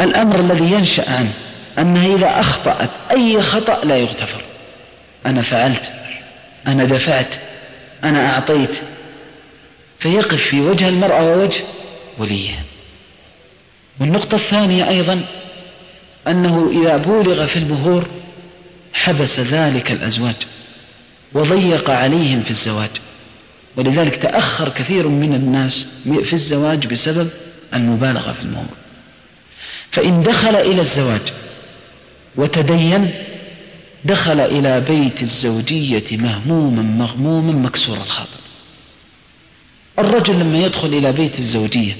الأمر 0.01 0.39
الذي 0.39 0.71
ينشأ 0.71 1.11
عنه 1.11 1.33
أنها 1.79 2.15
إذا 2.15 2.39
أخطأت 2.39 2.89
أي 3.11 3.41
خطأ 3.41 3.85
لا 3.85 3.97
يغتفر. 3.97 4.43
أنا 5.25 5.41
فعلت 5.41 5.91
أنا 6.67 6.83
دفعت 6.83 7.29
أنا 8.03 8.33
أعطيت. 8.33 8.75
فيقف 9.99 10.41
في 10.41 10.61
وجه 10.61 10.89
المرأة 10.89 11.23
ووجه 11.23 11.63
وليها. 12.17 12.63
والنقطة 13.99 14.35
الثانية 14.35 14.89
أيضا 14.89 15.25
أنه 16.27 16.71
إذا 16.81 16.97
بولغ 16.97 17.45
في 17.45 17.59
المهور 17.59 18.07
حبس 18.93 19.39
ذلك 19.39 19.91
الأزواج 19.91 20.35
وضيق 21.33 21.89
عليهم 21.89 22.43
في 22.43 22.51
الزواج. 22.51 22.89
ولذلك 23.77 24.15
تأخر 24.15 24.69
كثير 24.69 25.07
من 25.07 25.33
الناس 25.33 25.85
في 26.03 26.33
الزواج 26.33 26.87
بسبب 26.87 27.29
المبالغة 27.73 28.33
في 28.33 28.41
المهور 28.41 28.77
فإن 29.91 30.23
دخل 30.23 30.55
إلى 30.55 30.81
الزواج 30.81 31.21
وتدين 32.35 33.11
دخل 34.05 34.39
إلى 34.39 34.81
بيت 34.81 35.21
الزوجية 35.21 36.17
مهموما 36.17 36.81
مغموما 36.81 37.51
مكسور 37.51 37.97
الخاطر. 37.97 38.39
الرجل 39.99 40.39
لما 40.39 40.57
يدخل 40.57 40.87
إلى 40.87 41.11
بيت 41.11 41.39
الزوجية 41.39 41.93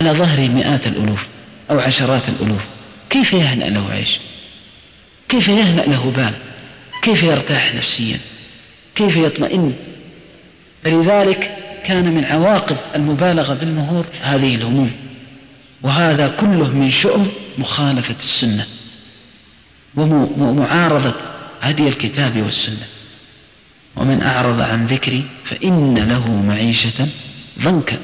على 0.00 0.10
ظهره 0.10 0.48
مئات 0.48 0.86
الألوف 0.86 1.26
أو 1.70 1.78
عشرات 1.78 2.22
الألوف 2.28 2.62
كيف 3.10 3.32
يهنأ 3.32 3.64
له 3.64 3.90
عيش؟ 3.90 4.18
كيف 5.28 5.48
يهنأ 5.48 5.82
له 5.82 6.12
بال؟ 6.16 6.34
كيف 7.02 7.22
يرتاح 7.22 7.74
نفسيا؟ 7.74 8.18
كيف 8.94 9.16
يطمئن؟ 9.16 9.74
فلذلك 10.84 11.56
كان 11.84 12.14
من 12.14 12.24
عواقب 12.24 12.76
المبالغة 12.96 13.54
بالمهور 13.54 14.04
هذه 14.22 14.54
الهموم. 14.54 14.90
وهذا 15.82 16.28
كله 16.28 16.68
من 16.68 16.90
شؤم 16.90 17.28
مخالفة 17.58 18.14
السنة 18.18 18.66
ومعارضة 19.94 21.14
هدي 21.60 21.88
الكتاب 21.88 22.42
والسنة. 22.42 22.86
ومن 23.96 24.22
أعرض 24.22 24.60
عن 24.60 24.86
ذكري 24.86 25.24
فإن 25.44 25.94
له 25.94 26.32
معيشة 26.32 27.08
ضنكا. 27.62 27.98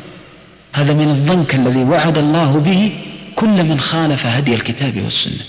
هذا 0.72 0.94
من 0.94 1.10
الضنك 1.10 1.54
الذي 1.54 1.84
وعد 1.84 2.18
الله 2.18 2.52
به 2.52 2.92
كل 3.36 3.64
من 3.64 3.80
خالف 3.80 4.26
هدي 4.26 4.54
الكتاب 4.54 5.02
والسنة. 5.02 5.44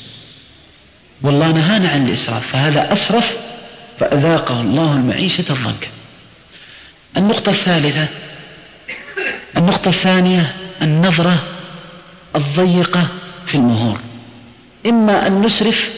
والله 1.21 1.51
نهانا 1.51 1.89
عن 1.89 2.07
الإسراف 2.07 2.47
فهذا 2.51 2.93
أسرف 2.93 3.32
فأذاقه 3.99 4.61
الله 4.61 4.93
المعيشة 4.93 5.45
الضنكا. 5.49 5.88
النقطة 7.18 7.49
الثالثة 7.49 8.07
النقطة 9.57 9.89
الثانية 9.89 10.55
النظرة 10.82 11.43
الضيقة 12.36 13.07
في 13.47 13.55
المهور. 13.55 13.99
إما 14.86 15.28
أن 15.28 15.41
نسرف 15.41 15.89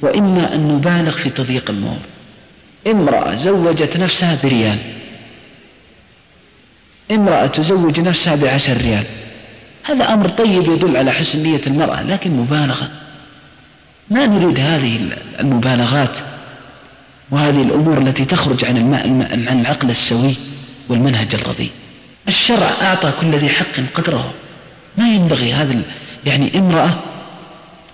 وإما 0.00 0.54
أن 0.54 0.68
نبالغ 0.68 1.10
في 1.10 1.30
تضييق 1.30 1.70
المهور. 1.70 2.00
امرأة 2.86 3.34
زوجت 3.34 3.96
نفسها 3.96 4.38
بريال. 4.42 4.78
امرأة 7.10 7.46
تزوج 7.46 8.00
نفسها 8.00 8.34
بعشر 8.34 8.76
ريال. 8.76 9.04
هذا 9.82 10.12
أمر 10.12 10.28
طيب 10.28 10.68
يدل 10.68 10.96
على 10.96 11.12
حسن 11.12 11.42
نية 11.42 11.60
المرأة 11.66 12.02
لكن 12.02 12.30
مبالغة. 12.30 12.90
ما 14.10 14.26
نريد 14.26 14.60
هذه 14.60 15.00
المبالغات 15.40 16.18
وهذه 17.30 17.62
الأمور 17.62 17.98
التي 17.98 18.24
تخرج 18.24 18.64
عن 18.64 18.76
الماء 18.76 19.08
عن 19.48 19.60
العقل 19.60 19.90
السوي 19.90 20.34
والمنهج 20.88 21.34
الرضي. 21.34 21.70
الشرع 22.28 22.70
أعطى 22.82 23.12
كل 23.20 23.34
ذي 23.34 23.48
حق 23.48 23.80
قدره. 23.94 24.34
ما 24.98 25.14
ينبغي 25.14 25.52
هذا 25.52 25.82
يعني 26.26 26.58
امرأة 26.58 26.98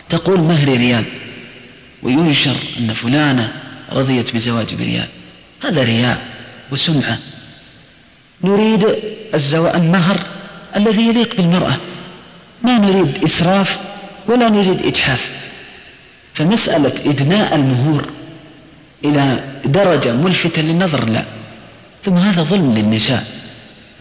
تقول 0.09 0.41
مهري 0.41 0.77
ريال؟ 0.77 1.05
وينشر 2.03 2.57
أن 2.79 2.93
فلانة 2.95 3.53
رضيت 3.93 4.35
بزواج 4.35 4.75
بريال. 4.75 5.09
هذا 5.65 5.83
رياء 5.83 6.19
وسمعة. 6.73 7.19
نريد 8.45 8.97
المهر 9.75 10.21
الذي 10.77 11.09
يليق 11.09 11.37
بالمرأة. 11.37 11.77
ما 12.63 12.79
نريد 12.79 13.25
إسراف 13.25 13.79
ولا 14.27 14.49
نريد 14.49 14.87
إجحاف. 14.87 15.31
فمسألة 16.35 17.11
إدناء 17.11 17.55
المهور 17.55 18.05
إلى 19.05 19.45
درجة 19.65 20.13
ملفتة 20.13 20.63
للنظر 20.63 21.09
لا. 21.09 21.25
ثم 22.05 22.15
هذا 22.15 22.43
ظلم 22.43 22.75
للنساء. 22.75 23.27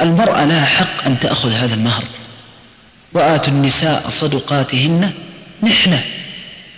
المرأة 0.01 0.45
لها 0.45 0.65
حق 0.65 1.05
أن 1.05 1.19
تأخذ 1.19 1.51
هذا 1.51 1.73
المهر. 1.73 2.03
وآتوا 3.13 3.53
النساء 3.53 4.09
صدقاتهن 4.09 5.11
نحلة. 5.63 6.01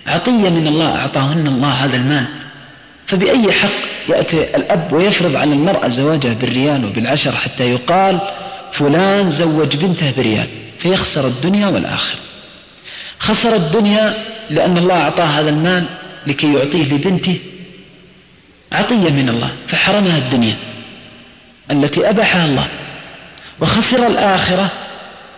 عطية 0.07 0.49
من 0.49 0.68
الله 0.68 0.95
أعطاهن 0.95 1.47
الله 1.47 1.70
هذا 1.70 1.95
المال. 1.95 2.26
فبأي 3.07 3.51
حق 3.51 3.72
يأتي 4.09 4.55
الأب 4.55 4.93
ويفرض 4.93 5.36
على 5.36 5.53
المرأة 5.53 5.88
زواجها 5.88 6.34
بالريال 6.34 6.86
وبالعشر 6.86 7.32
حتى 7.32 7.63
يقال 7.63 8.20
فلان 8.74 9.30
زوج 9.30 9.76
بنته 9.76 10.11
بريال 10.18 10.47
فيخسر 10.80 11.28
الدنيا 11.28 11.68
والآخرة. 11.68 12.20
خسر 13.20 13.55
الدنيا 13.55 14.13
لأن 14.49 14.78
الله 14.78 15.01
أعطاه 15.01 15.26
هذا 15.26 15.49
المال 15.49 15.86
لكي 16.28 16.53
يعطيه 16.53 16.93
لبنته 16.93 17.39
عطية 18.72 19.09
من 19.09 19.30
الله 19.30 19.51
فحرمها 19.68 20.18
الدنيا 20.18 20.55
التي 21.72 22.09
أباحها 22.09 22.45
الله. 22.45 22.68
وخسر 23.59 24.07
الآخرة. 24.07 24.72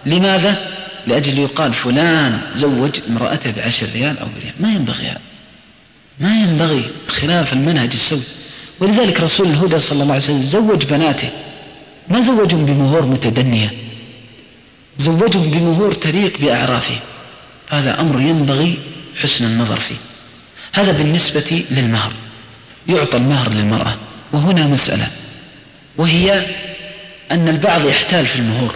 لماذا؟ 0.06 0.68
لأجل 1.08 1.40
يقال 1.40 1.74
فلان 1.74 2.40
زوج 2.56 3.00
امرأته 3.10 3.52
بعشر 3.52 3.88
ريال 3.94 4.20
أو 4.20 4.28
بريال. 4.40 4.54
ما 4.60 4.72
ينبغي 4.72 5.08
هذا. 5.08 5.22
ما 6.20 6.42
ينبغي 6.42 6.86
خلاف 7.08 7.54
المنهج 7.54 7.94
السوي. 7.94 8.22
ولذلك 8.80 9.22
رسول 9.22 9.48
الهدى 9.48 9.80
صلى 9.80 10.04
الله 10.04 10.14
عليه 10.14 10.24
وسلم 10.24 10.42
زوج 10.42 10.86
بناته. 10.86 11.30
ما 12.08 12.22
زوجهم 12.22 12.66
بمهور 12.66 13.06
متدنية؟ 13.06 13.74
زوجهم 14.98 15.52
بمهور 15.52 15.94
تليق 15.94 16.38
بأعرافهم 16.42 17.00
هذا 17.70 18.02
أمر 18.02 18.22
ينبغي 18.22 18.80
حسن 19.22 19.46
النظر 19.46 19.80
فيه. 19.80 19.96
هذا 20.74 20.92
بالنسبة 20.92 21.64
للمهر. 21.72 22.12
يعطى 22.90 23.18
المهر 23.18 23.50
للمرأة. 23.50 23.96
وهنا 24.34 24.68
مسألة. 24.68 25.08
وهي 25.98 26.46
أن 27.32 27.50
البعض 27.50 27.86
يحتال 27.86 28.26
في 28.26 28.36
المهور. 28.36 28.76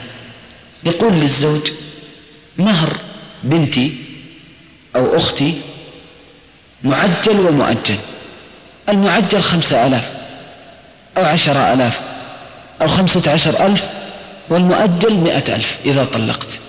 يقول 0.83 1.13
للزوج 1.13 1.71
مهر 2.57 2.97
بنتي 3.43 3.95
أو 4.95 5.17
أختي 5.17 5.61
معجل 6.83 7.39
ومؤجل. 7.39 7.97
المعجل 8.89 9.41
خمسة 9.41 9.87
ألاف 9.87 10.11
أو 11.17 11.25
عشرة 11.25 11.73
ألاف 11.73 11.99
أو 12.81 12.87
خمسة 12.87 13.31
عشر 13.31 13.65
ألف 13.65 13.83
والمؤجل 14.49 15.13
مئة 15.13 15.55
ألف 15.55 15.75
إذا 15.85 16.05
طلقت. 16.05 16.59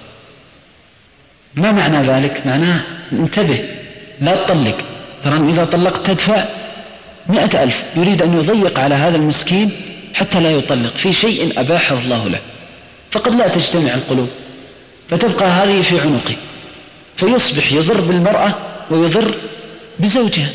ما 1.55 1.73
معنى 1.73 2.09
ذلك؟ 2.09 2.47
معناه 2.47 2.81
انتبه 3.13 3.69
لا 4.21 4.35
تطلق. 4.35 4.77
ترى 5.25 5.51
إذا 5.51 5.65
طلقت 5.65 6.07
تدفع 6.07 6.45
مئة 7.29 7.63
ألف 7.63 7.83
يريد 7.97 8.23
أن 8.23 8.39
يضيق 8.39 8.79
على 8.79 8.95
هذا 8.95 9.17
المسكين 9.17 9.71
حتى 10.15 10.41
لا 10.41 10.51
يطلق 10.51 10.97
في 10.97 11.13
شيء 11.13 11.61
أباحه 11.61 11.99
الله 11.99 12.29
له. 12.29 12.41
فقد 13.11 13.35
لا 13.35 13.49
تجتمع 13.49 13.95
القلوب 13.95 14.29
فتبقى 15.11 15.47
هذه 15.47 15.83
في 15.83 16.01
عنقه 16.01 16.37
فيصبح 17.17 17.73
يضر 17.73 18.01
بالمرأة 18.01 18.55
ويضر 18.91 19.35
بزوجها. 19.99 20.51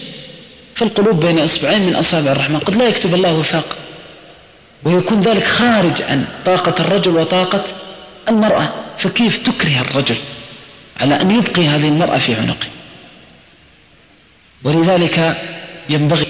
فالقلوب 0.75 1.25
بين 1.25 1.39
إصبعين 1.39 1.81
من 1.81 1.95
أصابع 1.95 2.31
الرحمن 2.31 2.59
قد 2.59 2.75
لا 2.75 2.87
يكتب 2.87 3.13
الله 3.13 3.33
وفاق 3.33 3.75
ويكون 4.83 5.21
ذلك 5.21 5.43
خارج 5.43 6.01
عن 6.01 6.25
طاقة 6.45 6.75
الرجل 6.79 7.11
وطاقة 7.11 7.63
المرأة. 8.29 8.73
فكيف 8.97 9.37
تكره 9.37 9.81
الرجل 9.81 10.15
على 11.01 11.21
أن 11.21 11.31
يبقي 11.31 11.67
هذه 11.67 11.87
المرأة 11.87 12.17
في 12.17 12.35
عنقه؟ 12.35 12.67
ولذلك 14.63 15.37
ينبغي 15.89 16.25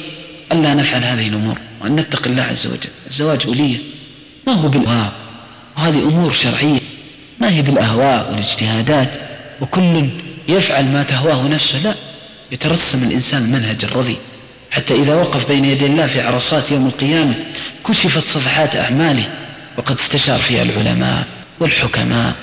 ألا 0.52 0.74
نفعل 0.74 1.04
هذه 1.04 1.28
الأمور 1.28 1.58
وأن 1.82 1.95
نتقي 1.95 2.30
الله 2.30 2.43
عز 2.43 2.68
وجل. 2.68 2.89
الزواج 3.08 3.41
أولية 3.45 3.78
ما 4.47 4.54
هو 4.54 4.68
بالأهواء. 4.68 5.12
وهذه 5.78 6.00
أمور 6.00 6.32
شرعية 6.34 6.80
ما 7.41 7.50
هي 7.50 7.62
بالأهواء 7.62 8.32
والاجتهادات. 8.32 9.10
وكل 9.62 10.10
يفعل 10.50 10.86
ما 10.86 11.04
تهواه 11.04 11.47
نفسه 11.47 11.80
لا. 11.80 11.95
يترسم 12.52 13.04
الإنسان 13.04 13.43
المنهج 13.43 13.86
الرضي. 13.86 14.18
حتى 14.72 14.93
إذا 14.93 15.16
وقف 15.16 15.47
بين 15.47 15.66
يدي 15.66 15.86
الله 15.86 16.08
في 16.08 16.22
عرصات 16.22 16.72
يوم 16.72 16.88
القيامة 16.88 17.34
كشفت 17.88 18.28
صفحات 18.28 18.76
أعماله 18.76 19.30
وقد 19.78 20.00
استشار 20.00 20.39
فيها 20.39 20.64
العلماء 20.64 21.26
والحكماء 21.60 22.34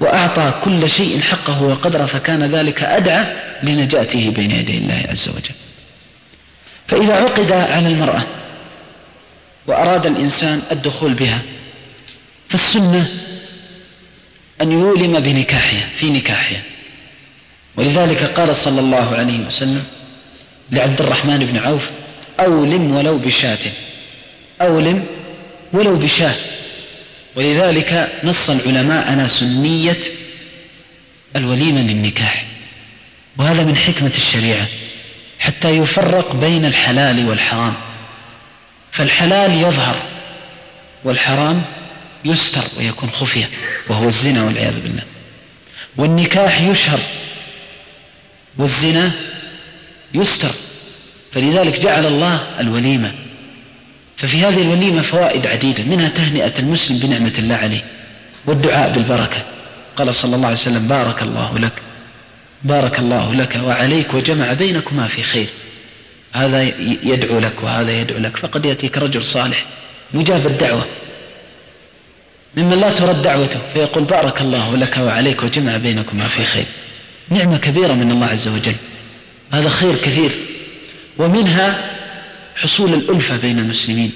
وأعطى 0.00 0.52
كل 0.64 0.90
شيء 0.90 1.20
حقه 1.20 1.62
وقدره 1.62 2.06
فكان 2.06 2.42
ذلك 2.42 2.82
أدعى 2.82 3.26
لنجاته 3.62 4.30
بين 4.30 4.50
يدي 4.50 4.78
الله 4.78 5.06
عز 5.08 5.28
وجل. 5.28 5.61
فإذا 6.92 7.14
عقد 7.14 7.52
على 7.52 7.88
المرأة 7.88 8.22
وأراد 9.66 10.06
الإنسان 10.06 10.62
الدخول 10.72 11.14
بها 11.14 11.38
فالسنة 12.48 13.08
أن 14.62 14.72
يولم 14.72 15.20
بنكاحها 15.20 15.88
في 15.96 16.10
نكاحها. 16.10 16.62
ولذلك 17.76 18.22
قال 18.22 18.56
صلى 18.56 18.80
الله 18.80 19.14
عليه 19.16 19.46
وسلم 19.46 19.84
لعبد 20.70 21.00
الرحمن 21.00 21.38
بن 21.38 21.58
عوف 21.58 21.82
أولم 22.40 22.96
ولو 22.96 23.18
بشاة 23.18 23.58
أولم 24.62 25.04
ولو 25.72 25.96
بشاة. 25.96 26.34
ولذلك 27.36 28.12
نص 28.24 28.50
العلماء 28.50 29.10
على 29.10 29.28
سنية 29.28 30.00
الوليمة 31.36 31.80
للنكاح. 31.80 32.46
وهذا 33.38 33.64
من 33.64 33.76
حكمة 33.76 34.12
الشريعة. 34.16 34.66
حتى 35.42 35.70
يفرق 35.70 36.34
بين 36.34 36.64
الحلال 36.64 37.28
والحرام. 37.28 37.74
فالحلال 38.92 39.52
يظهر 39.52 39.96
والحرام 41.04 41.62
يستر 42.24 42.62
ويكون 42.78 43.10
خفية 43.10 43.50
وهو 43.88 44.06
الزنا 44.08 44.44
والعياذ 44.44 44.80
بالله. 44.80 45.02
والنكاح 45.96 46.60
يشهر 46.60 46.98
والزنا 48.58 49.10
يستر. 50.14 50.50
فلذلك 51.32 51.80
جعل 51.80 52.06
الله 52.06 52.46
الوليمة. 52.60 53.12
ففي 54.16 54.44
هذه 54.44 54.62
الوليمة 54.62 55.02
فوائد 55.02 55.46
عديدة 55.46 55.82
منها 55.82 56.08
تهنئة 56.08 56.58
المسلم 56.58 56.98
بنعمة 56.98 57.34
الله 57.38 57.56
عليه 57.56 57.84
والدعاء 58.46 58.90
بالبركة. 58.90 59.44
قال 59.96 60.14
صلى 60.14 60.36
الله 60.36 60.46
عليه 60.46 60.56
وسلم 60.56 60.88
بارك 60.88 61.22
الله 61.22 61.58
لك. 61.58 61.72
بارك 62.64 62.98
الله 62.98 63.34
لك 63.34 63.60
وعليك 63.64 64.14
وجمع 64.14 64.52
بينكما 64.52 65.06
في 65.06 65.22
خير. 65.22 65.48
هذا 66.32 66.62
يدعو 67.02 67.38
لك 67.38 67.62
وهذا 67.62 68.00
يدعو 68.00 68.18
لك. 68.18 68.36
فقد 68.36 68.66
يأتيك 68.66 68.98
رجل 68.98 69.24
صالح 69.24 69.64
مجاب 70.14 70.46
الدعوة. 70.46 70.86
ممن 72.56 72.80
لا 72.80 72.92
ترد 72.92 73.22
دعوته 73.22 73.60
فيقول 73.74 74.04
بارك 74.04 74.40
الله 74.40 74.76
لك 74.76 74.96
وعليك 74.96 75.42
وجمع 75.42 75.76
بينكما 75.76 76.28
في 76.28 76.44
خير. 76.44 76.66
نعمة 77.28 77.56
كبيرة 77.56 77.92
من 77.92 78.10
الله 78.10 78.26
عز 78.26 78.48
وجل. 78.48 78.74
هذا 79.52 79.68
خير 79.68 79.96
كثير. 79.96 80.32
ومنها 81.18 81.90
حصول 82.56 82.94
الألفة 82.94 83.36
بين 83.36 83.58
المسلمين. 83.58 84.12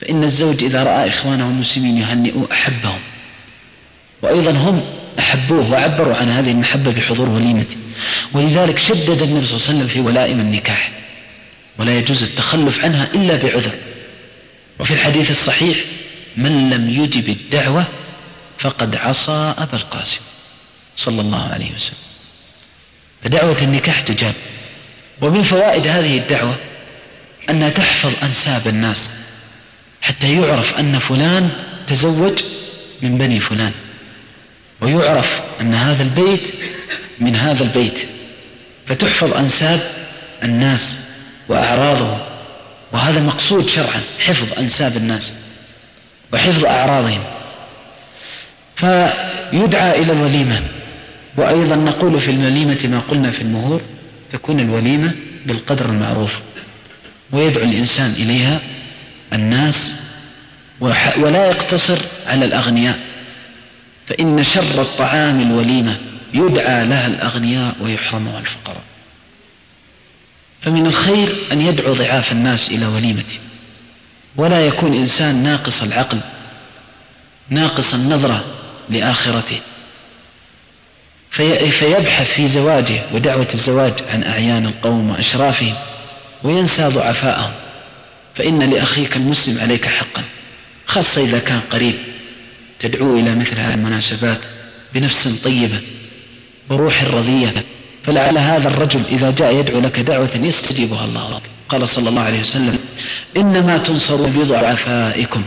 فإن 0.00 0.24
الزوج 0.24 0.64
إذا 0.64 0.82
رأى 0.82 1.08
إخوانه 1.08 1.44
المسلمين 1.44 1.96
يهنئوا 1.96 2.46
أحبهم. 2.52 3.00
وأيضا 4.22 4.50
هم 4.50 4.82
أحبوه 5.18 5.70
وعبروا 5.70 6.16
عن 6.16 6.30
هذه 6.30 6.50
المحبة 6.50 6.90
بحضور 6.90 7.28
وليمته. 7.28 7.76
ولذلك 8.32 8.78
شدد 8.78 9.22
النبي 9.22 9.46
صلى 9.46 9.56
الله 9.56 9.68
عليه 9.68 9.78
وسلم 9.78 9.86
في 9.86 10.00
ولائم 10.00 10.40
النكاح 10.40 10.90
ولا 11.78 11.98
يجوز 11.98 12.22
التخلف 12.22 12.84
عنها 12.84 13.08
إلا 13.14 13.36
بعذر. 13.36 13.72
وفي 14.78 14.94
الحديث 14.94 15.30
الصحيح 15.30 15.78
من 16.36 16.70
لم 16.70 16.90
يجب 16.90 17.28
الدعوة 17.28 17.84
فقد 18.58 18.96
عصى 18.96 19.54
أبا 19.58 19.76
القاسم. 19.76 20.20
صلى 20.96 21.20
الله 21.20 21.48
عليه 21.52 21.74
وسلم. 21.76 21.96
فدعوة 23.24 23.56
النكاح 23.62 24.00
تجاب. 24.00 24.34
ومن 25.20 25.42
فوائد 25.42 25.86
هذه 25.86 26.18
الدعوة 26.18 26.56
أنها 27.50 27.68
تحفظ 27.68 28.12
أنساب 28.22 28.68
الناس 28.68 29.14
حتى 30.02 30.36
يعرف 30.36 30.74
أن 30.74 30.98
فلان 30.98 31.50
تزوج 31.86 32.42
من 33.02 33.18
بني 33.18 33.40
فلان. 33.40 33.72
ويعرف 34.82 35.40
أن 35.60 35.74
هذا 35.74 36.02
البيت 36.02 36.54
من 37.20 37.36
هذا 37.36 37.62
البيت. 37.62 37.98
فتحفظ 38.86 39.34
أنساب 39.34 39.80
الناس 40.42 40.98
وأعراضهم 41.48 42.18
وهذا 42.92 43.20
مقصود 43.20 43.68
شرعا 43.68 44.00
حفظ 44.18 44.58
أنساب 44.58 44.96
الناس 44.96 45.34
وحفظ 46.32 46.64
أعراضهم. 46.64 47.22
فيدعى 48.76 50.02
إلى 50.02 50.12
الوليمة. 50.12 50.62
وأيضا 51.36 51.76
نقول 51.76 52.20
في 52.20 52.30
الوليمة 52.30 52.78
ما 52.84 52.98
قلنا 53.10 53.30
في 53.30 53.40
المهور 53.40 53.80
تكون 54.32 54.60
الوليمة 54.60 55.12
بالقدر 55.46 55.84
المعروف. 55.84 56.32
ويدعو 57.32 57.64
الإنسان 57.64 58.10
إليها 58.10 58.60
الناس 59.32 59.94
ولا 61.16 61.46
يقتصر 61.46 61.98
على 62.26 62.44
الأغنياء. 62.44 62.98
فإن 64.12 64.44
شر 64.44 64.82
الطعام 64.82 65.40
الوليمة 65.40 65.98
يدعى 66.34 66.86
لها 66.86 67.06
الأغنياء 67.06 67.76
ويحرمها 67.80 68.38
الفقراء. 68.38 68.82
فمن 70.62 70.86
الخير 70.86 71.36
أن 71.52 71.60
يدعو 71.60 71.92
ضعاف 71.92 72.32
الناس 72.32 72.70
إلى 72.70 72.86
وليمته. 72.86 73.38
ولا 74.36 74.66
يكون 74.66 74.94
إنسان 74.94 75.42
ناقص 75.42 75.82
العقل 75.82 76.20
ناقص 77.48 77.94
النظرة 77.94 78.44
لآخرته. 78.90 79.60
في 81.30 81.70
فيبحث 81.70 82.32
في 82.32 82.48
زواجه 82.48 83.02
ودعوة 83.12 83.48
الزواج 83.54 83.94
عن 84.12 84.24
أعيان 84.24 84.66
القوم 84.66 85.10
وأشرافهم 85.10 85.74
وينسى 86.42 86.88
ضعفاءهم. 86.88 87.52
فإن 88.34 88.70
لأخيك 88.70 89.16
المسلم 89.16 89.60
عليك 89.60 89.86
حقا 89.86 90.22
خاصة 90.86 91.24
إذا 91.24 91.38
كان 91.38 91.60
قريب. 91.60 92.11
تدعو 92.82 93.16
إلى 93.16 93.34
مثل 93.34 93.58
هذه 93.58 93.74
المناسبات 93.74 94.38
بنفس 94.94 95.28
طيبة 95.44 95.80
وروح 96.70 97.04
رضية. 97.04 97.52
فلعل 98.04 98.38
هذا 98.38 98.68
الرجل 98.68 99.02
إذا 99.10 99.30
جاء 99.30 99.56
يدعو 99.56 99.80
لك 99.80 100.00
دعوة 100.00 100.30
يستجيبها 100.34 101.04
الله. 101.04 101.30
لك 101.30 101.42
قال 101.68 101.88
صلى 101.88 102.08
الله 102.08 102.22
عليه 102.22 102.40
وسلم 102.40 102.78
إنما 103.36 103.78
تنصرون 103.78 104.30
بضعفائكم. 104.30 105.42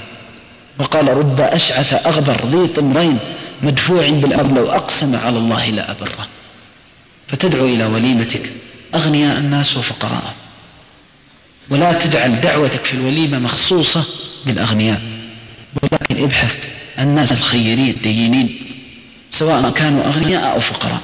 وقال 0.80 1.08
رب 1.08 1.42
أشعث 1.42 1.94
أغبر 1.94 2.46
ذي 2.46 2.68
طمرين 2.68 3.20
مدفوع 3.62 4.10
بالأمر 4.10 4.58
لو 4.58 4.72
أقسم 4.72 5.16
على 5.16 5.38
الله 5.38 5.70
لأبره 5.70 6.28
فتدعو 7.28 7.66
إلى 7.66 7.86
وليمتك. 7.86 8.52
أغنياء 8.96 9.38
الناس 9.38 9.78
وفقراء. 9.78 10.34
ولا 11.70 11.94
تجعل 11.94 12.42
دعوتك 12.42 12.86
في 12.86 12.94
الوليمة 12.94 13.40
مخصوصة 13.40 14.06
بالأغنياء. 14.46 15.02
ولكن 15.84 16.24
ابحث 16.24 16.56
الناس 17.00 17.32
الخيرين 17.32 17.90
الدينين 17.90 18.60
سواء 19.32 19.70
كانوا 19.70 20.06
أغنياء 20.08 20.52
أو 20.52 20.60
فقراء. 20.60 21.02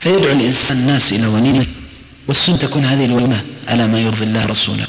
فيدعو 0.00 0.32
الإنسان 0.32 0.78
الناس 0.78 1.12
إلى 1.12 1.26
وليمة 1.26 1.66
والسنة 2.28 2.56
تكون 2.56 2.84
هذه 2.84 3.04
الوليمة 3.04 3.44
على 3.68 3.86
ما 3.86 4.00
يرضي 4.00 4.24
الله 4.24 4.46
رسوله؟ 4.46 4.86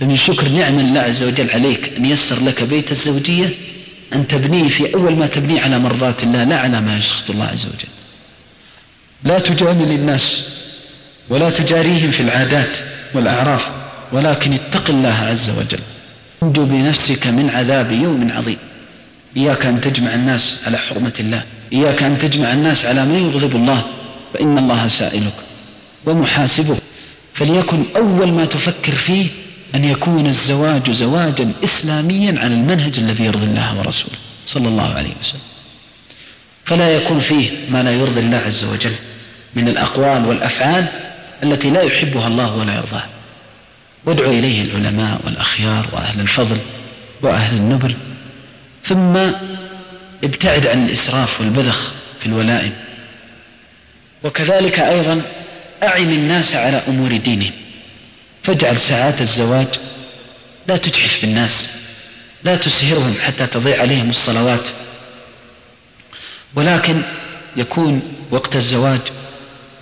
فمن 0.00 0.16
شكر 0.16 0.48
نعم 0.48 0.78
الله 0.78 1.00
عز 1.00 1.22
وجل 1.22 1.50
عليك 1.50 1.92
أن 1.96 2.04
يسر 2.04 2.44
لك 2.44 2.62
بيت 2.62 2.90
الزوجية 2.90 3.54
أن 4.12 4.28
تبنيه 4.28 4.68
في 4.68 4.94
أول 4.94 5.16
ما 5.16 5.26
تبنيه 5.26 5.60
على 5.60 5.78
مرضات 5.78 6.22
الله 6.22 6.44
لا 6.44 6.58
على 6.58 6.80
ما 6.80 6.98
يسخط 6.98 7.30
الله 7.30 7.44
عز 7.44 7.66
وجل. 7.66 7.88
لا 9.24 9.38
تجامل 9.38 9.92
الناس 9.92 10.42
ولا 11.28 11.50
تجاريهم 11.50 12.10
في 12.10 12.22
العادات 12.22 12.78
والأعراف 13.14 13.68
ولكن 14.12 14.52
اتق 14.52 14.90
الله 14.90 15.14
عز 15.14 15.50
وجل. 15.50 15.80
انجو 16.42 16.64
بنفسك 16.64 17.26
من 17.26 17.50
عذاب 17.50 17.92
يوم 17.92 18.32
عظيم. 18.32 18.58
إياك 19.36 19.66
أن 19.66 19.80
تجمع 19.80 20.14
الناس 20.14 20.58
على 20.66 20.78
حرمة 20.78 21.12
الله 21.20 21.44
إياك 21.72 22.02
أن 22.02 22.18
تجمع 22.18 22.52
الناس 22.52 22.86
على 22.86 23.04
ما 23.04 23.18
يغضب 23.18 23.56
الله 23.56 23.84
فإن 24.34 24.58
الله 24.58 24.88
سائلك 24.88 25.34
ومحاسبك. 26.06 26.76
فليكن 27.34 27.84
أول 27.96 28.32
ما 28.32 28.44
تفكر 28.44 28.92
فيه 28.92 29.26
أن 29.74 29.84
يكون 29.84 30.26
الزواج 30.26 30.90
زواجا 30.90 31.52
إسلاميا 31.64 32.40
على 32.40 32.54
المنهج 32.54 32.98
الذي 32.98 33.24
يرضي 33.24 33.44
الله 33.44 33.78
ورسوله 33.78 34.16
صلى 34.46 34.68
الله 34.68 34.94
عليه 34.94 35.12
وسلم. 35.20 35.40
فلا 36.64 36.96
يكون 36.96 37.20
فيه 37.20 37.50
ما 37.70 37.82
لا 37.82 37.92
يرضي 37.92 38.20
الله 38.20 38.36
عز 38.36 38.64
وجل 38.64 38.94
من 39.54 39.68
الأقوال 39.68 40.26
والأفعال 40.26 40.86
التي 41.42 41.70
لا 41.70 41.82
يحبها 41.82 42.28
الله 42.28 42.56
ولا 42.56 42.74
يرضاها. 42.74 43.08
وادعو 44.04 44.30
إليه 44.30 44.62
العلماء 44.62 45.20
والأخيار 45.24 45.88
وأهل 45.92 46.20
الفضل 46.20 46.58
وأهل 47.22 47.56
النبل 47.56 47.94
ثم 48.88 49.16
ابتعد 50.24 50.66
عن 50.66 50.86
الإسراف 50.86 51.40
والبذخ 51.40 51.92
في 52.20 52.26
الولائم. 52.26 52.72
وكذلك 54.24 54.80
أيضا 54.80 55.22
أعن 55.82 56.12
الناس 56.12 56.54
على 56.54 56.82
أمور 56.88 57.16
دينهم. 57.16 57.52
فاجعل 58.42 58.80
ساعات 58.80 59.20
الزواج 59.20 59.66
لا 60.68 60.76
تجحف 60.76 61.20
بالناس 61.20 61.72
لا 62.44 62.56
تسهرهم 62.56 63.14
حتى 63.24 63.46
تضيع 63.46 63.80
عليهم 63.80 64.10
الصلوات. 64.10 64.68
ولكن 66.54 67.02
يكون 67.56 68.02
وقت 68.30 68.56
الزواج 68.56 69.00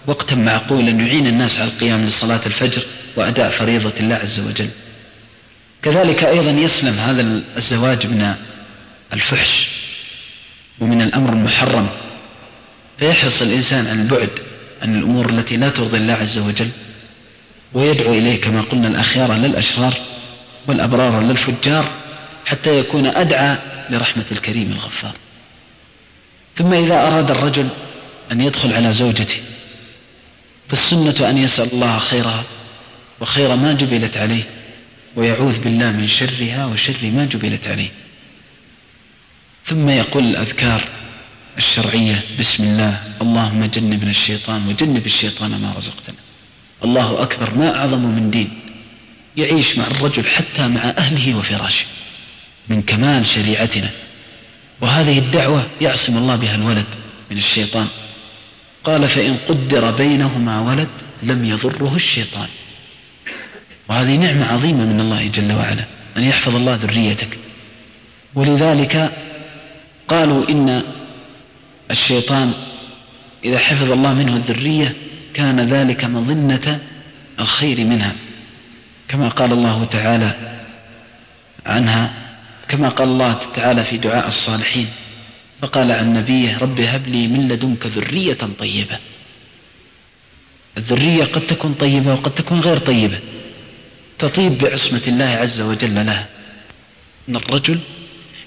وقتا 0.06 0.36
معقولا 0.36 0.90
يعين 0.90 1.26
الناس 1.26 1.58
على 1.58 1.70
القيام 1.70 2.06
لصلاة 2.06 2.40
الفجر 2.46 2.82
وأداء 3.16 3.50
فريضة 3.50 3.92
الله 4.00 4.14
عز 4.14 4.40
وجل. 4.40 4.68
كذلك 5.82 6.24
أيضا 6.24 6.50
يسلم 6.50 6.98
هذا 6.98 7.42
الزواج 7.56 8.06
من 8.06 8.34
الفحش 9.16 9.68
ومن 10.80 11.02
الأمر 11.02 11.32
المحرم 11.32 11.88
فيحرص 12.98 13.42
الإنسان 13.42 13.86
عن 13.86 14.00
البعد 14.00 14.30
عن 14.82 14.98
الأمور 14.98 15.30
التي 15.30 15.56
لا 15.56 15.68
ترضي 15.68 15.96
الله 15.96 16.12
عز 16.12 16.38
وجل 16.38 16.68
ويدعو 17.72 18.12
إليه 18.12 18.40
كما 18.40 18.60
قلنا 18.60 18.88
الأخيار 18.88 19.34
للأشرار 19.34 19.94
والأبرار 20.66 21.20
للفجار 21.20 21.88
حتى 22.46 22.78
يكون 22.78 23.06
أدعى 23.06 23.56
لرحمة 23.90 24.24
الكريم 24.32 24.72
الغفار. 24.72 25.14
ثم 26.56 26.72
إذا 26.72 27.06
أراد 27.06 27.30
الرجل 27.30 27.68
أن 28.32 28.40
يدخل 28.40 28.72
على 28.72 28.92
زوجته 28.92 29.40
فالسنة 30.68 31.30
أن 31.30 31.38
يسأل 31.38 31.72
الله 31.72 31.98
خيرها 31.98 32.44
وخير 33.20 33.56
ما 33.56 33.72
جبلت 33.72 34.16
عليه 34.16 34.42
ويعوذ 35.16 35.60
بالله 35.60 35.90
من 35.90 36.06
شرها 36.08 36.66
وشر 36.66 36.96
ما 37.02 37.24
جبلت 37.24 37.66
عليه. 37.66 37.88
ثم 39.66 39.88
يقول 39.88 40.24
الأذكار 40.24 40.84
الشرعية 41.58 42.24
بسم 42.38 42.64
الله 42.64 43.02
اللهم 43.22 43.64
جنبنا 43.64 44.10
الشيطان 44.10 44.68
وجنب 44.68 45.06
الشيطان 45.06 45.50
ما 45.50 45.74
رزقتنا. 45.76 46.16
الله 46.84 47.22
أكبر 47.22 47.54
ما 47.54 47.78
أعظم 47.78 47.98
من 47.98 48.30
دين. 48.30 48.60
يعيش 49.36 49.78
مع 49.78 49.86
الرجل 49.86 50.24
حتى 50.24 50.68
مع 50.68 50.80
أهله 50.80 51.34
وفراشه 51.34 51.86
من 52.68 52.82
كمال 52.82 53.26
شريعتنا. 53.26 53.90
وهذه 54.80 55.18
الدعوة 55.18 55.66
يعصم 55.80 56.16
الله 56.16 56.36
بها 56.36 56.54
الولد 56.54 56.86
من 57.30 57.38
الشيطان. 57.38 57.88
قال 58.84 59.08
فإن 59.08 59.36
قدر 59.48 59.90
بينهما 59.90 60.60
ولد 60.60 60.88
لم 61.22 61.44
يضره 61.44 61.92
الشيطان. 61.96 62.48
وهذه 63.88 64.16
نعمة 64.16 64.46
عظيمة 64.46 64.84
من 64.84 65.00
الله 65.00 65.26
جل 65.26 65.52
وعلا 65.52 65.84
أن 66.16 66.22
يحفظ 66.22 66.54
الله 66.54 66.74
ذريتك. 66.74 67.38
ولذلك 68.34 69.25
قالوا 70.08 70.48
إن 70.48 70.82
الشيطان 71.90 72.52
إذا 73.44 73.58
حفظ 73.58 73.92
الله 73.92 74.14
منه 74.14 74.36
الذرية 74.36 74.94
كان 75.34 75.60
ذلك 75.60 76.04
مظنة 76.04 76.80
الخير 77.40 77.84
منها. 77.84 78.12
كما 79.08 79.28
قال 79.28 79.52
الله 79.52 79.84
تعالى 79.84 80.58
عنها 81.66 82.12
كما 82.68 82.88
قال 82.88 83.08
الله 83.08 83.38
تعالى 83.54 83.84
في 83.84 83.96
دعاء 83.96 84.28
الصالحين 84.28 84.86
فقال 85.62 85.92
عن 85.92 86.12
نبيه 86.12 86.58
رب 86.58 86.80
هب 86.80 87.08
لي 87.08 87.28
من 87.28 87.48
لدنك 87.48 87.86
ذرية 87.86 88.38
طيبة. 88.58 88.98
الذرية 90.78 91.24
قد 91.24 91.46
تكون 91.46 91.74
طيبة 91.74 92.12
وقد 92.12 92.34
تكون 92.34 92.60
غير 92.60 92.78
طيبة 92.78 93.20
تطيب 94.18 94.58
بعصمة 94.58 95.02
الله 95.06 95.24
عز 95.24 95.60
وجل 95.60 95.94
لها. 96.06 96.26
أن 97.28 97.36
الرجل 97.36 97.78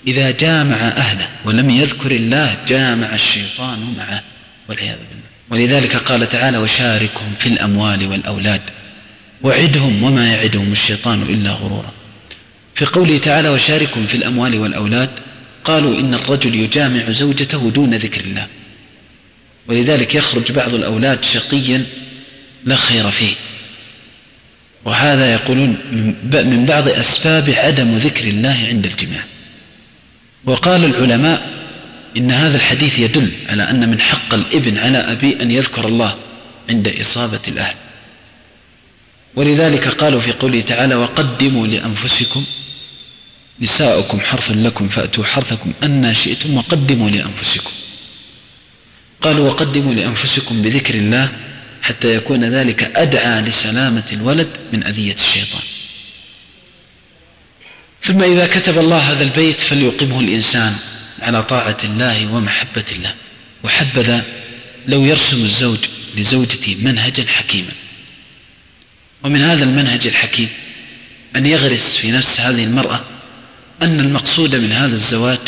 إذا 0.07 0.31
جامع 0.31 0.75
أهله 0.75 1.29
ولم 1.45 1.69
يذكر 1.69 2.11
الله 2.11 2.57
جامع 2.67 3.13
الشيطان 3.15 3.93
معه 3.97 4.23
والعياذ 4.69 4.97
بالله. 4.97 5.29
ولذلك 5.49 5.95
قال 5.95 6.29
تعالى 6.29 6.57
وشاركهم 6.57 7.33
في 7.39 7.49
الأموال 7.49 8.07
والأولاد 8.07 8.61
وعدهم 9.41 10.03
وما 10.03 10.33
يعدهم 10.33 10.71
الشيطان 10.71 11.21
إلا 11.21 11.51
غرورا. 11.51 11.91
في 12.75 12.85
قوله 12.85 13.17
تعالى 13.17 13.49
وشاركهم 13.49 14.07
في 14.07 14.15
الأموال 14.15 14.59
والأولاد 14.59 15.09
قالوا 15.63 15.99
إن 15.99 16.13
الرجل 16.13 16.55
يجامع 16.55 17.11
زوجته 17.11 17.69
دون 17.69 17.93
ذكر 17.93 18.21
الله. 18.21 18.47
ولذلك 19.67 20.15
يخرج 20.15 20.51
بعض 20.51 20.73
الأولاد 20.73 21.23
شقيا 21.23 21.85
لا 22.65 22.75
خير 22.75 23.11
فيه. 23.11 23.33
وهذا 24.85 25.33
يقولون 25.33 25.77
من 26.31 26.65
بعض 26.65 26.89
أسباب 26.89 27.49
عدم 27.49 27.97
ذكر 27.97 28.27
الله 28.27 28.65
عند 28.67 28.85
الجماع 28.85 29.23
وقال 30.45 30.85
العلماء 30.85 31.49
إن 32.17 32.31
هذا 32.31 32.55
الحديث 32.55 32.99
يدل 32.99 33.31
على 33.49 33.63
أن 33.63 33.89
من 33.89 34.01
حق 34.01 34.33
الإبن 34.33 34.77
على 34.77 34.97
أبيه 34.97 35.41
أن 35.41 35.51
يذكر 35.51 35.87
الله 35.87 36.15
عند 36.69 36.87
إصابة 36.87 37.39
الأهل. 37.47 37.75
ولذلك 39.35 39.87
قالوا 39.87 40.19
في 40.21 40.31
قوله 40.31 40.61
تعالى 40.61 40.95
وقدموا 40.95 41.67
لأنفسكم 41.67 42.43
نساؤكم 43.61 44.19
حرث 44.19 44.51
لكم 44.51 44.89
فأتوا 44.89 45.23
حرثكم 45.25 45.73
أن 45.83 46.13
شئتم 46.13 46.57
وقدموا 46.57 47.09
لأنفسكم 47.09 47.71
قالوا 49.21 49.49
وقدموا 49.49 49.93
لأنفسكم 49.93 50.61
بذكر 50.61 50.95
الله 50.95 51.29
حتى 51.81 52.15
يكون 52.15 52.43
ذلك 52.45 52.83
أدعى 52.97 53.41
لسلامة 53.41 54.03
الولد 54.11 54.47
من 54.73 54.83
أذية 54.83 55.13
الشيطان 55.13 55.61
ثم 58.03 58.23
إذا 58.23 58.47
كتب 58.47 58.77
الله 58.77 58.97
هذا 58.97 59.23
البيت 59.23 59.61
فليقمه 59.61 60.19
الإنسان 60.19 60.75
على 61.21 61.43
طاعة 61.43 61.77
الله 61.83 62.33
ومحبة 62.33 62.85
الله. 62.91 63.13
وحبذا 63.63 64.25
لو 64.87 65.05
يرسم 65.05 65.41
الزوج 65.41 65.79
لزوجته 66.15 66.77
منهجا 66.81 67.25
حكيما. 67.27 67.71
ومن 69.23 69.41
هذا 69.41 69.63
المنهج 69.63 70.07
الحكيم 70.07 70.49
أن 71.35 71.45
يغرس 71.45 71.95
في 71.95 72.11
نفس 72.11 72.39
هذه 72.39 72.63
المرأة 72.63 73.01
أن 73.81 73.99
المقصود 73.99 74.55
من 74.55 74.71
هذا 74.71 74.93
الزواج 74.93 75.39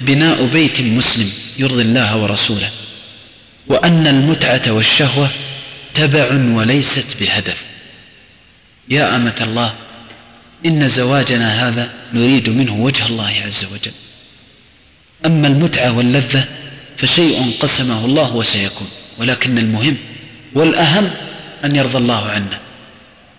بناء 0.00 0.46
بيت 0.46 0.80
مسلم 0.80 1.30
يرضي 1.58 1.82
الله 1.82 2.16
ورسوله 2.16 2.70
وأن 3.66 4.06
المتعة 4.06 4.62
والشهوة 4.68 5.30
تبع 5.94 6.34
وليست 6.34 7.20
بهدف. 7.20 7.56
يا 8.88 9.16
أمة 9.16 9.36
الله 9.40 9.74
إن 10.66 10.88
زواجنا 10.88 11.68
هذا 11.68 11.90
نريد 12.12 12.48
منه 12.48 12.74
وجه 12.74 13.06
الله 13.06 13.42
عز 13.44 13.64
وجل. 13.64 13.92
أما 15.26 15.48
المتعة 15.48 15.92
واللذة 15.92 16.44
فشيء 16.98 17.56
قسمه 17.60 18.04
الله 18.04 18.36
وسيكون 18.36 18.88
ولكن 19.18 19.58
المهم 19.58 19.96
والأهم 20.54 21.10
أن 21.64 21.76
يرضى 21.76 21.98
الله 21.98 22.28
عنا 22.28 22.58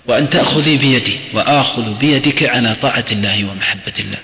وأن 0.07 0.29
تأخذي 0.29 0.77
بيدي 0.77 1.19
وآخذ 1.33 1.93
بيدك 1.93 2.43
على 2.43 2.75
طاعة 2.75 3.05
الله 3.11 3.45
ومحبة 3.45 3.93
الله. 3.99 4.17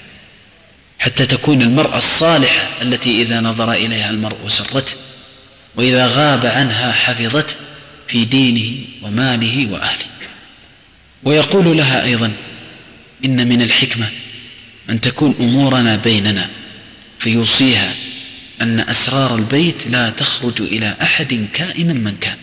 حتى 0.99 1.25
تكون 1.25 1.61
المرأة 1.61 1.97
الصالحة 1.97 2.67
التي 2.81 3.21
إذا 3.21 3.41
نظر 3.41 3.71
إليها 3.71 4.09
المرء 4.09 4.47
سرته 4.47 4.93
وإذا 5.75 6.07
غاب 6.07 6.45
عنها 6.45 6.91
حفظته 6.91 7.55
في 8.07 8.25
دينه 8.25 8.85
وماله 9.01 9.67
وأهله. 9.71 10.05
ويقول 11.23 11.77
لها 11.77 12.03
أيضا 12.03 12.31
إن 13.25 13.47
من 13.49 13.61
الحكمة 13.61 14.09
أن 14.89 15.01
تكون 15.01 15.35
أمورنا 15.39 15.95
بيننا 15.95 16.49
فيوصيها 17.19 17.93
أن 18.61 18.79
أسرار 18.79 19.35
البيت 19.35 19.87
لا 19.87 20.09
تخرج 20.09 20.61
إلى 20.61 20.95
أحد 21.01 21.47
كائنا 21.53 21.93
من 21.93 22.17
كان 22.21 22.37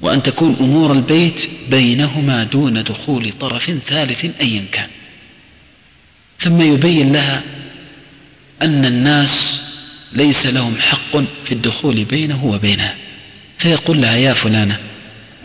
وأن 0.00 0.22
تكون 0.22 0.56
أمور 0.60 0.92
البيت 0.92 1.48
بينهما 1.70 2.44
دون 2.44 2.84
دخول 2.84 3.32
طرف 3.32 3.70
ثالث 3.86 4.26
أيا 4.40 4.64
كان. 4.72 4.88
ثم 6.40 6.60
يبين 6.60 7.12
لها 7.12 7.42
أن 8.62 8.84
الناس 8.84 9.62
ليس 10.12 10.46
لهم 10.46 10.76
حق 10.80 11.16
في 11.46 11.52
الدخول 11.52 12.04
بينه 12.04 12.44
وبينها. 12.44 12.94
فيقول 13.58 14.02
لها 14.02 14.16
يا 14.16 14.34
فلانة 14.34 14.78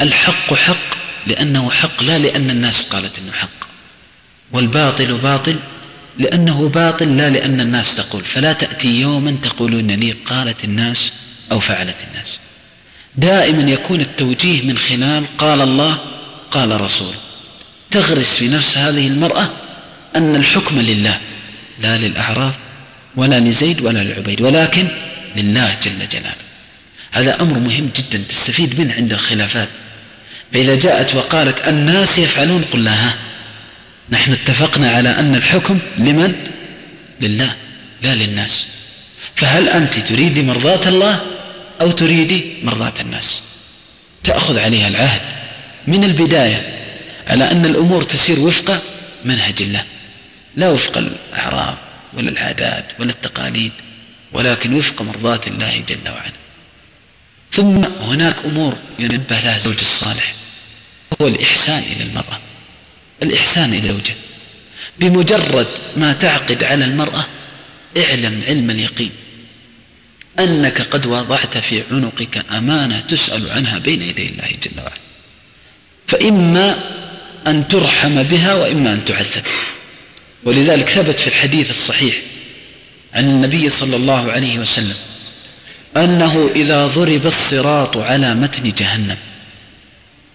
الحق 0.01 0.53
حق 0.53 0.97
لأنه 1.27 1.71
حق 1.71 2.03
لا 2.03 2.17
لأن 2.17 2.49
الناس 2.49 2.83
قالت 2.83 3.19
أنه 3.19 3.31
حق. 3.31 3.72
والباطل 4.53 5.13
باطل 5.13 5.55
لأنه 6.17 6.69
باطل 6.69 7.17
لا 7.17 7.29
لأن 7.29 7.61
الناس 7.61 7.95
تقول. 7.95 8.23
فلا 8.23 8.53
تأتي 8.53 9.01
يوما 9.01 9.37
تقولون 9.43 9.87
لي 9.87 10.11
قالت 10.11 10.63
الناس 10.63 11.13
أو 11.51 11.59
فعلت 11.59 11.95
الناس. 12.11 12.39
دائما 13.15 13.71
يكون 13.71 14.01
التوجيه 14.01 14.61
من 14.61 14.77
خلال 14.77 15.37
قال 15.37 15.61
الله 15.61 15.97
قال 16.51 16.81
رسول. 16.81 17.13
تغرس 17.91 18.35
في 18.35 18.47
نفس 18.47 18.77
هذه 18.77 19.07
المرأة 19.07 19.49
أن 20.15 20.35
الحكم 20.35 20.79
لله 20.79 21.19
لا 21.79 21.97
للأعراف 21.97 22.53
ولا 23.15 23.39
لزيد 23.39 23.81
ولا 23.81 24.03
لعبيد 24.03 24.41
ولكن 24.41 24.87
لله 25.35 25.77
جل 25.83 26.09
جلاله. 26.09 26.43
هذا 27.11 27.41
أمر 27.41 27.59
مهم 27.59 27.89
جدا 27.95 28.23
تستفيد 28.29 28.81
منه 28.81 28.93
عند 28.93 29.13
الخلافات. 29.13 29.69
فإذا 30.53 30.75
جاءت 30.75 31.15
وقالت 31.15 31.67
الناس 31.67 32.17
يفعلون 32.17 32.63
قل 32.73 32.83
لها 32.85 33.15
نحن 34.09 34.31
اتفقنا 34.31 34.89
على 34.89 35.09
أن 35.09 35.35
الحكم 35.35 35.79
لمن؟ 35.97 36.35
لله 37.21 37.55
لا 38.01 38.15
للناس. 38.15 38.67
فهل 39.35 39.69
أنت 39.69 39.99
تريد 39.99 40.39
مرضاة 40.39 40.89
الله 40.89 41.21
أو 41.81 41.91
تريدي 41.91 42.55
مرضاة 42.63 42.93
الناس؟ 43.01 43.43
تأخذ 44.23 44.59
عليها 44.59 44.87
العهد. 44.87 45.21
من 45.87 46.03
البداية 46.03 46.73
على 47.27 47.51
أن 47.51 47.65
الأمور 47.65 48.03
تسير 48.03 48.39
وفق 48.39 48.81
منهج 49.25 49.61
الله. 49.61 49.83
لا 50.55 50.69
وفق 50.69 50.97
الأعراف 50.97 51.77
ولا 52.13 52.29
العادات 52.29 52.85
ولا 52.99 53.11
التقاليد 53.11 53.71
ولكن 54.33 54.73
وفق 54.73 55.01
مرضاة 55.01 55.41
الله 55.47 55.83
جل 55.89 56.09
وعلا. 56.09 56.33
ثم 57.51 57.85
هناك 58.01 58.35
أمور 58.45 58.77
ينبه 58.99 59.39
لها 59.39 59.55
الزوج 59.55 59.79
الصالح 59.81 60.33
هو 61.21 61.27
الإحسان 61.27 61.79
إلى 61.79 62.03
المرأة. 62.03 62.39
الإحسان 63.24 63.74
إلى 63.74 63.89
زوجه 63.89 64.13
بمجرد 64.99 65.67
ما 65.97 66.13
تعقد 66.13 66.63
على 66.63 66.86
المرأة 66.86 67.26
اعلم 67.97 68.43
علم 68.47 68.69
اليقين. 68.69 69.11
أنك 70.39 70.82
قد 70.82 71.05
وضعت 71.05 71.57
في 71.57 71.84
عنقك 71.91 72.45
أمانة 72.51 72.99
تسأل 72.99 73.51
عنها 73.51 73.80
بين 73.80 74.01
يدي 74.01 74.26
الله 74.26 74.47
جل 74.63 74.78
وعلا. 74.78 74.97
فإما 76.07 76.80
أن 77.47 77.67
ترحم 77.67 78.24
بها 78.24 78.55
وإما 78.55 78.93
أن 78.93 79.05
تعذب. 79.05 79.43
ولذلك 80.43 80.89
ثبت 80.89 81.19
في 81.19 81.28
الحديث 81.28 81.69
الصحيح 81.69 82.15
عن 83.13 83.30
النبي 83.30 83.69
صلى 83.69 83.95
الله 83.95 84.32
عليه 84.32 84.59
وسلم 84.59 84.95
أنه 85.97 86.49
إذا 86.55 86.88
ضرب 86.88 87.26
الصراط 87.26 87.97
على 87.97 88.36
متن 88.36 88.71
جهنم 88.78 89.17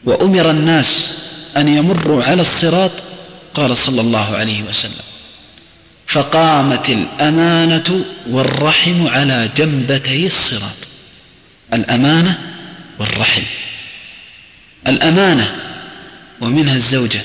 وأمر 0.05 0.51
الناس 0.51 1.14
أن 1.59 1.68
يمروا 1.68 2.24
على 2.24 2.42
الصراط 2.42 2.92
قال 3.54 3.76
صلى 3.76 4.00
الله 4.00 4.36
عليه 4.36 4.62
وسلم. 4.62 4.92
فقامت 6.06 6.88
الأمانة 6.88 8.04
والرحم 8.30 9.06
على 9.06 9.50
جنبتي 9.56 10.26
الصراط. 10.26 10.88
الأمانة 11.72 12.38
والرحم. 12.98 13.42
الأمانة 14.88 15.56
ومنها 16.40 16.74
الزوجة 16.74 17.20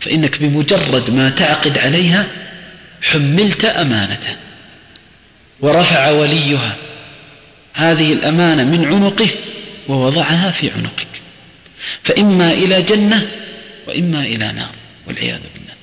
فإنك 0.00 0.38
بمجرد 0.38 1.10
ما 1.10 1.30
تعقد 1.30 1.78
عليها 1.78 2.26
حملت 3.02 3.64
أمانته 3.64 4.36
ورفع 5.60 6.10
وليها. 6.10 6.76
هذه 7.74 8.12
الأمانة 8.12 8.64
من 8.64 8.84
عنقه 8.84 9.28
ووضعها 9.88 10.50
في 10.50 10.70
عنقك. 10.70 11.06
فإما 12.04 12.52
إلى 12.52 12.82
جنة 12.82 13.28
وإما 13.90 14.20
إلى 14.20 14.52
نار 14.52 14.74
والعياذ 15.06 15.40
بالله. 15.54 15.74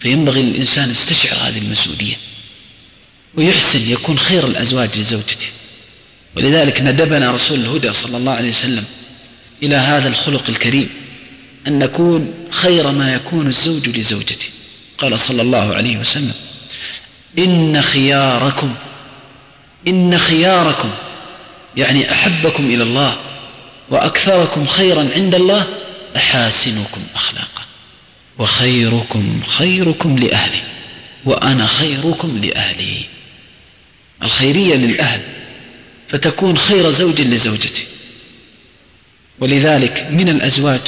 فينبغي 0.00 0.42
للإنسان 0.42 0.90
يستشعر 0.90 1.36
هذه 1.36 1.58
المسؤولية 1.58 2.16
ويحسن 3.34 3.90
يكون 3.90 4.18
خير 4.18 4.46
الأزواج 4.46 4.98
لزوجته. 4.98 5.46
ولذلك 6.36 6.80
ندبنا 6.82 7.30
رسول 7.30 7.58
الهدى 7.60 7.92
صلى 7.92 8.16
الله 8.16 8.32
عليه 8.32 8.48
وسلم 8.48 8.84
إلى 9.62 9.76
هذا 9.76 10.08
الخلق 10.08 10.48
الكريم 10.48 10.88
أن 11.66 11.78
نكون 11.78 12.34
خير 12.50 12.92
ما 12.92 13.14
يكون 13.14 13.46
الزوج 13.46 13.88
لزوجته. 13.88 14.46
قال 14.98 15.20
صلى 15.20 15.42
الله 15.42 15.74
عليه 15.74 15.96
وسلم 15.96 16.34
إن 17.38 17.82
خياركم 17.82 18.74
إن 19.88 20.18
خياركم 20.18 20.90
يعني 21.76 22.12
أحبكم 22.12 22.66
إلى 22.66 22.82
الله 22.82 23.16
وأكثركم 23.90 24.66
خيرا 24.66 25.08
عند 25.16 25.34
الله 25.34 25.66
أحاسنكم 26.16 27.02
أخلاقا 27.14 27.62
وخيركم 28.38 29.42
خيركم 29.42 30.18
لأهلي 30.18 30.62
وأنا 31.24 31.66
خيركم 31.66 32.38
لأهلي. 32.38 33.04
الخيرية 34.22 34.74
للأهل 34.76 35.20
فتكون 36.08 36.58
خير 36.58 36.90
زوج 36.90 37.20
لزوجته 37.20 37.84
ولذلك 39.38 40.06
من 40.10 40.28
الأزواج 40.28 40.80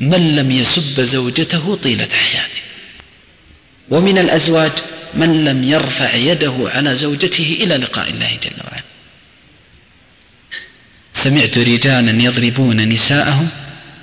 من 0.00 0.36
لم 0.36 0.50
يسب 0.50 1.00
زوجته 1.00 1.78
طيلة 1.82 2.08
حياته 2.12 2.60
ومن 3.88 4.18
الأزواج 4.18 4.72
من 5.14 5.44
لم 5.44 5.64
يرفع 5.64 6.14
يده 6.14 6.54
على 6.58 6.94
زوجته 6.94 7.58
إلى 7.60 7.76
لقاء 7.76 8.10
الله 8.10 8.38
جل 8.42 8.50
وعلا. 8.64 8.82
سمعت 11.12 11.58
رجالا 11.58 12.22
يضربون 12.22 12.88
نساءهم 12.88 13.48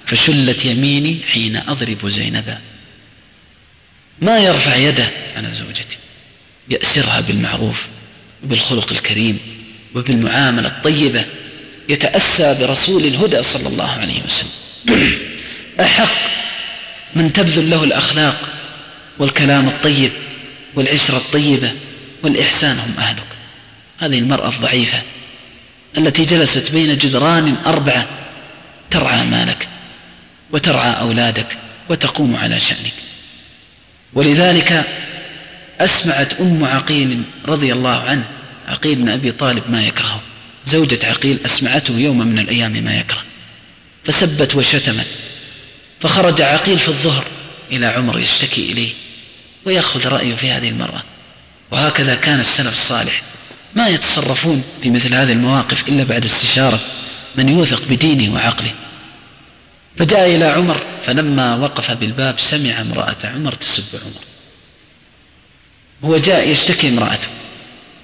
فشلت 0.07 0.65
يميني 0.65 1.19
حين 1.31 1.55
أضرب 1.55 2.07
زينبا. 2.07 2.59
ما 4.21 4.39
يرفع 4.39 4.75
يده 4.75 5.09
على 5.35 5.53
زوجته 5.53 5.97
يأسرها 6.69 7.21
بالمعروف 7.21 7.85
وبالخلق 8.43 8.91
الكريم 8.91 9.39
وبالمعاملة 9.95 10.67
الطيبة. 10.67 11.25
يتأسى 11.89 12.57
برسول 12.59 13.05
الهدى 13.05 13.43
صلى 13.43 13.67
الله 13.67 13.91
عليه 13.91 14.21
وسلم. 14.25 14.49
أحق 15.81 16.13
من 17.15 17.33
تبذل 17.33 17.69
له 17.69 17.83
الأخلاق 17.83 18.49
والكلام 19.19 19.67
الطيب 19.67 20.11
والعشرة 20.75 21.17
الطيبة 21.17 21.71
والإحسان 22.23 22.79
هم 22.79 22.93
أهلك. 22.97 23.27
هذه 23.97 24.19
المرأة 24.19 24.49
الضعيفة 24.49 25.01
التي 25.97 26.25
جلست 26.25 26.71
بين 26.71 26.97
جدران 26.97 27.55
أربعة 27.65 28.07
ترعى 28.91 29.25
مالك. 29.25 29.67
وترعى 30.51 30.91
أولادك 30.91 31.57
وتقوم 31.89 32.35
على 32.35 32.59
شأنك. 32.59 32.93
ولذلك 34.13 34.85
أسمعت 35.79 36.41
أم 36.41 36.63
عقيل 36.63 37.23
رضي 37.45 37.73
الله 37.73 38.01
عنه 38.01 38.23
عقيل 38.67 38.95
بن 38.95 39.09
أبي 39.09 39.31
طالب 39.31 39.63
ما 39.69 39.87
يكرهه. 39.87 40.21
زوجة 40.65 40.99
عقيل 41.03 41.39
أسمعته 41.45 41.93
يوم 41.99 42.27
من 42.27 42.39
الأيام 42.39 42.71
ما 42.71 42.99
يكره. 42.99 43.23
فسبت 44.05 44.55
وشتمت. 44.55 45.07
فخرج 46.01 46.41
عقيل 46.41 46.79
في 46.79 46.87
الظهر 46.87 47.25
إلى 47.71 47.85
عمر 47.85 48.19
يشتكي 48.19 48.71
إليه 48.71 48.89
ويأخذ 49.65 50.07
رأيه 50.07 50.35
في 50.35 50.51
هذه 50.51 50.69
المرأة. 50.69 51.03
وهكذا 51.71 52.15
كان 52.15 52.39
السلف 52.39 52.73
الصالح. 52.73 53.21
ما 53.75 53.87
يتصرفون 53.87 54.63
في 54.83 54.89
مثل 54.89 55.13
هذه 55.13 55.31
المواقف 55.31 55.89
إلا 55.89 56.03
بعد 56.03 56.25
استشارة 56.25 56.79
من 57.35 57.49
يوثق 57.49 57.81
بدينه 57.89 58.33
وعقله. 58.33 58.73
فجاء 59.97 60.35
إلى 60.35 60.45
عمر 60.45 60.85
فلما 61.05 61.55
وقف 61.55 61.91
بالباب 61.91 62.39
سمع 62.39 62.81
امرأة 62.81 63.17
عمر 63.23 63.53
تسب 63.53 63.83
عمر. 63.93 64.23
هو 66.03 66.17
جاء 66.17 66.49
يشتكي 66.49 66.89
امرأته 66.89 67.27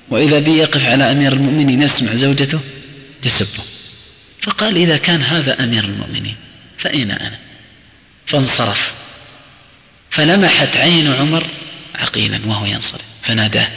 وإذا 0.09 0.39
بي 0.39 0.57
يقف 0.57 0.85
على 0.85 1.11
أمير 1.11 1.33
المؤمنين 1.33 1.81
يسمع 1.81 2.13
زوجته 2.13 2.59
تسبه. 3.21 3.63
فقال 4.41 4.75
إذا 4.75 4.97
كان 4.97 5.21
هذا 5.21 5.63
أمير 5.63 5.83
المؤمنين 5.83 6.35
فأين 6.77 7.11
أنا؟ 7.11 7.39
فانصرف. 8.27 8.93
فلمحت 10.09 10.77
عين 10.77 11.13
عمر 11.13 11.47
عقيلا 11.95 12.39
وهو 12.45 12.65
ينصرف 12.65 13.05
فناداه. 13.21 13.67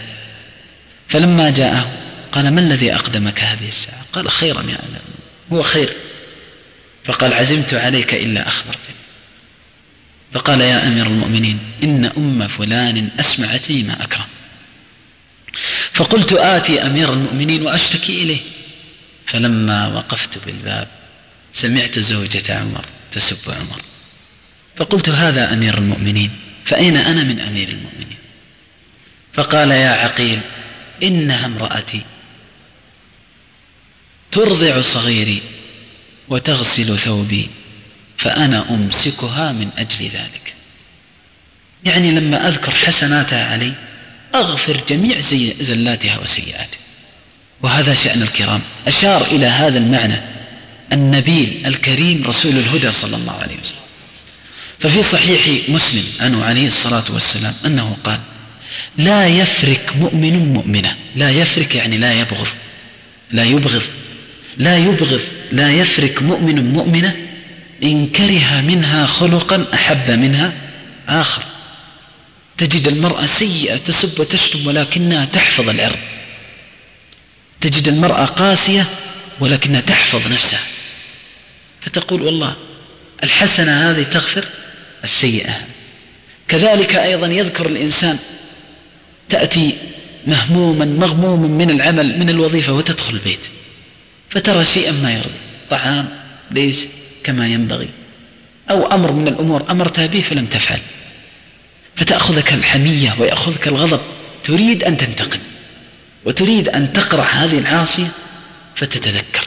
فلما 1.08 1.50
جاءه 1.50 1.98
قال 2.32 2.54
ما 2.54 2.60
الذي 2.60 2.94
أقدمك 2.94 3.40
هذه 3.40 3.68
الساعة؟ 3.68 4.06
قال 4.12 4.30
خيرا 4.30 4.60
يا 4.62 4.78
أمير 4.88 5.00
هو 5.52 5.62
خير. 5.62 5.92
فقال 7.06 7.34
عزمت 7.34 7.74
عليك 7.74 8.14
إلا 8.14 8.48
أخبرتني 8.48 8.96
فقال 10.32 10.60
يا 10.60 10.88
أمير 10.88 11.06
المؤمنين 11.06 11.58
إن 11.82 12.04
أم 12.04 12.48
فلان 12.48 13.08
أسمعتني 13.20 13.82
ما 13.82 14.04
أكره. 14.04 14.26
فقلت 15.92 16.32
آتي 16.32 16.86
أمير 16.86 17.12
المؤمنين 17.12 17.62
وأشتكي 17.62 18.22
إليه. 18.22 18.40
فلما 19.26 19.86
وقفت 19.86 20.38
بالباب 20.46 20.88
سمعت 21.52 21.98
زوجة 21.98 22.58
عمر 22.58 22.84
تسب 23.10 23.50
عمر. 23.50 23.80
فقلت 24.76 25.08
هذا 25.08 25.52
أمير 25.52 25.78
المؤمنين 25.78 26.30
فأين 26.64 26.96
أنا 26.96 27.24
من 27.24 27.40
أمير 27.40 27.68
المؤمنين؟ 27.68 28.16
فقال 29.32 29.70
يا 29.70 29.90
عقيل 29.90 30.40
إنها 31.02 31.46
امرأتي 31.46 32.02
ترضع 34.32 34.80
صغيري 34.80 35.42
وتغسل 36.28 36.98
ثوبي 36.98 37.48
فأنا 38.18 38.70
أمسكها 38.70 39.52
من 39.52 39.68
أجل 39.78 40.04
ذلك. 40.04 40.54
يعني 41.84 42.10
لما 42.10 42.48
أذكر 42.48 42.74
حسناتها 42.74 43.44
علي 43.44 43.72
أغفر 44.34 44.80
جميع 44.88 45.20
زلاتها 45.60 46.18
وسيئاتها. 46.18 46.78
وهذا 47.62 47.94
شأن 47.94 48.22
الكرام. 48.22 48.60
أشار 48.86 49.26
إلى 49.26 49.46
هذا 49.46 49.78
المعنى 49.78 50.20
النبيل 50.92 51.62
الكريم 51.66 52.24
رسول 52.26 52.52
الهدى 52.52 52.92
صلى 52.92 53.16
الله 53.16 53.32
عليه 53.32 53.56
وسلم. 53.60 53.78
ففي 54.80 55.02
صحيح 55.02 55.70
مسلم 55.70 56.04
عنه 56.20 56.44
عليه 56.44 56.66
الصلاة 56.66 57.04
والسلام 57.10 57.54
أنه 57.66 57.96
قال 58.04 58.20
لا 58.98 59.26
يفرك 59.26 59.96
مؤمن 59.96 60.52
مؤمنة. 60.52 60.96
لا 61.16 61.30
يفرك 61.30 61.74
يعني 61.74 61.98
لا 61.98 62.20
يبغض. 62.20 62.48
لا 63.30 63.44
يبغض. 63.44 63.82
لا 64.56 64.76
يبغض. 64.76 65.20
لا 65.52 65.72
يفرك 65.72 66.22
مؤمن 66.22 66.72
مؤمنة 66.72 67.16
إن 67.82 68.06
كره 68.06 68.60
منها 68.60 69.06
خلقا 69.06 69.66
أحب 69.74 70.10
منها 70.10 70.52
آخر. 71.08 71.42
تجد 72.58 72.88
المرأة 72.88 73.26
سيئة 73.26 73.76
تسب 73.76 74.20
وتشتم 74.20 74.66
ولكنها 74.66 75.24
تحفظ 75.24 75.68
العرض 75.68 75.98
تجد 77.60 77.88
المرأة 77.88 78.24
قاسية 78.24 78.86
ولكنها 79.40 79.80
تحفظ 79.80 80.26
نفسها. 80.28 80.60
فتقول 81.80 82.22
والله 82.22 82.56
الحسنة 83.24 83.90
هذه 83.90 84.02
تغفر 84.02 84.44
السيئة. 85.04 85.66
كذلك 86.48 86.96
أيضا 86.96 87.26
يذكر 87.26 87.66
الإنسان 87.66 88.18
تأتي 89.28 89.74
مهموما 90.26 90.84
مغموما 90.84 91.48
من 91.48 91.70
العمل 91.70 92.18
من 92.18 92.30
الوظيفة 92.30 92.72
وتدخل 92.72 93.14
البيت. 93.14 93.46
فترى 94.30 94.64
شيئا 94.64 94.92
ما 94.92 95.12
يرضي. 95.12 95.40
طعام 95.70 96.08
ليس 96.50 96.86
كما 97.24 97.46
ينبغي. 97.46 97.88
أو 98.70 98.86
أمر 98.86 99.12
من 99.12 99.28
الأمور 99.28 99.70
أمرتها 99.70 100.06
به 100.06 100.20
فلم 100.20 100.46
تفعل. 100.46 100.80
فتأخذك 101.96 102.52
الحمية 102.52 103.16
ويأخذك 103.18 103.68
الغضب. 103.68 104.00
تريد 104.44 104.84
أن 104.84 104.96
تنتقم. 104.96 105.40
وتريد 106.24 106.68
أن 106.68 106.92
تقرع 106.92 107.24
هذه 107.24 107.58
العاصية 107.58 108.08
فتتذكر. 108.76 109.44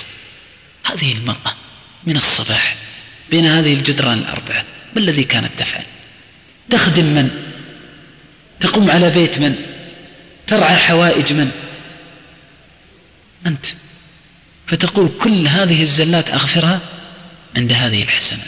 هذه 0.86 1.14
المرأة 1.14 1.56
من 2.04 2.18
الصباح 2.18 2.76
بين 3.32 3.46
هذه 3.46 3.74
الجدران 3.74 4.18
الأربعة. 4.18 4.66
ما 4.96 5.02
الذي 5.02 5.24
كانت 5.24 5.52
تفعل؟ 5.58 5.84
تخدم 6.70 7.06
من؟ 7.06 7.30
تقوم 8.60 8.92
على 8.92 9.10
بيت 9.10 9.40
من؟ 9.40 9.56
ترعى 10.48 10.76
حوائج 10.76 11.34
من؟ 11.34 11.52
أنت 13.46 13.66
فتقول 14.70 15.12
كل 15.22 15.48
هذه 15.48 15.82
الزلات 15.82 16.30
أغفرها 16.30 16.80
عند 17.58 17.72
هذه 17.72 18.04
الحسنات 18.04 18.48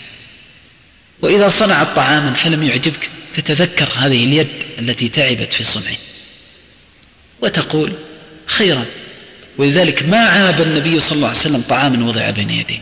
وإذا 1.22 1.50
صنعت 1.50 1.88
طعاما 1.96 2.34
فلم 2.34 2.64
يعجبك 2.64 3.10
تتذكر 3.34 3.90
هذه 3.96 4.26
اليد 4.26 4.48
التي 4.80 5.10
تعبت 5.10 5.54
في 5.54 5.64
صنعه. 5.64 5.98
وتقول 7.42 7.94
خيرا 8.46 8.86
ولذلك 9.58 10.04
ما 10.04 10.18
عاب 10.18 10.62
النبي 10.62 11.00
صلى 11.00 11.16
الله 11.16 11.28
عليه 11.28 11.40
وسلم 11.40 11.62
طعاما 11.62 12.06
وضع 12.06 12.30
بين 12.30 12.50
يديه. 12.50 12.80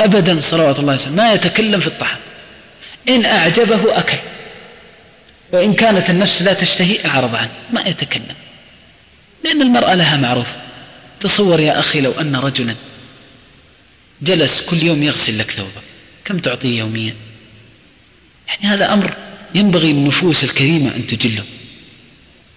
أبدا 0.00 0.40
صلوات 0.40 0.78
الله 0.78 0.94
وسلم 0.94 1.16
ما 1.16 1.32
يتكلم 1.32 1.80
في 1.80 1.86
الطعام. 1.86 2.18
إن 3.08 3.24
أعجبه 3.24 3.98
أكل. 3.98 4.18
وإن 5.52 5.74
كانت 5.74 6.10
النفس 6.10 6.42
لا 6.42 6.52
تشتهي 6.52 7.06
أعرض 7.06 7.34
عنه 7.34 7.50
ما 7.72 7.80
يتكلم. 7.80 8.34
لأن 9.44 9.62
المرأة 9.62 9.94
لها 9.94 10.16
معروف. 10.16 10.46
تصور 11.24 11.60
يا 11.60 11.78
أخي 11.78 12.00
لو 12.00 12.12
أن 12.12 12.36
رجلا 12.36 12.76
جلس 14.22 14.62
كل 14.62 14.82
يوم 14.82 15.02
يغسل 15.02 15.38
لك 15.38 15.50
ثوبك 15.50 15.82
كم 16.24 16.38
تعطيه 16.38 16.78
يوميا؟ 16.78 17.14
يعني 18.48 18.66
هذا 18.66 18.92
أمر 18.92 19.16
ينبغي 19.54 19.90
النفوس 19.90 20.44
الكريمة 20.44 20.96
أن 20.96 21.06
تجله. 21.06 21.44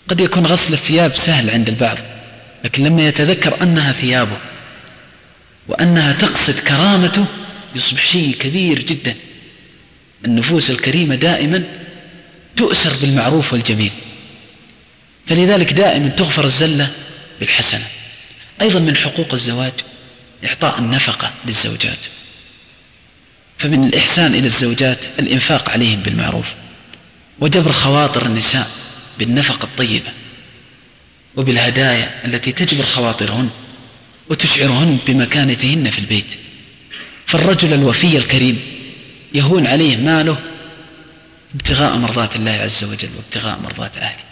قد 0.08 0.22
يكون 0.22 0.46
غسل 0.46 0.74
الثياب 0.74 1.16
سهل 1.16 1.50
عند 1.50 1.70
البعض 1.70 1.98
لكن 2.64 2.84
لما 2.84 3.08
يتذكر 3.08 3.64
أنها 3.64 3.92
ثيابه 3.94 4.38
وأنها 5.68 6.14
تقصد 6.14 6.60
كرامته 6.60 7.26
يصبح 7.76 8.06
شيء 8.06 8.36
كبير 8.36 8.82
جدا. 8.82 9.16
النفوس 10.26 10.70
الكريمة 10.70 11.16
دائما 11.16 11.64
تؤسر 12.58 12.94
بالمعروف 13.02 13.54
والجميل. 13.54 13.92
فلذلك 15.28 15.74
دائما 15.74 16.08
تغفر 16.08 16.46
الزلة 16.46 16.92
بالحسنة. 17.40 17.97
أيضا 18.62 18.80
من 18.80 18.98
حقوق 18.98 19.34
الزواج 19.34 19.74
إعطاء 20.46 20.80
النفقة 20.80 21.32
للزوجات. 21.46 22.00
فمن 23.58 23.84
الإحسان 23.84 24.34
إلى 24.34 24.48
الزوجات 24.48 24.98
الإنفاق 25.20 25.70
عليهم 25.70 26.00
بالمعروف 26.00 26.46
وجبر 27.40 27.72
خواطر 27.72 28.26
النساء 28.26 28.68
بالنفقة 29.20 29.64
الطيبة 29.64 30.12
وبالهدايا 31.36 32.26
التي 32.26 32.52
تجبر 32.52 32.86
خواطرهن 32.86 33.50
وتشعرهن 34.30 35.00
بمكانتهن 35.08 35.90
في 35.90 36.00
البيت. 36.00 36.38
فالرجل 37.26 37.74
الوفي 37.74 38.18
الكريم 38.18 38.62
يهون 39.34 39.68
عليه 39.68 39.98
ماله 39.98 40.38
ابتغاء 41.56 41.98
مرضات 41.98 42.36
الله 42.36 42.52
عز 42.52 42.84
وجل 42.84 43.10
وابتغاء 43.18 43.60
مرضات 43.60 43.98
أهله. 43.98 44.24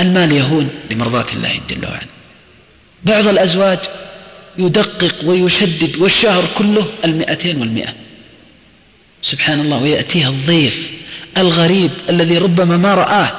المال 0.00 0.32
يهون 0.32 0.70
لمرضات 0.90 1.34
الله 1.34 1.60
جل 1.68 1.84
وعلا. 1.86 2.06
بعض 3.04 3.26
الأزواج 3.26 3.78
يدقق 4.58 5.14
ويشدد 5.24 5.96
والشهر 5.96 6.44
كله 6.58 6.86
المئتين 7.04 7.60
والمئة. 7.60 7.94
سبحان 9.22 9.60
الله 9.60 9.76
ويأتيها 9.76 10.28
الضيف 10.28 10.90
الغريب 11.38 11.90
الذي 12.08 12.38
ربما 12.38 12.76
ما 12.76 12.94
رآه 12.94 13.32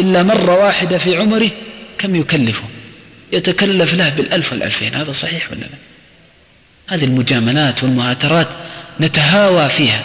إلا 0.00 0.22
مرة 0.22 0.64
واحدة 0.64 0.98
في 0.98 1.16
عمره 1.16 1.50
كم 1.98 2.16
يكلفه؟ 2.16 2.64
يتكلف 3.32 3.94
له 3.94 4.08
بالألف 4.08 4.52
والألفين. 4.52 4.94
هذا 4.94 5.12
صحيح 5.12 5.50
ولا 5.50 5.60
لا؟ 5.60 5.78
هذه 6.86 7.04
المجاملات 7.04 7.82
والمهاترات 7.82 8.48
نتهاوى 9.00 9.68
فيها. 9.68 10.04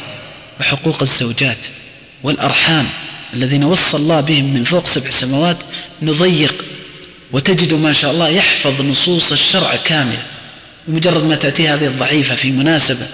وحقوق 0.60 1.02
الزوجات 1.02 1.58
والأرحام 2.24 2.90
الذين 3.34 3.64
وصى 3.64 3.98
الله 3.98 4.22
بهم 4.22 4.54
من 4.54 4.64
فوق 4.64 4.88
سبع 4.88 5.10
سماوات 5.10 5.58
نضيق 6.02 6.66
وتجد 7.32 7.74
ما 7.74 7.94
شاء 7.94 8.12
الله 8.12 8.30
يحفظ 8.30 8.82
نصوص 8.82 9.32
الشرع 9.32 9.76
كاملة 9.76 10.24
بمجرد 10.88 11.24
ما 11.24 11.36
تأتي 11.36 11.70
هذه 11.70 11.86
الضعيفة 11.88 12.36
في 12.36 12.52
مناسبة 12.52 13.08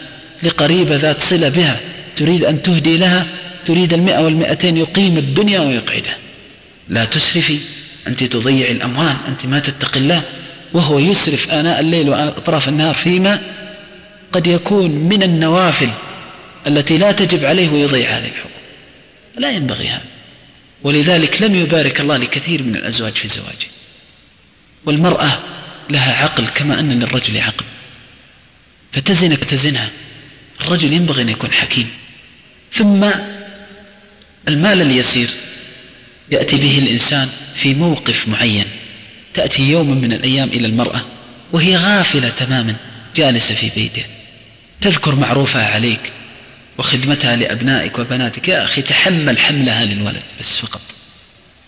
لقريبة 0.43 0.95
ذات 0.95 1.21
صلة 1.21 1.49
بها 1.49 1.79
تريد 2.15 2.45
أن 2.45 2.61
تهدي 2.61 2.97
لها 2.97 3.27
تريد 3.65 3.93
المئة 3.93 4.19
والمئتين 4.19 4.77
يقيم 4.77 5.17
الدنيا 5.17 5.59
ويقعدها. 5.59 6.17
لا 6.89 7.05
تسرفي 7.05 7.57
أنت 8.07 8.23
تضيع 8.23 8.71
الأموال 8.71 9.15
أنت 9.27 9.45
ما 9.45 9.59
تتقي 9.59 9.99
الله 9.99 10.21
وهو 10.73 10.99
يسرف 10.99 11.51
آناء 11.51 11.79
الليل 11.79 12.09
وأطراف 12.09 12.69
النهار 12.69 12.95
فيما 12.95 13.41
قد 14.33 14.47
يكون 14.47 14.91
من 14.91 15.23
النوافل 15.23 15.89
التي 16.67 16.97
لا 16.97 17.11
تجب 17.11 17.45
عليه 17.45 17.69
ويضيع 17.69 18.09
هذه 18.09 18.27
الحقوق. 18.27 18.51
لا 19.37 19.51
ينبغي 19.51 19.87
هذا. 19.87 20.05
ولذلك 20.83 21.41
لم 21.41 21.55
يبارك 21.55 22.01
الله 22.01 22.17
لكثير 22.17 22.63
من 22.63 22.75
الأزواج 22.75 23.13
في 23.13 23.27
زواجه. 23.27 23.80
والمرأة 24.85 25.39
لها 25.89 26.23
عقل 26.23 26.47
كما 26.47 26.79
أن 26.79 26.99
للرجل 26.99 27.37
عقل. 27.37 27.65
فتزنك 28.93 29.43
تزنها 29.43 29.89
الرجل 30.61 30.93
ينبغي 30.93 31.21
أن 31.21 31.29
يكون 31.29 31.53
حكيم. 31.53 31.89
ثم 32.73 33.11
المال 34.47 34.81
اليسير. 34.81 35.29
يأتي 36.31 36.57
به 36.57 36.79
الإنسان 36.79 37.29
في 37.55 37.73
موقف 37.73 38.27
معين. 38.27 38.65
تأتي 39.33 39.71
يوم 39.71 40.01
من 40.01 40.13
الأيام 40.13 40.49
إلى 40.49 40.67
المرأة 40.67 41.05
وهي 41.53 41.77
غافلة 41.77 42.29
تماما 42.29 42.75
جالسة 43.15 43.55
في 43.55 43.69
بيتها 43.75 44.05
تذكر 44.81 45.15
معروفها 45.15 45.67
عليك 45.67 46.11
وخدمتها 46.77 47.35
لأبنائك 47.35 47.99
وبناتك. 47.99 48.47
يا 48.47 48.63
أخي 48.63 48.81
تحمل 48.81 49.39
حملها 49.39 49.85
للولد 49.85 50.23
بس 50.39 50.57
فقط. 50.57 50.81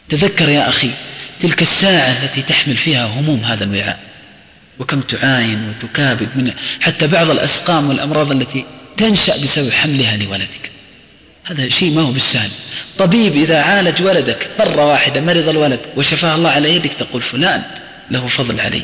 تذكر 0.09 0.49
يا 0.49 0.70
أخي 0.70 0.89
تلك 1.39 1.61
الساعة 1.61 2.23
التي 2.23 2.41
تحمل 2.41 2.77
فيها 2.77 3.05
هموم 3.05 3.43
هذا 3.43 3.63
الوعاء 3.63 3.99
وكم 4.79 5.01
تعاين 5.01 5.69
وتكابد 5.69 6.29
من 6.36 6.53
حتى 6.81 7.07
بعض 7.07 7.29
الأسقام 7.29 7.89
والأمراض 7.89 8.31
التي 8.31 8.65
تنشأ 8.97 9.43
بسبب 9.43 9.71
حملها 9.71 10.17
لولدك. 10.17 10.71
هذا 11.43 11.69
شيء 11.69 11.91
ما 11.91 12.01
هو 12.01 12.11
بالسهل. 12.11 12.49
طبيب 12.97 13.36
إذا 13.36 13.61
عالج 13.61 14.01
ولدك 14.01 14.47
مرة 14.59 14.86
واحدة 14.86 15.21
مرض 15.21 15.49
الولد 15.49 15.79
وشفاه 15.97 16.36
الله 16.36 16.49
على 16.49 16.75
يدك 16.75 16.93
تقول 16.93 17.21
فلان 17.21 17.63
له 18.11 18.27
فضل 18.27 18.59
علي. 18.59 18.84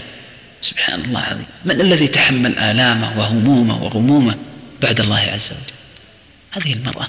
سبحان 0.61 1.01
الله 1.01 1.19
العظيم. 1.19 1.45
من 1.65 1.81
الذي 1.81 2.07
تحمل 2.07 2.59
آلامه 2.59 3.19
وهمومه 3.19 3.83
وغمومه 3.83 4.35
بعد 4.81 4.99
الله 5.01 5.19
عز 5.19 5.51
وجل؟ 5.51 5.73
هذه 6.51 6.73
المرأة. 6.73 7.07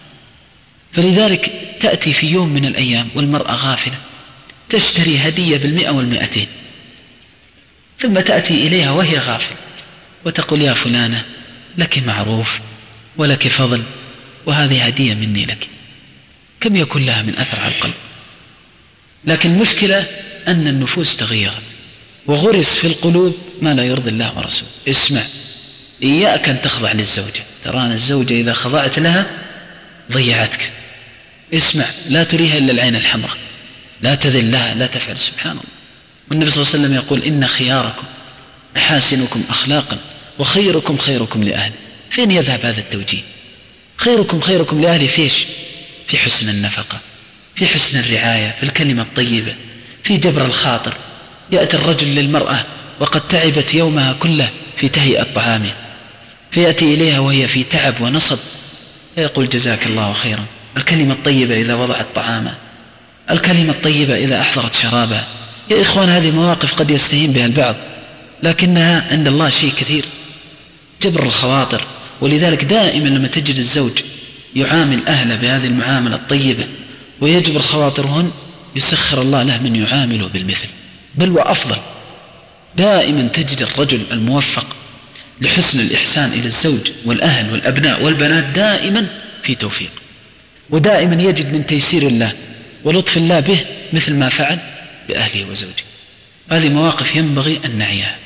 فلذلك 0.92 1.52
تأتي 1.80 2.12
في 2.12 2.26
يوم 2.26 2.48
من 2.48 2.64
الأيام 2.64 3.08
والمرأة 3.14 3.52
غافلة. 3.52 3.96
تشتري 4.70 5.18
هدية 5.18 5.56
بالمئة 5.56 5.90
والمئتين 5.90 6.46
ثم 8.00 8.20
تأتي 8.20 8.66
إليها 8.66 8.90
وهي 8.90 9.18
غافلة 9.18 9.56
وتقول 10.24 10.62
يا 10.62 10.74
فلانة 10.74 11.24
لك 11.78 11.98
معروف 11.98 12.60
ولك 13.16 13.48
فضل 13.48 13.82
وهذه 14.46 14.86
هدية 14.86 15.14
مني 15.14 15.44
لك 15.44 15.68
كم 16.60 16.76
يكون 16.76 17.06
لها 17.06 17.22
من 17.22 17.38
أثر 17.38 17.60
على 17.60 17.74
القلب؟ 17.74 17.94
لكن 19.24 19.50
المشكلة 19.50 20.06
أن 20.48 20.68
النفوس 20.68 21.16
تغيرت 21.16 21.62
وغرس 22.26 22.74
في 22.74 22.86
القلوب 22.86 23.36
ما 23.62 23.74
لا 23.74 23.84
يرضي 23.84 24.10
الله 24.10 24.38
ورسوله. 24.38 24.70
اسمع 24.88 25.22
إياك 26.02 26.48
أن 26.48 26.62
تخضع 26.62 26.92
للزوجة 26.92 27.42
ترانا 27.64 27.94
الزوجة 27.94 28.34
إذا 28.34 28.52
خضعت 28.52 28.98
لها 28.98 29.26
ضيعتك. 30.12 30.72
اسمع 31.54 31.84
لا 32.08 32.24
تريها 32.24 32.58
إلا 32.58 32.72
العين 32.72 32.96
الحمراء. 32.96 33.36
لا 34.02 34.14
تذل 34.14 34.52
لها 34.52 34.74
لا 34.74 34.86
تفعل 34.86 35.18
سبحان 35.18 35.52
الله. 35.52 35.62
والنبي 36.30 36.50
صلى 36.50 36.62
الله 36.62 36.74
عليه 36.74 36.84
وسلم 36.84 36.94
يقول 36.94 37.22
إن 37.22 37.46
خياركم 37.46 38.04
أحاسنكم 38.76 39.42
أخلاقا 39.50 39.98
وخيركم 40.38 40.98
خيركم 40.98 41.42
لأهله. 41.44 41.74
فين 42.10 42.30
يذهب 42.30 42.66
هذا 42.66 42.80
التوجيه؟ 42.80 43.22
خيركم 43.96 44.40
خيركم 44.40 44.80
لأهله 44.80 45.06
فيش 45.06 45.46
في 46.08 46.18
حسن 46.18 46.48
النفقة 46.48 47.00
في 47.56 47.66
حسن 47.66 47.98
الرعاية 47.98 48.54
في 48.60 48.62
الكلمة 48.62 49.02
الطيبة 49.02 49.54
في 50.04 50.16
جبر 50.16 50.44
الخاطر. 50.44 50.96
يأتي 51.52 51.76
الرجل 51.76 52.08
للمرأة 52.08 52.64
وقد 53.00 53.28
تعبت 53.28 53.74
يومها 53.74 54.12
كله 54.12 54.50
في 54.76 54.88
تهيئة 54.88 55.26
طعامه. 55.34 55.74
فيأتي 56.50 56.94
إليها 56.94 57.18
وهي 57.18 57.48
في 57.48 57.64
تعب 57.64 58.00
ونصب. 58.00 58.38
فيقول 59.14 59.48
جزاك 59.48 59.86
الله 59.86 60.12
خيرا. 60.12 60.44
الكلمة 60.76 61.14
الطيبة 61.14 61.60
إذا 61.60 61.74
وضعت 61.74 62.06
طعامه. 62.14 62.54
الكلمة 63.30 63.72
الطيبة 63.72 64.16
إذا 64.16 64.40
أحضرت 64.40 64.74
شرابها. 64.74 65.26
يا 65.70 65.82
إخوان 65.82 66.08
هذه 66.08 66.30
مواقف 66.30 66.74
قد 66.74 66.90
يستهين 66.90 67.32
بها 67.32 67.46
البعض 67.46 67.76
لكنها 68.42 69.12
عند 69.12 69.28
الله 69.28 69.50
شيء 69.50 69.72
كثير 69.76 70.04
جبر 71.02 71.22
الخواطر. 71.22 71.86
ولذلك 72.20 72.64
دائما 72.64 73.08
لما 73.08 73.28
تجد 73.28 73.58
الزوج 73.58 74.02
يعامل 74.56 75.08
أهله 75.08 75.36
بهذه 75.36 75.66
المعاملة 75.66 76.14
الطيبة 76.14 76.66
ويجبر 77.20 77.62
خواطرهن 77.62 78.30
يسخر 78.76 79.22
الله 79.22 79.42
له 79.42 79.62
من 79.62 79.76
يعامله 79.76 80.26
بالمثل. 80.26 80.68
بل 81.14 81.30
وأفضل 81.30 81.76
دائما 82.76 83.22
تجد 83.22 83.62
الرجل 83.62 84.02
الموفق 84.12 84.66
لحسن 85.40 85.80
الإحسان 85.80 86.32
إلى 86.32 86.46
الزوج 86.46 86.90
والأهل 87.04 87.52
والأبناء 87.52 88.02
والبنات 88.02 88.44
دائما 88.44 89.06
في 89.42 89.54
توفيق. 89.54 89.90
ودائما 90.70 91.22
يجد 91.22 91.52
من 91.52 91.66
تيسير 91.66 92.02
الله 92.02 92.32
ولطف 92.84 93.16
الله 93.16 93.40
به 93.40 93.64
مثل 93.92 94.14
ما 94.14 94.28
فعل 94.28 94.58
بأهله 95.08 95.50
وزوجه. 95.50 95.84
هذه 96.52 96.68
مواقف 96.68 97.16
ينبغي 97.16 97.60
أن 97.64 97.78
نعيها. 97.78 98.16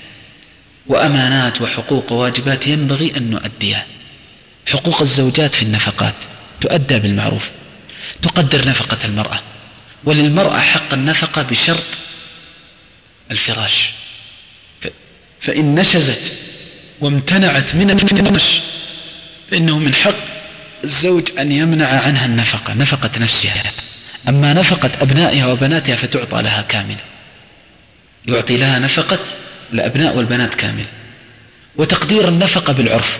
وأمانات 0.86 1.60
وحقوق 1.62 2.12
وواجبات 2.12 2.66
ينبغي 2.66 3.12
أن 3.16 3.30
نؤديها. 3.30 3.86
حقوق 4.68 5.00
الزوجات 5.00 5.54
في 5.54 5.62
النفقات 5.62 6.14
تؤدى 6.60 6.98
بالمعروف 6.98 7.50
تقدر 8.22 8.68
نفقة 8.68 8.98
المرأة. 9.04 9.40
وللمرأة 10.04 10.60
حق 10.60 10.92
النفقة 10.92 11.42
بشرط 11.42 11.98
الفراش. 13.30 13.90
فإن 15.40 15.74
نشزت 15.74 16.32
وامتنعت 17.00 17.74
من 17.74 17.90
الفراش 17.90 18.60
فإنه 19.50 19.78
من 19.78 19.94
حق 19.94 20.14
الزوج 20.84 21.38
أن 21.38 21.52
يمنع 21.52 21.86
عنها 21.86 22.26
النفقة 22.26 22.74
نفقة 22.74 23.10
نفسها. 23.18 23.62
أما 24.28 24.52
نفقة 24.52 24.90
أبنائها 25.00 25.46
وبناتها 25.46 25.96
فتعطى 25.96 26.42
لها 26.42 26.62
كاملة. 26.62 27.00
يعطي 28.26 28.56
لها 28.56 28.78
نفقة 28.78 29.18
الأبناء 29.72 30.16
والبنات 30.16 30.54
كاملة. 30.54 30.86
وتقدير 31.76 32.28
النفقة 32.28 32.72
بالعرف. 32.72 33.18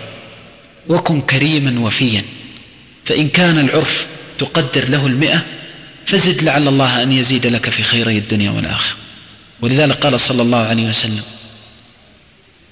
وكن 0.87 1.21
كريما 1.21 1.79
وفيا. 1.79 2.23
فإن 3.05 3.29
كان 3.29 3.59
العرف 3.59 4.05
تقدر 4.37 4.89
له 4.89 5.07
المئة 5.07 5.43
فزد 6.05 6.43
لعل 6.43 6.67
الله 6.67 7.03
أن 7.03 7.11
يزيد 7.11 7.47
لك 7.47 7.69
في 7.69 7.83
خيري 7.83 8.17
الدنيا 8.17 8.51
والآخرة. 8.51 8.95
ولذلك 9.61 9.95
قال 9.95 10.19
صلى 10.19 10.41
الله 10.41 10.67
عليه 10.67 10.89
وسلم 10.89 11.23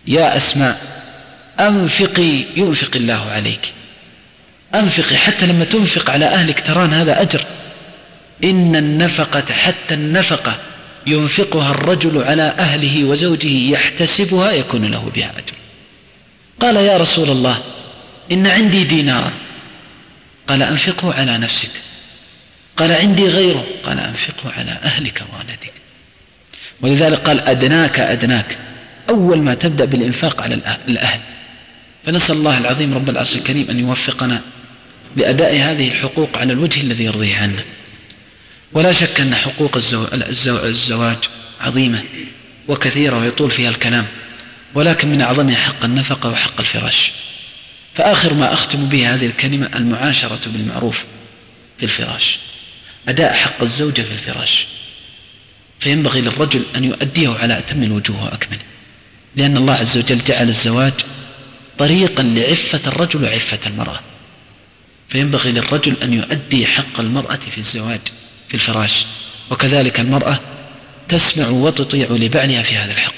يا 0.07 0.37
أسماء 0.37 0.81
أنفقي 1.59 2.43
ينفق 2.57 2.95
الله 2.95 3.31
عليك. 3.31 3.73
أنفقي 4.75 5.17
حتى 5.17 5.47
لما 5.47 5.65
تنفق 5.65 6.09
على 6.09 6.25
أهلك 6.25 6.59
تران 6.61 6.93
هذا 6.93 7.21
أجر. 7.21 7.45
إن 8.43 8.75
النفقة 8.75 9.53
حتى 9.53 9.93
النفقة 9.93 10.59
ينفقها 11.07 11.71
الرجل 11.71 12.23
على 12.23 12.41
أهله 12.41 13.03
وزوجه 13.03 13.71
يحتسبها 13.71 14.51
يكون 14.51 14.91
له 14.91 15.11
بها 15.15 15.31
أجر. 15.31 15.53
قال 16.59 16.75
يا 16.75 16.97
رسول 16.97 17.29
الله 17.29 17.57
إن 18.31 18.47
عندي 18.47 18.83
دينارا. 18.83 19.31
قال 20.47 20.63
أنفقه 20.63 21.13
على 21.13 21.37
نفسك. 21.37 21.69
قال 22.77 22.91
عندي 22.91 23.27
غيره. 23.27 23.65
قال 23.85 23.99
أنفقه 23.99 24.51
على 24.57 24.71
أهلك 24.71 25.23
وولدك. 25.33 25.73
ولذلك 26.81 27.19
قال 27.19 27.39
أدناك 27.39 27.99
أدناك. 27.99 28.57
أول 29.09 29.41
ما 29.41 29.53
تبدأ 29.53 29.85
بالإنفاق 29.85 30.41
على 30.41 30.55
الأهل. 30.87 31.19
فنسأل 32.05 32.35
الله 32.35 32.57
العظيم 32.57 32.93
رب 32.93 33.09
العرش 33.09 33.35
الكريم 33.35 33.69
أن 33.69 33.79
يوفقنا 33.79 34.41
بأداء 35.15 35.55
هذه 35.55 35.87
الحقوق 35.87 36.37
على 36.37 36.53
الوجه 36.53 36.81
الذي 36.81 37.03
يرضيه 37.03 37.37
عنا. 37.37 37.63
ولا 38.73 38.91
شك 38.91 39.21
أن 39.21 39.35
حقوق 39.35 39.77
الزواج 40.45 41.17
عظيمة 41.61 42.03
وكثيرة 42.67 43.19
ويطول 43.19 43.51
فيها 43.51 43.69
الكلام 43.69 44.05
ولكن 44.75 45.07
من 45.07 45.21
أعظمها 45.21 45.55
حق 45.55 45.85
النفقة 45.85 46.29
وحق 46.29 46.59
الفراش. 46.59 47.11
فآخر 47.95 48.33
ما 48.33 48.53
أختم 48.53 48.85
به 48.85 49.13
هذه 49.13 49.25
الكلمة 49.25 49.69
المعاشرة 49.75 50.39
بالمعروف 50.45 51.03
في 51.77 51.83
الفراش 51.85 52.39
أداء 53.07 53.33
حق 53.33 53.61
الزوجة 53.61 54.01
في 54.01 54.11
الفراش. 54.11 54.65
فينبغي 55.79 56.21
للرجل 56.21 56.63
أن 56.75 56.83
يؤديه 56.83 57.29
على 57.29 57.57
أتم 57.57 57.83
الوجوه 57.83 58.23
وأكمله 58.23 58.61
لأن 59.35 59.57
الله 59.57 59.73
عز 59.73 59.97
وجل 59.97 60.23
جعل 60.23 60.47
الزواج 60.47 60.93
طريقا 61.77 62.23
لعفة 62.23 62.81
الرجل 62.87 63.23
وعفة 63.23 63.59
المرأة. 63.67 63.99
فينبغي 65.09 65.51
للرجل 65.51 65.95
أن 66.03 66.13
يؤدي 66.13 66.67
حق 66.67 66.99
المرأة 66.99 67.39
في 67.51 67.57
الزواج. 67.57 68.01
في 68.47 68.53
الفراش. 68.53 69.05
وكذلك 69.51 69.99
المرأة 69.99 70.39
تسمع 71.09 71.47
وتطيع 71.47 72.07
لبعلها 72.09 72.63
في 72.63 72.75
هذا 72.75 72.91
الحق 72.91 73.13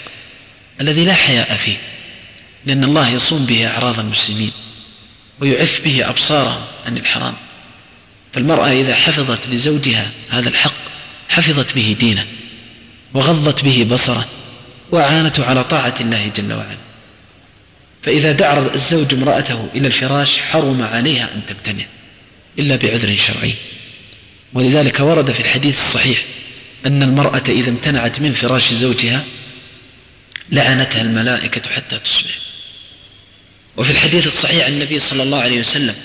الذي 0.82 1.05
لا 1.05 1.13
حياء 1.13 1.55
فيه 1.55 1.78
لأن 2.65 2.84
الله 2.84 3.09
يصوم 3.09 3.45
به 3.45 3.67
أعراض 3.67 3.99
المسلمين 3.99 4.51
ويعف 5.39 5.82
به 5.86 6.09
أبصارهم 6.09 6.61
عن 6.86 6.97
الحرام 6.97 7.34
فالمرأة 8.34 8.71
إذا 8.71 8.95
حفظت 8.95 9.47
لزوجها 9.47 10.11
هذا 10.30 10.49
الحق 10.49 10.73
حفظت 11.30 11.73
به 11.76 11.95
دينه 11.99 12.26
وغضت 13.13 13.63
به 13.63 13.88
بصره 13.91 14.26
وأعانته 14.91 15.45
على 15.45 15.63
طاعة 15.63 15.95
الله 16.01 16.32
جل 16.36 16.53
وعلا. 16.53 16.78
فإذا 18.03 18.32
دعا 18.32 18.69
الزوج 18.76 19.13
امرأته 19.13 19.69
إلى 19.76 19.88
الفراش 19.88 20.39
حرم 20.39 20.82
عليها 20.82 21.30
أن 21.36 21.41
تمتنع 21.47 21.86
إلا 22.59 22.76
بعذر 22.76 23.15
شرعي. 23.15 23.53
ولذلك 24.55 24.99
ورد 24.99 25.31
في 25.31 25.39
الحديث 25.39 25.81
الصحيح 25.81 26.23
أن 26.85 27.03
المرأة 27.03 27.43
إذا 27.47 27.69
امتنعت 27.69 28.19
من 28.19 28.33
فراش 28.33 28.73
زوجها 28.73 29.23
لعنتها 30.51 31.01
الملائكة 31.01 31.69
حتى 31.69 31.99
تصبح. 31.99 32.31
وفي 33.77 33.91
الحديث 33.91 34.27
الصحيح 34.27 34.65
عن 34.65 34.73
النبي 34.73 34.99
صلى 34.99 35.23
الله 35.23 35.41
عليه 35.41 35.59
وسلم 35.59 35.95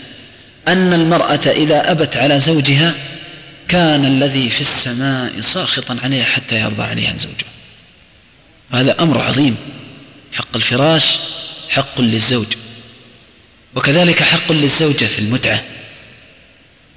أن 0.69 0.93
المرأة 0.93 1.41
إذا 1.47 1.91
أبت 1.91 2.17
على 2.17 2.41
زوجها 2.41 2.95
كان 3.69 4.05
الذي 4.05 4.51
في 4.51 4.61
السماء 4.61 5.41
ساخطا 5.41 5.99
عليها 6.03 6.25
حتى 6.25 6.61
يرضى 6.61 6.83
عليها 6.83 7.17
زوجها. 7.19 7.51
هذا 8.71 9.03
أمر 9.03 9.21
عظيم. 9.21 9.57
حق 10.33 10.57
الفراش 10.57 11.19
حق 11.69 12.01
للزوج. 12.01 12.47
وكذلك 13.75 14.23
حق 14.23 14.53
للزوجة 14.53 15.05
في 15.05 15.19
المتعة. 15.19 15.65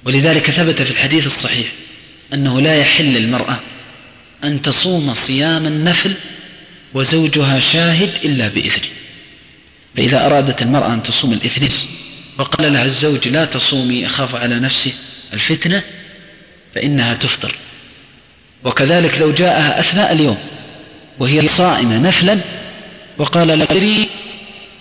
ولذلك 0.04 0.50
ثبت 0.50 0.82
في 0.82 0.90
الحديث 0.90 1.26
الصحيح 1.26 1.66
أنه 2.34 2.60
لا 2.60 2.76
يحل 2.76 3.04
للمرأة 3.04 3.60
أن 4.44 4.62
تصوم 4.62 5.14
صيام 5.14 5.66
النفل 5.66 6.14
وزوجها 6.94 7.60
شاهد 7.60 8.10
إلا 8.24 8.48
بإذنه 8.48 8.88
فإذا 9.96 10.26
أرادت 10.26 10.62
المرأة 10.62 10.94
أن 10.94 11.02
تصوم 11.02 11.32
الإثنين 11.32 11.70
وقال 12.38 12.72
لها 12.72 12.84
الزوج 12.84 13.28
لا 13.28 13.44
تصومي 13.44 14.06
أخاف 14.06 14.34
على 14.34 14.58
نفسه 14.58 14.92
الفتنة 15.32 15.82
فإنها 16.74 17.14
تفطر. 17.14 17.54
وكذلك 18.64 19.18
لو 19.18 19.32
جاءها 19.32 19.80
أثناء 19.80 20.12
اليوم 20.12 20.38
وهي 21.18 21.48
صائمة 21.48 21.98
نفلا 21.98 22.38
وقال 23.18 23.48
لا 23.48 23.66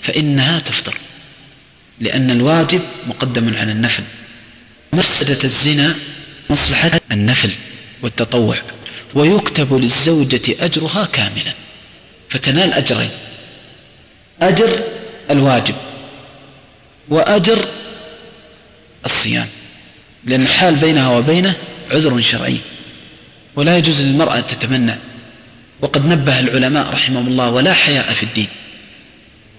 فإنها 0.02 0.60
تفطر 0.60 0.98
لأن 2.00 2.32
الواجب 2.32 2.82
مقدم 3.08 3.58
على 3.58 3.72
النفل. 3.72 4.04
مفسدة 4.94 5.44
الزنا 5.44 5.96
مصلحة 6.50 7.02
النفل 7.12 7.50
والتطوع 8.02 8.58
ويكتب 9.14 9.74
للزوجة 9.74 10.42
أجرها 10.60 11.06
كاملا 11.06 11.54
فتنال 12.30 12.74
أجرين. 12.74 13.10
أجر 14.42 14.84
الواجب 15.32 15.76
وأجر 17.10 17.66
الصيام 19.06 19.48
لأن 20.26 20.42
الحال 20.42 20.76
بينها 20.76 21.18
وبينه 21.18 21.56
عذر 21.92 22.22
شرعي. 22.22 22.58
ولا 23.56 23.78
يجوز 23.78 24.02
للمرأة 24.02 24.40
تتمنع 24.40 24.98
وقد 25.82 26.06
نبه 26.06 26.40
العلماء 26.40 26.94
رحمهم 26.94 27.28
الله 27.28 27.50
ولا 27.50 27.74
حياء 27.74 28.14
في 28.14 28.24
الدين. 28.24 28.48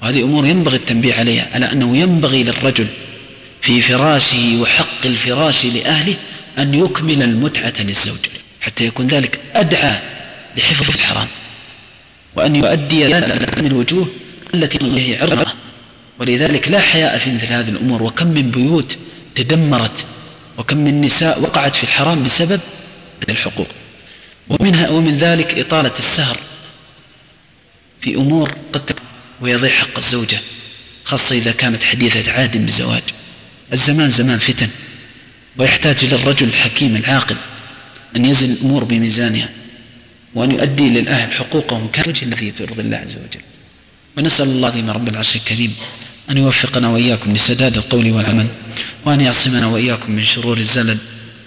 وهذه 0.02 0.22
أمور 0.22 0.46
ينبغي 0.46 0.76
التنبيه 0.76 1.14
عليها 1.14 1.48
على 1.54 1.72
أنه 1.72 1.96
ينبغي 1.96 2.42
للرجل 2.42 2.86
في 3.64 3.82
فراشه 3.82 4.58
وحق 4.60 5.06
الفراش 5.06 5.64
لأهله 5.66 6.16
أن 6.58 6.74
يكمل 6.74 7.22
المتعة 7.22 7.72
للزوج 7.80 8.18
حتى 8.60 8.86
يكون 8.86 9.06
ذلك 9.06 9.40
أدعى 9.54 9.98
لحفظ 10.56 10.94
الحرام 10.94 11.28
وأن 12.36 12.56
يؤدي 12.56 13.04
من 13.56 13.66
الوجوه 13.66 14.08
التي 14.54 14.78
هي 15.12 15.22
عرضة 15.22 15.52
ولذلك 16.18 16.68
لا 16.68 16.80
حياء 16.80 17.18
في 17.18 17.32
مثل 17.32 17.46
هذه 17.46 17.68
الأمور 17.68 18.02
وكم 18.02 18.26
من 18.26 18.50
بيوت 18.50 18.98
تدمرت 19.34 20.06
وكم 20.58 20.76
من 20.76 21.00
نساء 21.00 21.42
وقعت 21.42 21.76
في 21.76 21.84
الحرام 21.84 22.22
بسبب 22.22 22.60
الحقوق. 23.28 23.68
ومنها 24.48 24.88
ومن 24.88 25.18
ذلك 25.18 25.58
إطالة 25.58 25.92
السهر 25.98 26.36
في 28.00 28.14
أمور 28.14 28.54
قد 28.72 28.92
ويضيع 29.40 29.70
حق 29.70 29.96
الزوجة 29.96 30.38
خاصة 31.04 31.36
إذا 31.36 31.52
كانت 31.52 31.82
حديثة 31.82 32.32
عهد 32.32 32.56
بالزواج 32.56 33.02
الزمان 33.74 34.08
زمان 34.08 34.38
فتن 34.38 34.68
ويحتاج 35.56 36.04
للرجل 36.04 36.48
الحكيم 36.48 36.96
العاقل 36.96 37.36
أن 38.16 38.24
يزن 38.24 38.52
الأمور 38.52 38.84
بميزانها 38.84 39.48
وأن 40.34 40.50
يؤدي 40.50 40.90
للأهل 40.90 41.32
حقوقهم 41.32 41.88
كالوجه 41.88 42.24
الذي 42.24 42.50
ترضي 42.50 42.80
الله 42.80 42.96
عز 42.96 43.10
وجل. 43.10 43.40
ونسأل 44.16 44.46
الله 44.46 44.68
العظيم 44.68 44.90
رب 44.90 45.08
العرش 45.08 45.36
الكريم 45.36 45.74
أن 46.30 46.36
يوفقنا 46.36 46.88
وإياكم 46.88 47.32
لسداد 47.32 47.76
القول 47.76 48.12
والعمل 48.12 48.46
وأن 49.04 49.20
يعصمنا 49.20 49.66
وإياكم 49.66 50.12
من 50.12 50.24
شرور 50.24 50.58
الزلل 50.58 50.98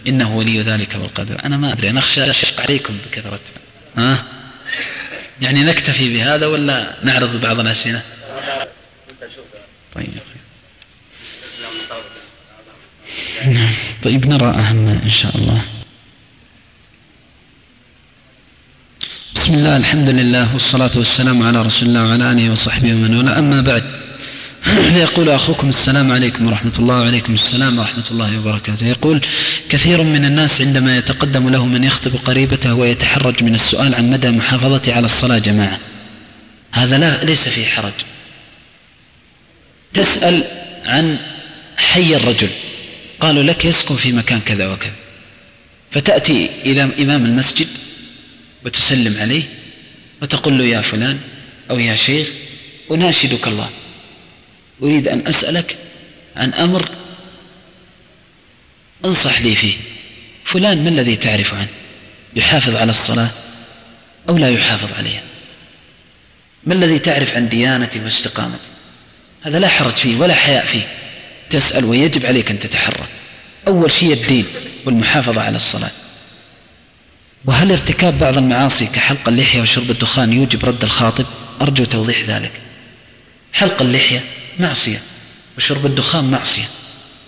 إنه 0.07 0.37
ولي 0.37 0.61
ذلك 0.61 0.95
والقدر. 0.95 1.45
أنا 1.45 1.57
ما 1.57 1.73
أدري 1.73 1.89
أنا 1.89 1.99
أخشى 1.99 2.31
أشق 2.31 2.61
عليكم 2.61 2.97
بكثرة. 3.05 3.39
ها؟ 3.97 4.23
يعني 5.41 5.63
نكتفي 5.63 6.13
بهذا 6.13 6.45
ولا 6.45 6.95
نعرض 7.03 7.41
بعض 7.41 7.59
الأسئلة؟ 7.59 8.01
طيب. 9.95 10.07
طيب 14.03 14.27
نرى 14.27 14.47
أهم 14.47 14.87
إن 15.03 15.09
شاء 15.09 15.37
الله. 15.37 15.61
بسم 19.35 19.53
الله 19.53 19.77
الحمد 19.77 20.09
لله 20.09 20.53
والصلاة 20.53 20.91
والسلام 20.95 21.43
على 21.43 21.61
رسول 21.61 21.89
الله 21.89 22.03
وعلى 22.03 22.31
آله 22.31 22.51
وصحبه 22.51 22.93
ومن 22.93 23.15
والاه. 23.15 23.39
أما 23.39 23.61
بعد 23.61 23.83
يقول 25.05 25.29
أخوكم 25.29 25.69
السلام 25.69 26.11
عليكم 26.11 26.47
ورحمة 26.47 26.73
الله 26.79 26.99
وعليكم 26.99 27.33
السلام 27.33 27.79
ورحمة 27.79 28.03
الله 28.11 28.39
وبركاته. 28.39 28.85
يقول 28.85 29.21
كثير 29.69 30.03
من 30.03 30.25
الناس 30.25 30.61
عندما 30.61 30.97
يتقدم 30.97 31.49
له 31.49 31.65
من 31.65 31.83
يخطب 31.83 32.15
قريبته 32.25 32.73
ويتحرج 32.73 33.43
من 33.43 33.55
السؤال 33.55 33.95
عن 33.95 34.09
مدى 34.09 34.31
محافظته 34.31 34.93
على 34.93 35.05
الصلاة 35.05 35.37
جماعة 35.37 35.79
هذا 36.71 36.97
لا 36.97 37.23
ليس 37.23 37.49
فيه 37.49 37.65
حرج. 37.65 37.93
تسأل 39.93 40.43
عن 40.85 41.17
حي 41.77 42.15
الرجل. 42.15 42.49
قالوا 43.19 43.43
لك 43.43 43.65
يسكن 43.65 43.95
في 43.95 44.11
مكان 44.11 44.39
كذا 44.39 44.67
وكذا. 44.67 44.95
فتأتي 45.91 46.49
إلى 46.65 46.81
إمام 46.81 47.25
المسجد 47.25 47.67
وتسلم 48.65 49.17
عليه 49.21 49.43
وتقول 50.21 50.57
له 50.57 50.63
يا 50.63 50.81
فلان 50.81 51.19
أو 51.71 51.79
يا 51.79 51.95
شيخ 51.95 52.27
أناشدك 52.91 53.47
الله. 53.47 53.69
أريد 54.83 55.07
أن 55.07 55.27
أسألك 55.27 55.77
عن 56.35 56.53
أمر 56.53 56.89
أنصح 59.05 59.41
لي 59.41 59.55
فيه. 59.55 59.73
فلان 60.45 60.83
ما 60.83 60.89
الذي 60.89 61.15
تعرف 61.15 61.53
عنه؟ 61.53 61.67
يحافظ 62.35 62.75
على 62.75 62.89
الصلاة 62.89 63.29
أو 64.29 64.37
لا 64.37 64.49
يحافظ 64.49 64.93
عليها؟ 64.93 65.23
ما 66.63 66.73
الذي 66.73 66.99
تعرف 66.99 67.35
عن 67.35 67.49
ديانته 67.49 68.03
واستقامته 68.03 68.59
هذا 69.41 69.59
لا 69.59 69.67
حرج 69.67 69.95
فيه 69.95 70.17
ولا 70.17 70.33
حياء 70.33 70.65
فيه. 70.65 70.87
تسأل 71.49 71.85
ويجب 71.85 72.25
عليك 72.25 72.51
أن 72.51 72.59
تتحرى 72.59 73.07
أول 73.67 73.91
شيء 73.91 74.13
الدين 74.13 74.45
والمحافظة 74.85 75.41
على 75.41 75.55
الصلاة. 75.55 75.91
وهل 77.45 77.71
ارتكاب 77.71 78.19
بعض 78.19 78.37
المعاصي 78.37 78.85
كحلق 78.85 79.29
اللحية 79.29 79.61
وشرب 79.61 79.91
الدخان 79.91 80.33
يوجب 80.33 80.65
رد 80.65 80.83
الخاطب؟ 80.83 81.25
أرجو 81.61 81.85
توضيح 81.85 82.21
ذلك. 82.27 82.51
حلق 83.53 83.81
اللحية 83.81 84.23
معصية 84.59 85.01
وشرب 85.57 85.85
الدخان 85.85 86.31
معصية 86.31 86.65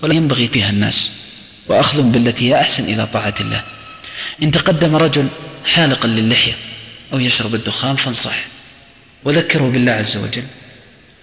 ولا 0.01 0.13
ينبغي 0.13 0.47
فيها 0.47 0.69
الناس. 0.69 1.11
وأخذ 1.67 2.01
بالتي 2.01 2.49
هي 2.49 2.61
أحسن 2.61 2.83
إلى 2.83 3.07
طاعة 3.13 3.35
الله. 3.39 3.63
إن 4.43 4.51
تقدم 4.51 4.95
رجل 4.95 5.27
حالقا 5.65 6.07
للحية 6.07 6.53
أو 7.13 7.19
يشرب 7.19 7.55
الدخان 7.55 7.95
فانصح. 7.95 8.35
وذكره 9.23 9.63
بالله 9.63 9.91
عز 9.91 10.17
وجل. 10.17 10.43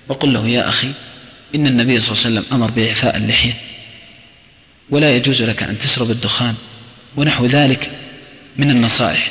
وقل 0.08 0.32
له 0.32 0.48
يا 0.48 0.68
أخي 0.68 0.92
إن 1.56 1.66
النبي 1.66 2.00
صلى 2.00 2.12
الله 2.12 2.24
عليه 2.26 2.38
وسلم 2.40 2.54
أمر 2.54 2.70
بإعفاء 2.70 3.16
اللحية 3.16 3.60
ولا 4.90 5.16
يجوز 5.16 5.42
لك 5.42 5.62
أن 5.62 5.78
تشرب 5.78 6.10
الدخان 6.10 6.54
ونحو 7.16 7.46
ذلك 7.46 7.90
من 8.56 8.70
النصائح 8.70 9.30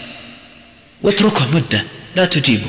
واتركه 1.02 1.52
مدة 1.52 1.84
لا 2.16 2.26
تجيبه 2.26 2.68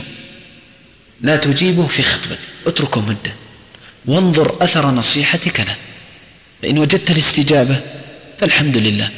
لا 1.20 1.36
تجيبه 1.36 1.86
في 1.86 2.02
خطبة 2.02 2.38
اتركه 2.66 3.00
مدة 3.00 3.32
وانظر 4.06 4.56
أثر 4.60 4.90
نصيحتك 4.90 5.60
له 5.60 5.76
فإن 6.62 6.78
وجدت 6.78 7.10
الاستجابة 7.10 7.80
فالحمد 8.40 8.76
لله 8.76 9.10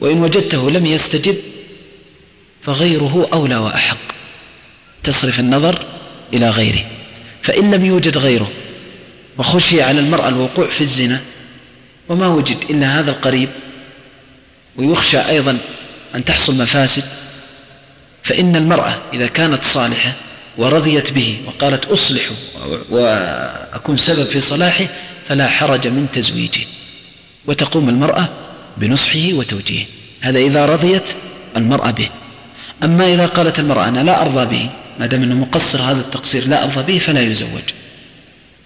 وإن 0.00 0.18
وجدته 0.18 0.70
لم 0.70 0.86
يستجب 0.86 1.36
فغيره 2.64 3.28
أولى 3.32 3.56
وأحق 3.56 3.98
تصرف 5.04 5.40
النظر 5.40 5.86
إلى 6.34 6.50
غيره 6.50 6.84
فإن 7.42 7.74
لم 7.74 7.84
يوجد 7.84 8.18
غيره 8.18 8.52
وخشي 9.38 9.82
على 9.82 10.00
المرأة 10.00 10.28
الوقوع 10.28 10.70
في 10.70 10.80
الزنا 10.80 11.20
وما 12.08 12.26
وجد 12.26 12.56
إلا 12.70 13.00
هذا 13.00 13.10
القريب 13.10 13.48
ويخشى 14.76 15.18
أيضا 15.18 15.58
أن 16.14 16.24
تحصل 16.24 16.62
مفاسد 16.62 17.04
فإن 18.22 18.56
المرأة 18.56 18.98
إذا 19.12 19.26
كانت 19.26 19.64
صالحة 19.64 20.12
ورضيت 20.58 21.12
به 21.12 21.40
وقالت 21.46 21.84
أصلح 21.84 22.22
وأكون 22.90 23.96
سبب 23.96 24.24
في 24.24 24.40
صلاحه 24.40 24.86
فلا 25.28 25.48
حرج 25.48 25.86
من 25.86 26.06
تزويجه 26.12 26.66
وتقوم 27.46 27.88
المرأة 27.88 28.28
بنصحه 28.76 29.32
وتوجيهه. 29.32 29.86
هذا 30.20 30.38
إذا 30.38 30.66
رضيت 30.66 31.08
المرأة 31.56 31.90
به. 31.90 32.08
أما 32.82 33.14
إذا 33.14 33.26
قالت 33.26 33.58
المرأة 33.58 33.88
أنا 33.88 34.00
لا 34.00 34.22
أرضى 34.22 34.46
به 34.46 34.70
ما 35.00 35.06
دام 35.06 35.22
أنه 35.22 35.34
مقصر 35.34 35.82
هذا 35.82 36.00
التقصير 36.00 36.48
لا 36.48 36.64
أرضى 36.64 36.82
به 36.82 36.98
فلا 36.98 37.20
يزوج. 37.20 37.62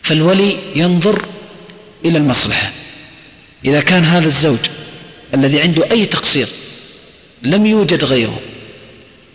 فالولي 0.06 0.56
ينظر 0.76 1.24
إلى 2.04 2.18
المصلحة. 2.18 2.70
إذا 3.64 3.80
كان 3.80 4.04
هذا 4.04 4.26
الزوج 4.26 4.58
الذي 5.34 5.60
عنده 5.60 5.90
أي 5.90 6.06
تقصير 6.06 6.48
لم 7.42 7.66
يوجد 7.66 8.04
غيره 8.04 8.40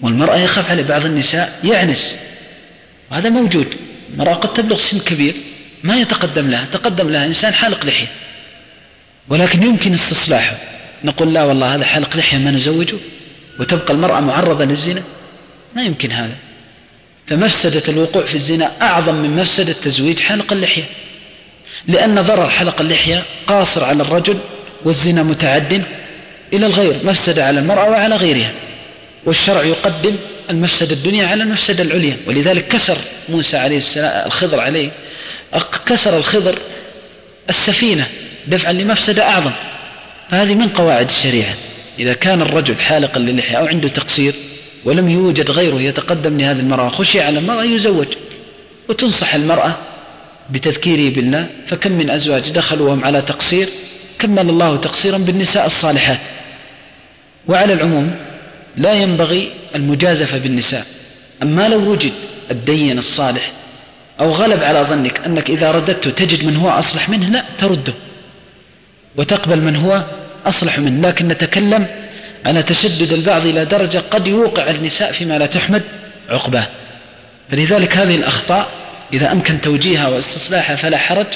والمرأة 0.01 0.37
يخاف 0.37 0.71
عليه 0.71 0.83
بعض 0.83 1.05
النساء 1.05 1.59
يعنس 1.63 2.15
وهذا 3.11 3.29
موجود. 3.29 3.67
المرأة 4.13 4.33
قد 4.33 4.53
تبلغ 4.53 4.77
سن 4.77 4.99
كبير 4.99 5.35
ما 5.83 5.97
يتقدم 5.97 6.49
لها 6.49 6.67
تقدم 6.73 7.09
لها 7.09 7.25
إنسان 7.25 7.53
حالق 7.53 7.85
لحية. 7.85 8.07
ولكن 9.29 9.63
يمكن 9.63 9.93
استصلاحه. 9.93 10.57
نقول 11.03 11.33
لا 11.33 11.43
والله 11.43 11.75
هذا 11.75 11.85
حالق 11.85 12.17
لحية 12.17 12.37
ما 12.37 12.51
نزوجه 12.51 12.97
وتبقى 13.59 13.93
المرأة 13.93 14.19
معرضة 14.19 14.65
للزنا. 14.65 15.03
ما 15.75 15.83
يمكن 15.83 16.11
هذا. 16.11 16.35
فمفسدة 17.31 17.83
الوقوع 17.89 18.25
في 18.25 18.35
الزنا 18.35 18.71
أعظم 18.81 19.15
من 19.15 19.35
مفسدة 19.35 19.75
تزويج 19.83 20.19
حلق 20.19 20.53
اللحية. 20.53 20.83
لأن 21.87 22.21
ضرر 22.21 22.49
حلق 22.49 22.81
اللحية 22.81 23.23
قاصر 23.47 23.83
على 23.83 24.03
الرجل 24.03 24.37
والزنا 24.85 25.23
متعد 25.23 25.83
إلى 26.53 26.65
الغير 26.65 26.99
مفسدة 27.03 27.45
على 27.45 27.59
المرأة 27.59 27.89
وعلى 27.89 28.15
غيرها. 28.15 28.51
والشرع 29.25 29.63
يقدم 29.63 30.15
المفسدة 30.49 30.93
الدنيا 30.93 31.27
على 31.27 31.43
المفسدة 31.43 31.83
العليا. 31.83 32.17
ولذلك 32.27 32.67
كسر 32.67 32.97
موسى 33.29 33.57
عليه 33.57 33.77
السلام 33.77 34.27
الخضر 34.27 34.59
عليه 34.59 34.89
كسر 35.85 36.17
الخضر 36.17 36.59
السفينة 37.49 38.07
دفعا 38.47 38.73
لمفسدة 38.73 39.29
أعظم. 39.29 39.51
هذه 40.29 40.55
من 40.55 40.67
قواعد 40.67 41.09
الشريعة. 41.09 41.53
إذا 41.99 42.13
كان 42.13 42.41
الرجل 42.41 42.79
حالقا 42.79 43.19
للحية 43.19 43.57
أو 43.57 43.67
عنده 43.67 43.89
تقصير 43.89 44.33
ولم 44.85 45.09
يوجد 45.09 45.51
غيره 45.51 45.81
يتقدم 45.81 46.37
لهذه 46.37 46.59
المرأة. 46.59 46.89
خشي 46.89 47.21
على 47.21 47.39
المرأة 47.39 47.63
يزوج 47.63 48.07
وتنصح 48.89 49.35
المرأة 49.35 49.77
بتذكيره 50.49 51.15
بالله 51.15 51.47
فكم 51.67 51.91
من 51.91 52.09
أزواج 52.09 52.49
دخلوا 52.49 52.89
وهم 52.89 53.03
على 53.03 53.21
تقصير 53.21 53.69
كمل 54.19 54.49
الله 54.49 54.75
تقصيرا 54.75 55.17
بالنساء 55.17 55.65
الصالحات. 55.65 56.19
وعلى 57.47 57.73
العموم 57.73 58.15
لا 58.77 58.93
ينبغي 58.93 59.51
المجازفة 59.75 60.37
بالنساء. 60.37 60.85
أما 61.43 61.69
لو 61.69 61.91
وجد 61.91 62.11
الدين 62.51 62.97
الصالح 62.97 63.51
أو 64.19 64.31
غلب 64.31 64.63
على 64.63 64.87
ظنك 64.89 65.21
أنك 65.25 65.49
إذا 65.49 65.71
رددته 65.71 66.09
تجد 66.09 66.45
من 66.45 66.55
هو 66.55 66.69
أصلح 66.69 67.09
منه 67.09 67.29
لا 67.29 67.43
ترده. 67.59 67.93
وتقبل 69.17 69.61
من 69.61 69.75
هو 69.75 70.05
أصلح 70.45 70.79
منه. 70.79 71.07
لكن 71.07 71.27
نتكلم 71.27 71.87
على 72.45 72.63
تشدد 72.63 73.13
البعض 73.13 73.47
إلى 73.47 73.65
درجة 73.65 74.03
قد 74.11 74.27
يوقع 74.27 74.69
النساء 74.69 75.11
فيما 75.11 75.37
لا 75.37 75.45
تحمد 75.45 75.83
عقباه. 76.29 76.67
فلذلك 77.51 77.97
هذه 77.97 78.15
الأخطاء 78.15 78.69
إذا 79.13 79.31
أمكن 79.31 79.61
توجيهها 79.61 80.07
واستصلاحها 80.07 80.75
فلا 80.75 80.97
حرج. 80.97 81.27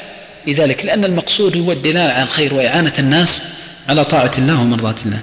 لذلك 0.47 0.85
لأن 0.85 1.05
المقصود 1.05 1.57
هو 1.57 1.71
الدلالة 1.71 2.13
على 2.13 2.23
الخير 2.23 2.53
وإعانة 2.53 2.93
الناس 2.99 3.43
على 3.89 4.05
طاعة 4.05 4.31
الله 4.37 4.61
ومرضاة 4.61 4.95
الله. 5.05 5.19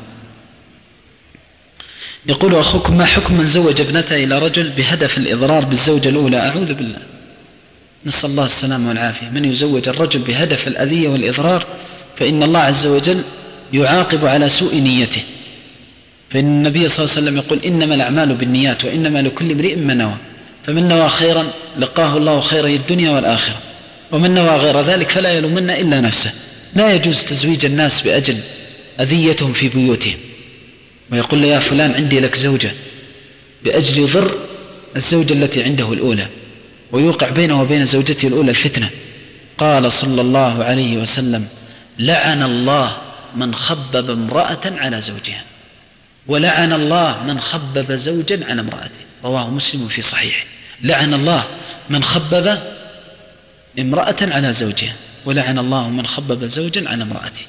يقول 2.26 2.54
أخوكم 2.54 2.98
ما 2.98 3.04
حكم 3.04 3.34
من 3.34 3.46
زوج 3.46 3.80
ابنته 3.80 4.24
إلى 4.24 4.38
رجل 4.38 4.68
بهدف 4.70 5.18
الإضرار 5.18 5.64
بالزوجة 5.64 6.08
الأولى؟ 6.08 6.36
أعوذ 6.36 6.74
بالله. 6.74 6.98
نسأل 8.06 8.30
الله 8.30 8.44
السلامة 8.44 8.88
والعافية. 8.88 9.28
من 9.28 9.44
يزوج 9.44 9.88
الرجل 9.88 10.18
بهدف 10.18 10.68
الأذية 10.68 11.08
والإضرار 11.08 11.66
فإن 12.18 12.42
الله 12.42 12.60
عز 12.60 12.86
وجل 12.86 13.22
يعاقب 13.72 14.26
على 14.26 14.48
سوء 14.48 14.74
نيته. 14.74 15.22
فإن 16.32 16.44
النبي 16.44 16.88
صلى 16.88 17.04
الله 17.04 17.16
عليه 17.16 17.22
وسلم 17.22 17.36
يقول 17.36 17.58
إنما 17.58 17.94
الأعمال 17.94 18.34
بالنيات 18.34 18.84
وإنما 18.84 19.22
لكل 19.22 19.50
امرئ 19.50 19.76
ما 19.76 19.94
نوى. 19.94 20.16
فمن 20.66 20.88
نوى 20.88 21.08
خيرا 21.08 21.50
لقاه 21.78 22.16
الله 22.16 22.40
خيري 22.40 22.76
الدنيا 22.76 23.10
والآخرة. 23.10 23.58
ومن 24.12 24.34
نوى 24.34 24.56
غير 24.56 24.80
ذلك 24.80 25.10
فلا 25.10 25.32
يلومن 25.32 25.70
إلا 25.70 26.00
نفسه. 26.00 26.32
لا 26.74 26.94
يجوز 26.94 27.24
تزويج 27.24 27.64
الناس 27.64 28.00
بأجل 28.00 28.38
أذيتهم 29.00 29.52
في 29.52 29.68
بيوتهم. 29.68 30.16
ويقول 31.12 31.42
له 31.42 31.46
يا 31.46 31.58
فلان 31.58 31.94
عندي 31.94 32.20
لك 32.20 32.36
زوجة. 32.36 32.72
بأجل 33.64 33.98
يضر 33.98 34.38
الزوجة 34.96 35.32
التي 35.32 35.62
عنده 35.62 35.92
الأولى. 35.92 36.26
ويوقع 36.92 37.28
بينه 37.28 37.62
وبين 37.62 37.84
زوجته 37.84 38.28
الأولى 38.28 38.50
الفتنة. 38.50 38.90
قال 39.58 39.92
صلى 39.92 40.20
الله 40.20 40.64
عليه 40.64 40.96
وسلم 40.96 41.46
لعن 41.98 42.42
الله 42.42 42.96
من 43.36 43.54
خبب 43.54 44.10
امرأة 44.10 44.60
على 44.64 45.00
زوجها. 45.00 45.44
ولعن 46.26 46.72
الله 46.72 47.22
من 47.22 47.40
خبب 47.40 47.92
زوجا 47.92 48.46
على 48.46 48.60
امرأته. 48.60 49.00
رواه 49.24 49.50
مسلم 49.50 49.88
في 49.88 50.02
صحيح 50.02 50.44
لعن 50.82 51.14
الله 51.14 51.44
من 51.90 52.02
خبب 52.02 52.58
امرأة 53.78 54.16
على 54.20 54.52
زوجها. 54.52 54.94
ولعن 55.24 55.58
الله 55.58 55.90
من 55.90 56.06
خبب 56.06 56.44
زوجا 56.44 56.88
على 56.88 57.02
امرأته. 57.02 57.42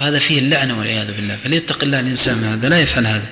هذا 0.00 0.18
فيه 0.18 0.38
اللعنة 0.38 0.78
والعياذ 0.78 1.12
بالله. 1.12 1.36
فليتق 1.44 1.84
الله 1.84 2.00
الإنسان 2.00 2.44
هذا. 2.44 2.68
لا 2.68 2.80
يفعل 2.80 3.06
هذا. 3.06 3.26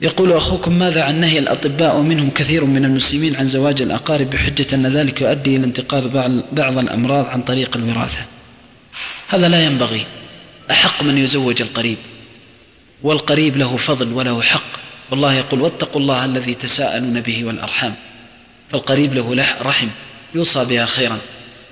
يقول 0.00 0.32
أخوكم 0.32 0.78
ماذا 0.78 1.04
عن 1.04 1.20
نهي 1.20 1.38
الأطباء 1.38 1.96
ومنهم 1.96 2.30
كثير 2.30 2.64
من 2.64 2.84
المسلمين 2.84 3.36
عن 3.36 3.46
زواج 3.46 3.82
الأقارب 3.82 4.30
بحجة 4.30 4.74
أن 4.74 4.86
ذلك 4.86 5.20
يؤدي 5.20 5.56
إلى 5.56 5.64
انتقال 5.64 6.08
بعض 6.52 6.78
الأمراض 6.78 7.26
عن 7.26 7.42
طريق 7.42 7.76
الوراثة؟ 7.76 8.24
هذا 9.28 9.48
لا 9.48 9.64
ينبغي. 9.64 10.06
أحق 10.70 11.02
من 11.02 11.18
يزوج 11.18 11.62
القريب 11.62 11.96
والقريب 13.02 13.56
له 13.56 13.76
فضل 13.76 14.12
وله 14.12 14.42
حق. 14.42 14.62
والله 15.10 15.34
يقول 15.34 15.60
واتقوا 15.60 16.00
الله 16.00 16.24
الذي 16.24 16.54
تساءلون 16.54 17.20
به 17.20 17.44
والأرحام. 17.44 17.94
فالقريب 18.72 19.14
له 19.14 19.56
رحم 19.62 19.88
يوصى 20.34 20.64
بها 20.64 20.86
خيرا. 20.86 21.18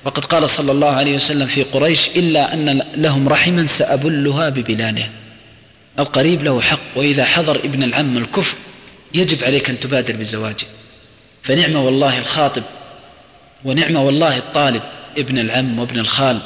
وقد 0.05 0.25
قال 0.25 0.51
صلى 0.51 0.73
الله 0.73 0.91
عليه 0.91 1.17
وسلم 1.17 1.47
في 1.47 1.63
قريش 1.63 2.09
إلا 2.09 2.55
أن 2.55 2.83
لهم 2.97 3.29
رحما 3.29 3.67
سأبلها 3.67 4.49
ببلادها 4.49 5.11
القريب 5.99 6.43
له 6.43 6.61
حق 6.61 6.79
وإذا 6.97 7.25
حضر 7.25 7.57
ابن 7.57 7.83
العم 7.83 8.17
الكفر 8.17 8.57
يجب 9.15 9.45
عليك 9.45 9.71
أن 9.71 9.81
تبادر 9.81 10.17
بزواجه. 10.17 10.67
فنعم 11.43 11.77
والله 11.77 12.19
الخاطب 12.19 12.63
ونعم 13.65 13.97
والله 13.97 14.39
الطالب 14.39 14.83
ابن 15.19 15.39
العم 15.39 15.79
وابن 15.79 15.99
الخال. 15.99 16.41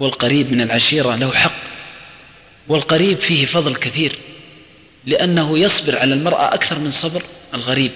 والقريب 0.00 0.52
من 0.52 0.60
العشيرة 0.60 1.16
له 1.16 1.32
حق. 1.32 1.69
والقريب 2.70 3.18
فيه 3.18 3.46
فضل 3.46 3.76
كثير 3.76 4.18
لأنه 5.06 5.58
يصبر 5.58 5.98
على 5.98 6.14
المرأة 6.14 6.54
أكثر 6.54 6.78
من 6.78 6.90
صبر 6.90 7.22
الغريب. 7.54 7.90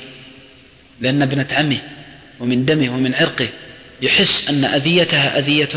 لأن 1.00 1.22
ابنة 1.22 1.46
عمه 1.52 1.78
ومن 2.40 2.64
دمه 2.64 2.94
ومن 2.94 3.14
عرقه 3.14 3.48
يحس 4.02 4.48
أن 4.48 4.64
أذيتها 4.64 5.38
أذية 5.38 5.68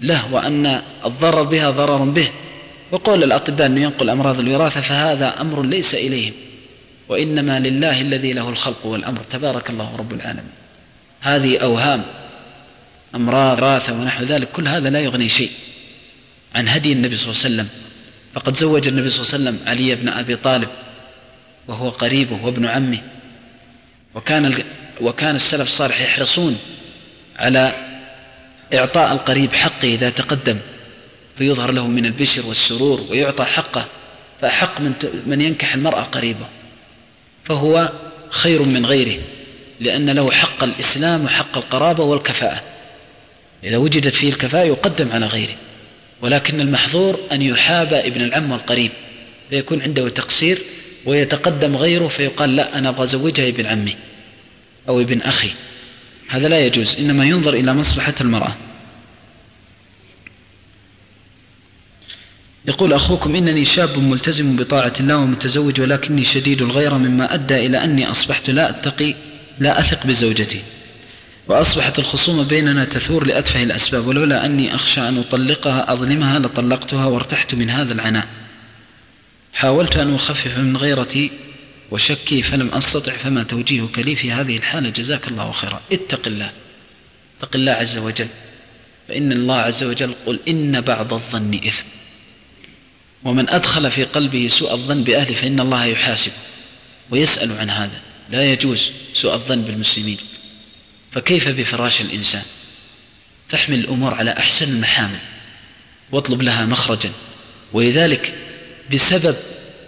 له 0.00 0.34
وأن 0.34 0.82
الضرر 1.04 1.42
بها 1.42 1.70
ضرر 1.70 1.96
به. 1.96 2.28
وقول 2.92 3.24
الأطباء 3.24 3.66
أنه 3.66 3.80
ينقل 3.80 4.10
أمراض 4.10 4.38
الوراثة 4.38 4.80
فهذا 4.80 5.40
أمر 5.40 5.62
ليس 5.62 5.94
إليهم. 5.94 6.32
وإنما 7.08 7.60
لله 7.60 8.00
الذي 8.00 8.32
له 8.32 8.48
الخلق 8.48 8.86
والأمر. 8.86 9.20
تبارك 9.30 9.70
الله 9.70 9.96
رب 9.96 10.12
العالمين. 10.12 10.52
هذه 11.20 11.58
أوهام 11.58 12.02
أمراض 13.14 13.58
وراثة 13.58 13.92
ونحو 13.92 14.24
ذلك 14.24 14.48
كل 14.52 14.68
هذا 14.68 14.90
لا 14.90 15.00
يغني 15.00 15.28
شيء 15.28 15.50
عن 16.54 16.68
هدي 16.68 16.92
النبي 16.92 17.16
صلى 17.16 17.30
الله 17.30 17.44
عليه 17.44 17.54
وسلم. 17.54 17.89
فقد 18.34 18.56
زوج 18.56 18.88
النبي 18.88 19.10
صلى 19.10 19.24
الله 19.24 19.34
عليه 19.34 19.58
وسلم 19.58 19.68
علي 19.68 19.94
بن 19.94 20.08
أبي 20.08 20.36
طالب 20.36 20.68
وهو 21.68 21.88
قريبه 21.88 22.44
وابن 22.44 22.66
عمه. 22.66 23.02
وكان 24.14 24.64
وكان 25.00 25.36
السلف 25.36 25.62
الصالح 25.62 26.00
يحرصون 26.00 26.58
على 27.38 27.72
إعطاء 28.74 29.12
القريب 29.12 29.54
حقه 29.54 29.94
إذا 29.94 30.10
تقدم 30.10 30.58
فيظهر 31.38 31.72
له 31.72 31.86
من 31.86 32.06
البشر 32.06 32.46
والسرور 32.46 33.06
ويعطى 33.10 33.44
حقه 33.44 33.86
فأحق 34.40 34.80
من 34.80 34.92
من 35.26 35.40
ينكح 35.40 35.74
المرأة 35.74 36.02
قريبه. 36.02 36.46
فهو 37.44 37.92
خير 38.30 38.62
من 38.62 38.86
غيره 38.86 39.22
لأن 39.80 40.10
له 40.10 40.30
حق 40.30 40.64
الإسلام 40.64 41.24
وحق 41.24 41.56
القرابة 41.56 42.04
والكفاءة. 42.04 42.62
إذا 43.64 43.76
وجدت 43.76 44.14
فيه 44.14 44.28
الكفاءة 44.28 44.64
يقدم 44.64 45.12
على 45.12 45.26
غيره. 45.26 45.56
ولكن 46.22 46.60
المحظور 46.60 47.20
أن 47.32 47.42
يحاب 47.42 47.94
ابن 47.94 48.20
العم 48.20 48.52
والقريب 48.52 48.90
فيكون 49.50 49.82
عنده 49.82 50.08
تقصير 50.08 50.62
ويتقدم 51.06 51.76
غيره 51.76 52.08
فيقال 52.08 52.56
لا 52.56 52.78
أنا 52.78 52.88
أبغى 52.88 53.04
أزوجها 53.04 53.48
ابن 53.48 53.66
عمي 53.66 53.96
أو 54.88 55.00
ابن 55.00 55.20
أخي. 55.20 55.50
هذا 56.28 56.48
لا 56.48 56.66
يجوز 56.66 56.96
إنما 56.98 57.24
ينظر 57.24 57.54
إلى 57.54 57.74
مصلحة 57.74 58.14
المرأة. 58.20 58.56
يقول 62.68 62.92
أخوكم 62.92 63.34
إنني 63.34 63.64
شاب 63.64 63.98
ملتزم 63.98 64.56
بطاعة 64.56 64.92
الله 65.00 65.16
ومتزوج 65.16 65.80
ولكني 65.80 66.24
شديد 66.24 66.62
الغيرة 66.62 66.94
مما 66.94 67.34
أدى 67.34 67.66
إلى 67.66 67.84
أني 67.84 68.10
أصبحت 68.10 68.50
لا 68.50 68.70
أتقي 68.70 69.14
لا 69.58 69.80
أثق 69.80 70.06
بزوجتي. 70.06 70.62
وأصبحت 71.50 71.98
الخصومة 71.98 72.44
بيننا 72.44 72.84
تثور 72.84 73.26
لأتفه 73.26 73.62
الأسباب 73.62 74.06
ولولا 74.06 74.46
أني 74.46 74.74
أخشى 74.74 75.00
أن 75.00 75.18
أطلقها 75.18 75.92
أظلمها 75.92 76.38
لطلقتها 76.38 77.06
وارتحت 77.06 77.54
من 77.54 77.70
هذا 77.70 77.92
العناء. 77.92 78.26
حاولت 79.52 79.96
أن 79.96 80.14
أخفف 80.14 80.58
من 80.58 80.76
غيرتي 80.76 81.30
وشكي 81.90 82.42
فلم 82.42 82.68
أستطع 82.68 83.12
فما 83.12 83.42
توجيهك 83.42 83.98
لي 83.98 84.16
في 84.16 84.32
هذه 84.32 84.56
الحالة. 84.56 84.90
جزاك 84.90 85.28
الله 85.28 85.52
خيرا. 85.52 85.80
اتق 85.92 86.26
الله. 86.26 86.52
اتق 87.38 87.56
الله 87.56 87.72
عز 87.72 87.98
وجل. 87.98 88.28
فإن 89.08 89.32
الله 89.32 89.56
عز 89.56 89.84
وجل 89.84 90.14
قل 90.26 90.40
إن 90.48 90.80
بعض 90.80 91.14
الظن 91.14 91.54
إثم. 91.54 91.86
ومن 93.24 93.50
أدخل 93.50 93.90
في 93.90 94.04
قلبه 94.04 94.48
سوء 94.48 94.72
الظن 94.72 95.04
بأهله 95.04 95.34
فإن 95.34 95.60
الله 95.60 95.84
يحاسب 95.84 96.32
ويسأل 97.10 97.52
عن 97.52 97.70
هذا. 97.70 98.00
لا 98.30 98.52
يجوز 98.52 98.90
سوء 99.14 99.34
الظن 99.34 99.62
بالمسلمين. 99.62 100.18
فكيف 101.12 101.48
بفراش 101.48 102.00
الإنسان؟ 102.00 102.42
فاحمل 103.48 103.78
الأمور 103.78 104.14
على 104.14 104.30
أحسن 104.30 104.68
المحامل 104.68 105.18
واطلب 106.12 106.42
لها 106.42 106.64
مخرجا. 106.64 107.12
ولذلك 107.72 108.34
بسبب 108.92 109.36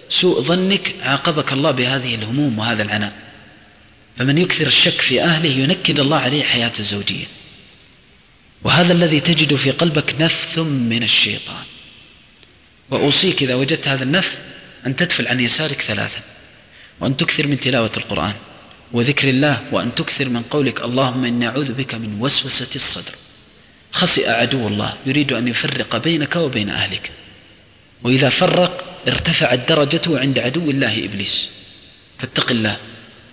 سوء 0.09 0.43
ظنك 0.43 0.95
عاقبك 1.03 1.53
الله 1.53 1.71
بهذه 1.71 2.15
الهموم 2.15 2.59
وهذا 2.59 2.83
العناء. 2.83 3.13
فمن 4.19 4.39
يكثر 4.39 4.67
الشك 4.67 5.01
في 5.01 5.23
أهله 5.23 5.51
ينكد 5.51 6.01
الله 6.01 6.17
عليه 6.17 6.45
حياة 6.45 6.73
الزوجية. 6.79 7.25
وهذا 8.63 8.93
الذي 8.93 9.21
تجد 9.21 9.55
في 9.55 9.71
قلبك 9.71 10.15
نفث 10.21 10.59
من 10.59 11.03
الشيطان. 11.03 11.65
وأوصيك 12.91 13.43
إذا 13.43 13.55
وجدت 13.55 13.89
هذا 13.89 14.03
النفث 14.03 14.33
أن 14.87 14.97
تدفل 14.97 15.29
عن 15.29 15.41
يسارك 15.41 15.83
ثلاثا 15.83 16.21
وأن 17.01 17.17
تكثر 17.17 17.47
من 17.47 17.61
تلاوة 17.61 17.93
القرآن. 17.97 18.35
وذكر 18.93 19.29
الله 19.29 19.63
وأن 19.73 19.95
تكثر 19.95 20.29
من 20.29 20.43
قولك 20.43 20.81
اللهم 20.81 21.25
إني 21.25 21.49
أعوذ 21.49 21.73
بك 21.73 21.95
من 21.95 22.17
وسوسة 22.21 22.75
الصدر. 22.75 23.13
خسئ 23.93 24.31
عدو 24.31 24.69
الله 24.69 24.95
يريد 25.07 25.33
أن 25.33 25.49
يفرق 25.49 25.97
بينك 25.97 26.37
وبين 26.37 26.71
أهلك. 26.71 27.11
وإذا 28.03 28.29
فرق 28.29 29.03
ارتفعت 29.09 29.69
درجته 29.69 30.19
عند 30.19 30.39
عدو 30.39 30.71
الله 30.71 31.05
إبليس. 31.05 31.49
فاتق 32.19 32.51
الله 32.51 32.77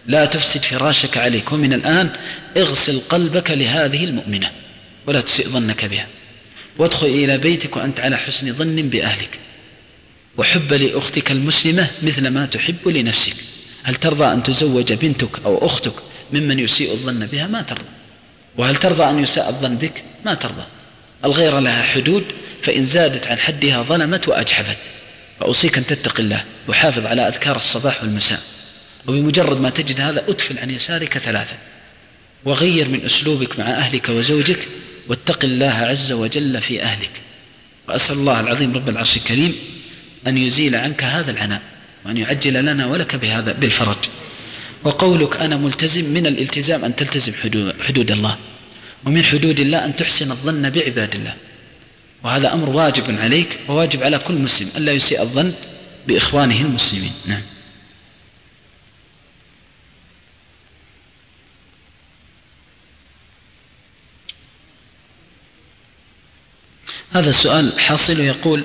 لا 0.07 0.25
تفسد 0.25 0.61
فراشك 0.61 1.17
عليك. 1.17 1.51
ومن 1.51 1.73
الآن 1.73 2.09
اغسل 2.57 2.99
قلبك 2.99 3.51
لهذه 3.51 4.03
المؤمنة 4.03 4.51
ولا 5.07 5.21
تسئ 5.21 5.47
ظنك 5.47 5.85
بها. 5.85 6.07
وادخل 6.77 7.07
إلى 7.07 7.37
بيتك 7.37 7.77
وأنت 7.77 7.99
على 7.99 8.17
حسن 8.17 8.53
ظن 8.53 8.75
بأهلك. 8.75 9.39
وحب 10.37 10.73
لأختك 10.73 11.31
المسلمة 11.31 11.87
مثل 12.01 12.27
ما 12.27 12.45
تحب 12.45 12.87
لنفسك. 12.87 13.35
هل 13.83 13.95
ترضى 13.95 14.25
أن 14.25 14.43
تزوج 14.43 14.93
بنتك 14.93 15.45
أو 15.45 15.65
أختك 15.65 15.93
ممن 16.33 16.59
يسيء 16.59 16.91
الظن 16.91 17.25
بها؟ 17.25 17.47
ما 17.47 17.61
ترضى. 17.61 17.89
وهل 18.57 18.75
ترضى 18.75 19.03
أن 19.03 19.19
يساء 19.19 19.49
الظن 19.49 19.75
بك؟ 19.75 20.03
ما 20.25 20.33
ترضى. 20.33 20.63
الغيرة 21.25 21.59
لها 21.59 21.83
حدود 21.83 22.23
فإن 22.63 22.85
زادت 22.85 23.27
عن 23.27 23.37
حدها 23.37 23.83
ظلمت 23.83 24.27
وأجحفت. 24.27 24.77
فأوصيك 25.39 25.77
أن 25.77 25.85
تتق 25.85 26.19
الله 26.19 26.43
وحافظ 26.67 27.05
على 27.05 27.27
أذكار 27.27 27.55
الصباح 27.55 28.03
والمساء. 28.03 28.39
وبمجرد 29.07 29.61
ما 29.61 29.69
تجد 29.69 30.01
هذا 30.01 30.29
أدفل 30.29 30.59
عن 30.59 30.69
يسارك 30.69 31.17
ثلاثة. 31.17 31.55
وغير 32.45 32.89
من 32.89 33.05
أسلوبك 33.05 33.59
مع 33.59 33.65
أهلك 33.65 34.09
وزوجك 34.09 34.67
واتق 35.07 35.45
الله 35.45 35.73
عز 35.73 36.11
وجل 36.11 36.61
في 36.61 36.83
أهلك. 36.83 37.11
وأسأل 37.87 38.15
الله 38.15 38.39
العظيم 38.39 38.73
رب 38.75 38.89
العرش 38.89 39.17
الكريم 39.17 39.55
أن 40.27 40.37
يزيل 40.37 40.75
عنك 40.75 41.03
هذا 41.03 41.31
العناء. 41.31 41.61
وأن 42.05 42.17
يعجل 42.17 42.53
لنا 42.53 42.85
ولك 42.85 43.15
بهذا 43.15 43.51
بالفرج. 43.51 43.97
وقولك 44.83 45.37
أنا 45.37 45.57
ملتزم 45.57 46.05
من 46.05 46.27
الالتزام 46.27 46.85
أن 46.85 46.95
تلتزم 46.95 47.33
حدود, 47.81 48.11
الله. 48.11 48.37
ومن 49.05 49.23
حدود 49.23 49.59
الله 49.59 49.85
أن 49.85 49.95
تحسن 49.95 50.31
الظن 50.31 50.69
بعباد 50.69 51.15
الله. 51.15 51.35
وهذا 52.23 52.53
أمر 52.53 52.69
واجب 52.69 53.19
عليك 53.19 53.59
وواجب 53.67 54.03
على 54.03 54.19
كل 54.19 54.33
مسلم. 54.33 54.69
ألا 54.77 54.91
يسيء 54.91 55.21
الظن 55.21 55.53
بإخوانه 56.07 56.61
المسلمين. 56.61 57.13
نعم. 57.25 57.41
هذا 67.11 67.29
السؤال 67.29 67.79
حاصل 67.79 68.19
يقول 68.19 68.63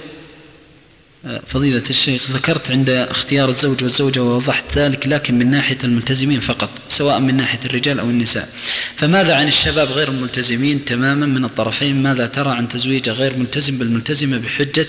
فضيلة 1.24 1.82
الشيخ 1.90 2.30
ذكرت 2.30 2.70
عند 2.70 2.90
اختيار 2.90 3.48
الزوج 3.48 3.82
والزوجة 3.82 4.22
ووضحت 4.22 4.64
ذلك 4.78 5.06
لكن 5.06 5.38
من 5.38 5.50
ناحية 5.50 5.78
الملتزمين 5.84 6.40
فقط 6.40 6.70
سواء 6.88 7.20
من 7.20 7.36
ناحية 7.36 7.60
الرجال 7.64 8.00
أو 8.00 8.10
النساء. 8.10 8.48
فماذا 8.96 9.36
عن 9.36 9.48
الشباب 9.48 9.88
غير 9.88 10.08
الملتزمين 10.08 10.84
تماما 10.84 11.26
من 11.26 11.44
الطرفين؟ 11.44 12.02
ماذا 12.02 12.26
ترى 12.26 12.50
عن 12.50 12.68
تزويج 12.68 13.08
غير 13.08 13.36
ملتزم 13.36 13.78
بالملتزمة 13.78 14.38
بحجة 14.38 14.86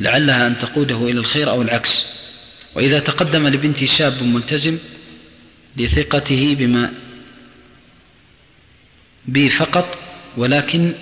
لعلها 0.00 0.46
أن 0.46 0.58
تقوده 0.58 0.96
إلى 0.96 1.20
الخير 1.20 1.50
أو 1.50 1.62
العكس؟ 1.62 2.04
وإذا 2.74 2.98
تقدم 2.98 3.48
لبنتي 3.48 3.86
شاب 3.86 4.22
ملتزم 4.22 4.78
لثقته 5.76 6.56
بما 6.58 6.92
بي 9.28 9.50
فقط 9.50 9.98
ولكن 10.36 10.92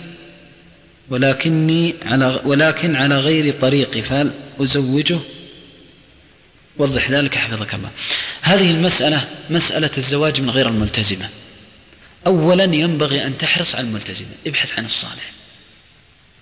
ولكني 1.13 1.95
على 2.03 2.41
ولكن 2.45 2.97
على 2.97 3.21
غير 3.21 3.55
طريقي 3.61 4.03
فهل 4.03 4.33
أزوجه؟ 4.61 5.19
وضح 6.79 7.11
ذلك 7.11 7.35
حفظك 7.35 7.75
الله. 7.75 7.91
هذه 8.43 8.71
المسألة 8.71 9.29
مسألة 9.51 9.91
الزواج 9.99 10.41
من 10.41 10.51
غير 10.51 10.69
الملتزمة. 10.69 11.29
أولا 12.27 12.65
ينبغي 12.65 13.27
أن 13.27 13.39
تحرص 13.39 13.75
على 13.75 13.87
الملتزمة. 13.87 14.29
ابحث 14.47 14.79
عن 14.79 14.85
الصالح. 14.85 15.33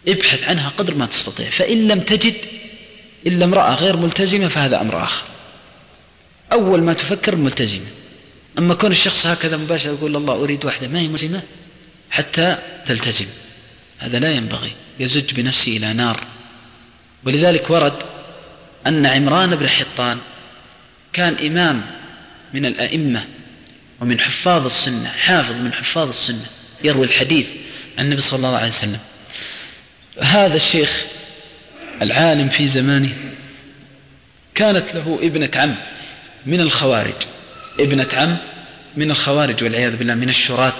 ابحث 0.08 0.42
عنها 0.42 0.68
قدر 0.68 0.94
ما 0.94 1.06
تستطيع. 1.06 1.50
فإن 1.50 1.88
لم 1.88 2.00
تجد 2.00 2.34
إلا 3.26 3.44
امرأة 3.44 3.74
غير 3.74 3.96
ملتزمة 3.96 4.48
فهذا 4.48 4.80
أمر 4.80 5.04
آخر. 5.04 5.24
أول 6.52 6.82
ما 6.82 6.92
تفكر 6.92 7.32
الملتزمة 7.32 7.86
أما 8.58 8.74
كون 8.74 8.90
الشخص 8.90 9.26
هكذا 9.26 9.56
مباشرة 9.56 9.92
يقول 9.92 10.16
الله 10.16 10.34
أريد 10.34 10.64
واحدة 10.64 10.88
ما 10.88 11.00
هي 11.00 11.08
ملتزمة 11.08 11.42
حتى 12.10 12.58
تلتزم. 12.86 13.26
هذا 14.00 14.18
لا 14.18 14.32
ينبغي 14.32 14.72
يزج 15.00 15.34
بنفسه 15.34 15.76
إلى 15.76 15.92
نار. 15.92 16.24
ولذلك 17.24 17.70
ورد 17.70 18.02
أن 18.86 19.06
عمران 19.06 19.56
بن 19.56 19.68
حطان 19.68 20.18
كان 21.12 21.46
إمام 21.46 21.86
من 22.54 22.66
الأئمة 22.66 23.24
ومن 24.00 24.20
حفاظ 24.20 24.64
السنة 24.64 25.08
حافظ 25.08 25.52
من 25.52 25.72
حفاظ 25.72 26.08
السنة 26.08 26.46
يروي 26.84 27.06
الحديث 27.06 27.46
عن 27.98 28.04
النبي 28.04 28.20
صلى 28.20 28.36
الله 28.36 28.56
عليه 28.56 28.68
وسلم. 28.68 29.00
هذا 30.22 30.56
الشيخ 30.56 31.04
العالم 32.02 32.48
في 32.48 32.68
زمانه 32.68 33.14
كانت 34.54 34.94
له 34.94 35.18
ابنة 35.22 35.50
عم 35.56 35.76
من 36.46 36.60
الخوارج. 36.60 37.14
ابنة 37.80 38.08
عم 38.12 38.36
من 38.96 39.10
الخوارج 39.10 39.64
والعياذ 39.64 39.96
بالله 39.96 40.14
من 40.14 40.28
الشراة 40.28 40.78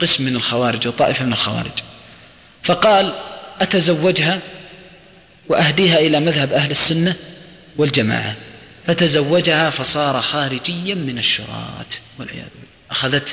قسم 0.00 0.24
من 0.24 0.36
الخوارج 0.36 0.88
وطائفة 0.88 1.24
من 1.24 1.32
الخوارج. 1.32 1.89
فقال 2.62 3.14
أتزوجها؟ 3.60 4.40
وأهديها 5.48 5.98
إلى 5.98 6.20
مذهب 6.20 6.52
أهل 6.52 6.70
السنة 6.70 7.14
والجماعة. 7.76 8.36
فتزوجها 8.86 9.70
فصار 9.70 10.22
خارجيا 10.22 10.94
من 10.94 11.18
الشراة 11.18 11.86
والعياذ 12.18 12.48
بالله. 12.54 12.70
أخذته 12.90 13.32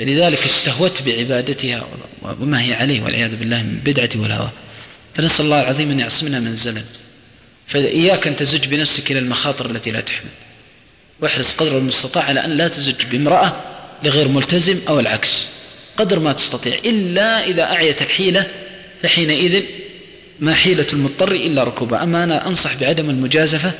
لذلك 0.00 0.44
استهوت 0.44 1.02
بعبادتها 1.02 1.86
وما 2.22 2.62
هي 2.62 2.74
عليه 2.74 3.02
والعياذ 3.02 3.36
بالله 3.36 3.62
من 3.62 3.80
بدعة 3.84 4.10
والهوى. 4.14 4.50
فنسأل 5.14 5.44
الله 5.44 5.62
العظيم 5.62 5.90
أن 5.90 6.00
يعصمنا 6.00 6.40
من 6.40 6.46
الزلل 6.46 6.84
فإياك 7.68 8.26
أن 8.26 8.36
تزج 8.36 8.66
بنفسك 8.66 9.10
إلى 9.10 9.18
المخاطر 9.18 9.70
التي 9.70 9.90
لا 9.90 10.00
تحمل. 10.00 10.30
واحرص 11.20 11.54
قدر 11.54 11.78
المستطاع 11.78 12.24
على 12.24 12.44
أن 12.44 12.50
لا 12.50 12.68
تزج 12.68 13.04
بامرأة 13.04 13.56
لغير 14.04 14.28
ملتزم 14.28 14.78
أو 14.88 15.00
العكس. 15.00 15.48
قدر 15.96 16.18
ما 16.18 16.32
تستطيع 16.32 16.74
إلا 16.84 17.44
إذا 17.44 17.62
أعيت 17.62 18.02
الحيلة 18.02 18.46
فحينئذ 19.02 19.62
ما 20.40 20.54
حيلة 20.54 20.86
المضطر 20.92 21.32
إلا 21.32 21.64
ركوبها. 21.64 22.02
أما 22.02 22.24
أنا 22.24 22.46
أنصح 22.46 22.80
بعدم 22.80 23.10
المجازفة 23.10 23.72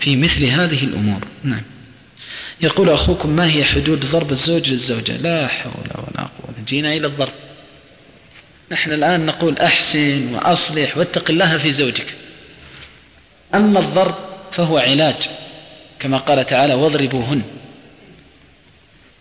في 0.00 0.16
مثل 0.16 0.44
هذه 0.44 0.84
الأمور. 0.84 1.20
نعم. 1.44 1.62
يقول 2.60 2.90
أخوكم 2.90 3.30
ما 3.30 3.46
هي 3.52 3.64
حدود 3.64 4.06
ضرب 4.06 4.30
الزوج 4.30 4.70
للزوجة؟ 4.70 5.16
لا 5.16 5.46
حول 5.46 5.72
ولا 5.94 6.20
قوة. 6.20 6.54
جينا 6.66 6.94
إلى 6.94 7.06
الضرب. 7.06 7.32
نحن 8.70 8.92
الآن 8.92 9.26
نقول 9.26 9.58
أحسن 9.58 10.34
وأصلح 10.34 10.98
واتق 10.98 11.30
الله 11.30 11.58
في 11.58 11.72
زوجك. 11.72 12.14
أما 13.54 13.80
الضرب 13.80 14.14
فهو 14.52 14.78
علاج 14.78 15.28
كما 16.00 16.18
قال 16.18 16.46
تعالى 16.46 16.74
واضربوهن 16.74 17.42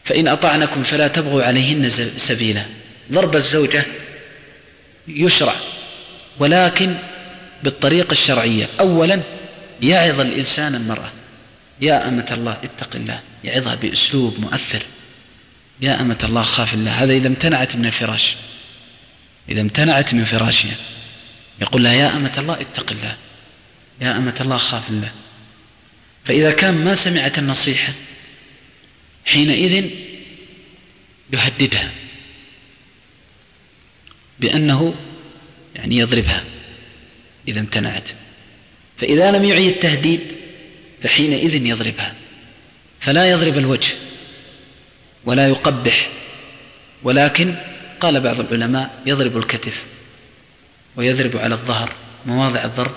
فإن 0.06 0.27
أطعنكم 0.27 0.84
فلا 0.84 1.07
تبغوا 1.07 1.44
عليهن 1.44 1.90
سبيلا. 2.18 2.65
ضرب 3.11 3.36
الزوجة 3.36 3.86
يشرع 5.07 5.53
ولكن 6.40 6.95
بالطريقة 7.64 8.11
الشرعية. 8.11 8.68
أولا 8.80 9.22
يعظ 9.82 10.19
الإنسان 10.19 10.76
المرأة. 10.76 11.11
يا 11.82 12.07
أمة 12.07 12.26
الله 12.32 12.57
اتق 12.64 12.95
الله. 12.95 13.19
يعظها 13.44 13.76
بأسلوب 13.76 14.40
مؤثر. 14.40 14.84
يا 15.82 16.02
أمة 16.02 16.18
الله 16.23 16.41
خاف 16.41 16.73
الله. 16.73 16.91
هذا 16.91 17.14
إذا 17.14 17.27
امتنعت 17.27 17.76
من 17.76 17.86
الفراش. 17.86 18.36
إذا 19.49 19.61
امتنعت 19.61 20.14
من 20.14 20.26
فراشها. 20.26 20.76
يقول 21.61 21.84
لها 21.84 21.94
يا 21.94 22.15
أمة 22.15 22.34
الله 22.38 22.61
اتق 22.61 22.91
الله. 22.91 23.15
يا 24.02 24.18
أمة 24.18 24.36
الله 24.41 24.57
خاف 24.57 24.90
الله. 24.90 25.11
فإذا 26.26 26.52
كان 26.52 26.73
ما 26.73 26.95
سمعت 26.95 27.40
النصيحة 27.40 27.94
حينئذ 29.26 29.89
يهددها 31.34 31.91
بأنه 34.39 34.95
يعني 35.76 35.97
يضربها 35.97 36.43
إذا 37.47 37.60
امتنعت. 37.60 38.10
فإذا 38.97 39.31
لم 39.31 39.43
يعي 39.43 39.69
التهديد 39.69 40.22
فحينئذ 41.03 41.65
يضربها. 41.65 42.15
فلا 42.99 43.31
يضرب 43.31 43.57
الوجه 43.57 43.93
ولا 45.26 45.47
يقبح. 45.47 46.10
ولكن 47.03 47.56
قال 47.99 48.19
بعض 48.19 48.39
العلماء 48.39 49.02
يضرب 49.06 49.38
الكتف 49.38 49.84
ويضرب 50.95 51.38
على 51.38 51.56
الظهر 51.56 51.93
مواضع 52.26 52.65
الضرب 52.65 52.95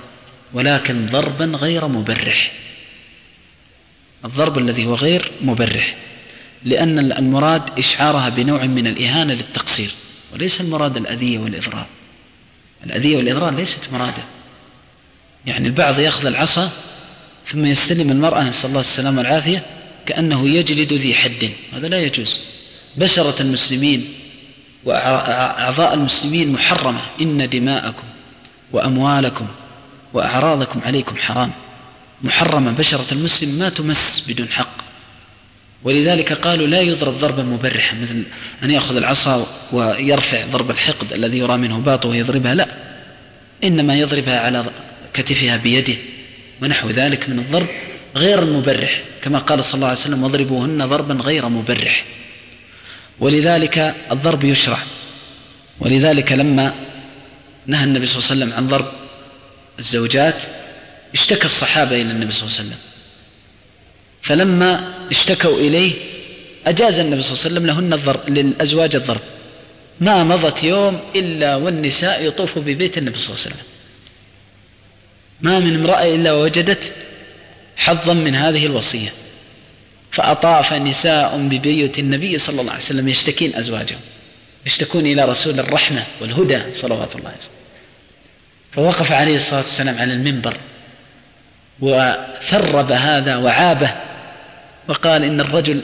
ولكن 0.52 1.06
ضربا 1.06 1.44
غير 1.44 1.88
مبرح. 1.88 2.52
الضرب 4.24 4.58
الذي 4.58 4.86
هو 4.86 4.94
غير 4.94 5.30
مبرح. 5.40 5.96
لأن 6.64 7.12
المراد 7.12 7.78
إشعارها 7.78 8.28
بنوع 8.28 8.64
من 8.64 8.86
الإهانة 8.86 9.34
للتقصير 9.34 9.90
وليس 10.32 10.60
المراد 10.60 10.96
الأذية 10.96 11.38
والإضرار. 11.38 11.86
الأذية 12.84 13.16
والإضرار 13.16 13.54
ليست 13.54 13.92
مرادة. 13.92 14.22
يعني 15.46 15.68
البعض 15.68 15.98
يأخذ 16.00 16.26
العصا 16.26 16.70
ثم 17.46 17.64
يستلم 17.64 18.10
المرأة 18.10 18.42
نسأل 18.42 18.68
الله 18.68 18.80
السلامة 18.80 19.18
والعافية 19.18 19.66
كأنه 20.06 20.48
يجلد 20.48 20.92
ذي 20.92 21.14
حد. 21.14 21.50
هذا 21.72 21.88
لا 21.88 21.98
يجوز. 21.98 22.40
بشرة 22.96 23.42
المسلمين 23.42 24.14
وأعضاء 24.84 25.94
المسلمين 25.94 26.52
محرمة. 26.52 27.00
إن 27.20 27.48
دماءكم 27.48 28.04
وأموالكم 28.72 29.46
وأعراضكم 30.14 30.80
عليكم 30.86 31.16
حرام. 31.16 31.52
محرمة. 32.22 32.70
بشرة 32.70 33.06
المسلم 33.12 33.58
ما 33.58 33.68
تمس 33.68 34.30
بدون 34.30 34.48
حق. 34.48 34.87
ولذلك 35.84 36.32
قالوا 36.32 36.66
لا 36.66 36.80
يضرب 36.80 37.18
ضربا 37.18 37.42
مبرحا 37.42 37.96
مثل 37.96 38.22
أن 38.62 38.70
يأخذ 38.70 38.96
العصا 38.96 39.46
ويرفع 39.72 40.44
ضرب 40.44 40.70
الحقد 40.70 41.12
الذي 41.12 41.38
يرى 41.38 41.56
منه 41.56 41.78
باطل 41.78 42.08
ويضربها 42.08 42.54
لا. 42.54 42.68
إنما 43.64 43.94
يضربها 43.98 44.40
على 44.40 44.64
كتفها 45.14 45.56
بيده 45.56 45.94
ونحو 46.62 46.90
ذلك 46.90 47.28
من 47.28 47.38
الضرب 47.38 47.68
غير 48.16 48.42
المبرح 48.42 49.02
كما 49.22 49.38
قال 49.38 49.64
صلى 49.64 49.74
الله 49.74 49.86
عليه 49.86 49.98
وسلم 49.98 50.22
واضربوهن 50.22 50.86
ضربا 50.86 51.14
غير 51.14 51.48
مبرح 51.48 52.04
ولذلك 53.20 53.94
الضرب 54.12 54.44
يشرع. 54.44 54.78
ولذلك 55.80 56.32
لما 56.32 56.74
نهى 57.66 57.84
النبي 57.84 58.06
صلى 58.06 58.18
الله 58.18 58.30
عليه 58.30 58.40
وسلم 58.42 58.52
عن 58.56 58.68
ضرب 58.68 58.92
الزوجات 59.78 60.42
اشتكى 61.14 61.44
الصحابة 61.44 62.02
إلى 62.02 62.10
النبي 62.10 62.32
صلى 62.32 62.46
الله 62.46 62.58
عليه 62.58 62.68
وسلم. 62.68 62.87
فلما 64.28 64.94
اشتكوا 65.10 65.58
إليه 65.58 65.92
أجاز 66.66 66.98
النبي 66.98 67.22
صلى 67.22 67.32
الله 67.32 67.44
عليه 67.44 67.54
وسلم 67.54 67.66
لهن 67.66 67.92
الضرب 67.92 68.30
للأزواج 68.30 68.96
الضرب. 68.96 69.20
ما 70.00 70.24
مضت 70.24 70.64
يوم 70.64 71.00
إلا 71.16 71.56
والنساء 71.56 72.24
يطوف 72.24 72.58
ببيت 72.58 72.98
النبي 72.98 73.18
صلى 73.18 73.34
الله 73.34 73.44
عليه 73.44 73.54
وسلم. 73.54 73.66
ما 75.40 75.58
من 75.58 75.74
امرأة 75.74 76.14
إلا 76.14 76.32
وجدت 76.32 76.92
حظا 77.76 78.14
من 78.14 78.34
هذه 78.34 78.66
الوصية. 78.66 79.12
فأطاف 80.12 80.72
نساء 80.72 81.38
ببيوت 81.38 81.98
النبي 81.98 82.38
صلى 82.38 82.60
الله 82.60 82.72
عليه 82.72 82.82
وسلم 82.82 83.08
يشتكين 83.08 83.56
أزواجهم. 83.56 84.00
يشتكون 84.66 85.06
إلى 85.06 85.24
رسول 85.24 85.60
الرحمة 85.60 86.06
والهدى 86.20 86.62
صلوات 86.72 87.16
الله 87.16 87.28
عليه 87.28 87.38
فوقف 88.72 89.12
عليه 89.12 89.36
الصلاة 89.36 89.60
والسلام 89.60 89.98
على 89.98 90.12
المنبر 90.12 90.56
وثرب 91.80 92.92
هذا 92.92 93.36
وعابه 93.36 94.07
وقال 94.88 95.24
إن 95.24 95.40
الرجل 95.40 95.80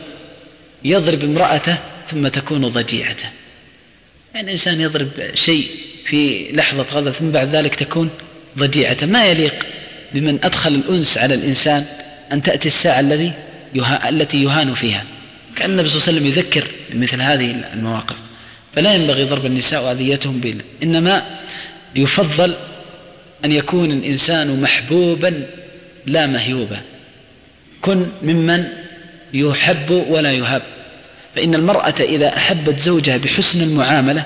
يضرب 0.85 1.25
امرأته 1.25 1.77
ثم 2.11 2.29
تكون 2.29 2.69
ضجيعته. 2.69 3.29
يعني 4.35 4.47
الإنسان 4.47 4.81
يضرب 4.81 5.09
شيء 5.35 5.69
في 6.05 6.53
لحظة 6.53 6.83
غضب 6.83 7.13
ثم 7.13 7.31
بعد 7.31 7.57
ذلك 7.57 7.75
تكون 7.75 8.11
ضجيعته. 8.59 9.07
ما 9.07 9.25
يليق 9.27 9.67
بمن 10.15 10.39
أدخل 10.45 10.75
الأنس 10.75 11.19
على 11.19 11.35
الإنسان 11.35 11.85
أن 12.33 12.43
تأتي 12.43 12.69
الساعة 12.69 13.01
الذي 13.01 13.33
يها 13.75 14.09
التي 14.09 14.43
يهان 14.43 14.75
فيها. 14.75 15.05
كأن 15.57 15.71
النبي 15.71 15.89
صلى 15.89 15.97
الله 15.97 16.09
عليه 16.09 16.19
وسلم 16.19 16.27
يذكر 16.27 16.69
مثل 16.95 17.21
هذه 17.23 17.65
المواقف. 17.75 18.17
فلا 18.75 18.95
ينبغي 18.95 19.25
ضرب 19.25 19.47
النساء 19.47 19.85
وأذيتهم 19.85 20.41
بنا 20.41 20.63
إنما 20.83 21.23
يفضل 21.97 22.55
أن 23.45 23.53
يكون 23.53 23.91
الإنسان 23.91 24.61
محبوبا 24.61 25.47
لا 26.07 26.27
مهيوبا. 26.27 26.81
كن 27.83 28.07
ممن 28.23 28.84
يحب 29.35 29.91
ولا 29.91 30.33
يهاب 30.33 30.63
فإن 31.37 31.55
المرأة 31.55 31.95
إذا 32.01 32.37
أحبت 32.37 32.79
زوجها 32.79 33.17
بحسن 33.17 33.61
المعاملة 33.61 34.25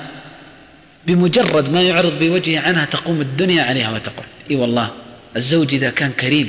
بمجرد 1.07 1.71
ما 1.71 1.83
يعرض 1.83 2.19
بوجهه 2.19 2.61
عنها 2.61 2.85
تقوم 2.85 3.21
الدنيا 3.21 3.63
عليها 3.63 3.91
وتقول 3.91 4.27
إي 4.51 4.57
والله 4.57 4.91
الزوج 5.37 5.75
إذا 5.75 5.91
كان 5.91 6.13
كريم. 6.13 6.49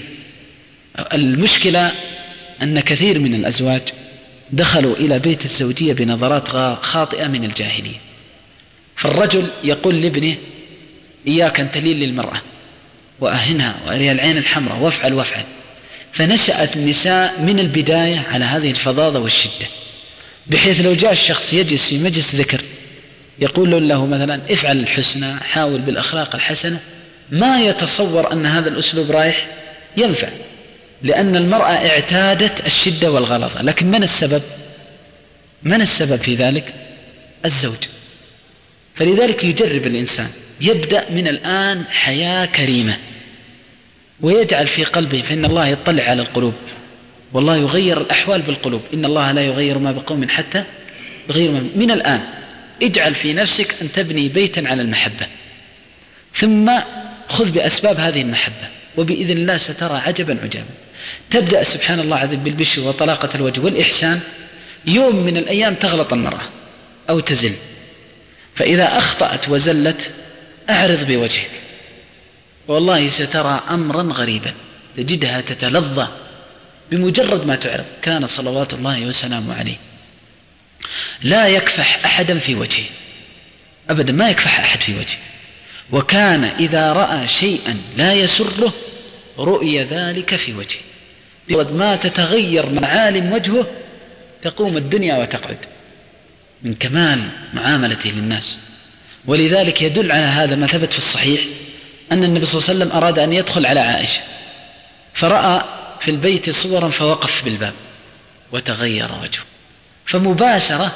المشكلة 1.13 1.91
أن 2.61 2.79
كثير 2.79 3.19
من 3.19 3.35
الأزواج 3.35 3.81
دخلوا 4.51 4.95
إلى 4.95 5.19
بيت 5.19 5.45
الزوجية 5.45 5.93
بنظرات 5.93 6.47
خاطئة 6.85 7.27
من 7.27 7.43
الجاهلية. 7.43 7.97
فالرجل 8.95 9.47
يقول 9.63 10.01
لابنه 10.01 10.35
إياك 11.27 11.59
أن 11.59 11.71
تلين 11.71 11.99
للمرأة 11.99 12.41
وأهنها 13.19 13.75
واريها 13.87 14.11
العين 14.11 14.37
الحمراء 14.37 14.77
وافعل 14.77 15.13
وافعل. 15.13 15.43
فنشأت 16.13 16.75
النساء 16.75 17.41
من 17.41 17.59
البداية 17.59 18.23
على 18.31 18.45
هذه 18.45 18.71
الفظاظة 18.71 19.19
والشدة 19.19 19.67
بحيث 20.47 20.81
لو 20.81 20.93
جاء 20.93 21.11
الشخص 21.11 21.53
يجلس 21.53 21.87
في 21.87 21.97
مجلس 21.97 22.35
ذكر 22.35 22.61
يقول 23.39 23.89
له 23.89 24.05
مثلا 24.05 24.41
افعل 24.49 24.79
الحسنى 24.79 25.35
حاول 25.39 25.81
بالأخلاق 25.81 26.35
الحسنة 26.35 26.79
ما 27.31 27.61
يتصور 27.61 28.31
أن 28.31 28.45
هذا 28.45 28.69
الأسلوب 28.69 29.11
رايح 29.11 29.47
ينفع 29.97 30.29
لأن 31.01 31.35
المرأة 31.35 31.71
اعتادت 31.71 32.65
الشدة 32.65 33.11
والغلظة. 33.11 33.61
لكن 33.61 33.91
من 33.91 34.03
السبب؟ 34.03 34.41
من 35.63 35.81
السبب 35.81 36.15
في 36.15 36.35
ذلك؟ 36.35 36.73
الزوج. 37.45 37.87
فلذلك 38.95 39.43
يجرب 39.43 39.87
الإنسان 39.87 40.27
يبدأ 40.61 41.09
من 41.09 41.27
الآن 41.27 41.85
حياة 41.85 42.45
كريمة. 42.45 42.97
ويجعل 44.21 44.67
في 44.67 44.83
قلبه 44.83 45.21
فإن 45.21 45.45
الله 45.45 45.67
يطلع 45.67 46.03
على 46.03 46.21
القلوب 46.21 46.53
والله 47.33 47.57
يغير 47.57 48.01
الأحوال 48.01 48.41
بالقلوب. 48.41 48.81
إن 48.93 49.05
الله 49.05 49.31
لا 49.31 49.41
يغير 49.41 49.77
ما 49.77 49.91
بقوم 49.91 50.29
حتى 50.29 50.63
يغير 51.29 51.51
ما 51.51 51.63
من 51.75 51.91
الآن 51.91 52.21
اجعل 52.83 53.15
في 53.15 53.33
نفسك 53.33 53.75
أن 53.81 53.91
تبني 53.91 54.29
بيتا 54.29 54.59
على 54.65 54.81
المحبة. 54.81 55.27
ثم 56.35 56.71
خذ 57.29 57.51
بأسباب 57.51 57.99
هذه 57.99 58.21
المحبة 58.21 58.69
وبإذن 58.97 59.37
الله 59.37 59.57
سترى 59.57 59.97
عجبا 59.97 60.39
عجابا. 60.43 60.69
تبدأ 61.31 61.63
سبحان 61.63 61.99
الله 61.99 62.17
عز 62.17 62.35
بالبشر 62.35 62.81
وطلاقة 62.81 63.29
الوجه 63.35 63.61
والإحسان 63.61 64.19
يوم 64.87 65.15
من 65.15 65.37
الأيام 65.37 65.75
تغلط 65.75 66.13
المرأة 66.13 66.49
أو 67.09 67.19
تزل. 67.19 67.53
فإذا 68.55 68.97
أخطأت 68.97 69.49
وزلت 69.49 70.11
أعرض 70.69 71.03
بوجهك. 71.07 71.51
والله 72.69 73.07
سترى 73.07 73.63
أمرا 73.69 74.01
غريبا 74.01 74.53
تجدها 74.97 75.41
تتلظى 75.41 76.07
بمجرد 76.91 77.45
ما 77.45 77.55
تعرض. 77.55 77.85
كان 78.01 78.27
صلوات 78.27 78.73
الله 78.73 79.05
وسلامه 79.05 79.55
عليه. 79.55 79.77
لا 81.23 81.47
يكفح 81.47 82.05
أحدا 82.05 82.39
في 82.39 82.55
وجهه. 82.55 82.85
أبدا 83.89 84.13
ما 84.13 84.29
يكفح 84.29 84.59
أحد 84.59 84.81
في 84.81 84.95
وجهه. 84.99 85.17
وكان 85.91 86.43
إذا 86.43 86.93
رأى 86.93 87.27
شيئا 87.27 87.77
لا 87.97 88.13
يسره 88.13 88.73
رؤي 89.39 89.83
ذلك 89.83 90.35
في 90.35 90.53
وجهه. 90.53 90.81
بمجرد 91.47 91.73
ما 91.73 91.95
تتغير 91.95 92.69
معالم 92.69 93.31
وجهه 93.31 93.67
تقوم 94.41 94.77
الدنيا 94.77 95.17
وتقعد. 95.17 95.57
من 96.63 96.73
كمال 96.73 97.29
معاملته 97.53 98.09
للناس. 98.09 98.59
ولذلك 99.25 99.81
يدل 99.81 100.11
على 100.11 100.21
هذا 100.21 100.55
ما 100.55 100.67
ثبت 100.67 100.91
في 100.91 100.97
الصحيح. 100.97 101.41
أن 102.11 102.23
النبي 102.23 102.45
صلى 102.45 102.59
الله 102.59 102.69
عليه 102.69 102.79
وسلم 102.79 102.97
أراد 102.97 103.19
أن 103.19 103.33
يدخل 103.33 103.65
على 103.65 103.79
عائشة. 103.79 104.21
فرأى 105.13 105.61
في 106.01 106.11
البيت 106.11 106.49
صورا 106.49 106.89
فوقف 106.89 107.43
بالباب 107.43 107.73
وتغير 108.51 109.11
وجهه. 109.21 109.43
فمباشرة 110.05 110.95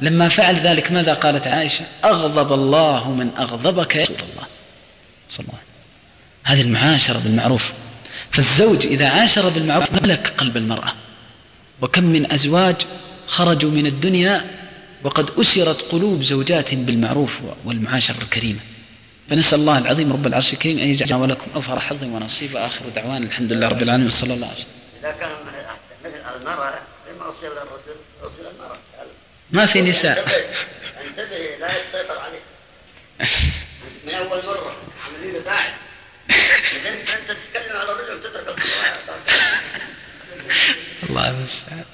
لما 0.00 0.28
فعل 0.28 0.56
ذلك 0.56 0.92
ماذا 0.92 1.14
قالت 1.14 1.46
عائشة؟ 1.46 1.84
أغضب 2.04 2.52
الله 2.52 3.10
من 3.10 3.30
أغضبك 3.38 3.96
يا 3.96 4.02
رسول 4.02 4.16
الله. 4.16 4.46
صلى 5.28 5.44
الله 5.44 5.58
عليه 5.58 5.64
وسلم. 5.64 5.74
هذه 6.44 6.60
المعاشرة 6.60 7.18
بالمعروف. 7.18 7.72
فالزوج 8.30 8.86
إذا 8.86 9.08
عاشر 9.08 9.48
بالمعروف 9.48 10.02
ملك 10.02 10.34
قلب 10.38 10.56
المرأة. 10.56 10.92
وكم 11.82 12.04
من 12.04 12.32
أزواج 12.32 12.76
خرجوا 13.26 13.70
من 13.70 13.86
الدنيا 13.86 14.44
وقد 15.04 15.30
أسرت 15.40 15.82
قلوب 15.82 16.22
زوجات 16.22 16.74
بالمعروف 16.74 17.38
والمعاشرة 17.64 18.22
الكريمة. 18.22 18.60
فنسأل 19.30 19.58
الله 19.58 19.78
العظيم 19.78 20.12
رب 20.12 20.26
العرش 20.26 20.52
الكريم 20.52 20.78
أن 20.78 20.84
يجعلنا 20.84 21.16
ولكم 21.16 21.50
أوفر 21.54 21.80
حظ 21.80 22.02
ونصيب 22.02 22.56
آخر 22.56 22.88
دعوانا 22.88 23.26
الحمد 23.26 23.52
لله 23.52 23.68
رب 23.68 23.82
العالمين 23.82 24.06
وصلى 24.06 24.34
الله 24.34 24.46
عليه 24.46 24.56
وسلم. 24.56 24.70
إذا 25.00 25.12
كان 25.12 25.30
مثل 26.04 26.36
المرأة 26.36 26.80
لما 27.10 27.26
أوصي 27.26 27.46
للرجل 27.46 27.96
أوصي 28.22 28.36
المرأة. 28.40 28.78
ما 29.50 29.66
في 29.66 29.82
نساء. 29.82 30.18
انتبه 31.06 31.56
لا 31.60 31.82
يسيطر 31.82 32.18
عليك. 32.18 32.42
من 34.06 34.14
أول 34.14 34.46
مرة 34.46 34.76
عملية 35.06 35.40
إذا 36.80 36.90
أنت 36.90 37.28
تتكلم 37.28 37.76
على 37.76 37.92
الرجل 37.92 38.14
وتترك 38.14 38.56
الله 41.10 41.30
المستعان 41.30 41.84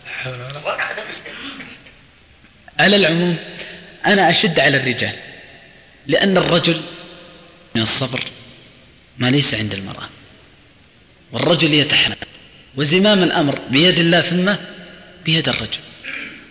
على 2.79 2.97
العموم 2.97 3.37
أنا 4.07 4.31
أشد 4.31 4.61
على 4.61 4.77
الرجال 4.77 5.17
لأن 6.07 6.37
الرجل 6.37 6.83
من 7.75 7.83
الصبر 7.83 8.21
ما 9.19 9.31
ليس 9.31 9.55
عند 9.55 9.75
المرأة. 9.75 10.09
والرجل 11.33 11.75
يتحمل 11.75 12.17
وزمام 12.77 13.23
الأمر 13.23 13.59
بيد 13.71 13.99
الله 13.99 14.21
ثم 14.21 14.55
بيد 15.25 15.49
الرجل. 15.49 15.79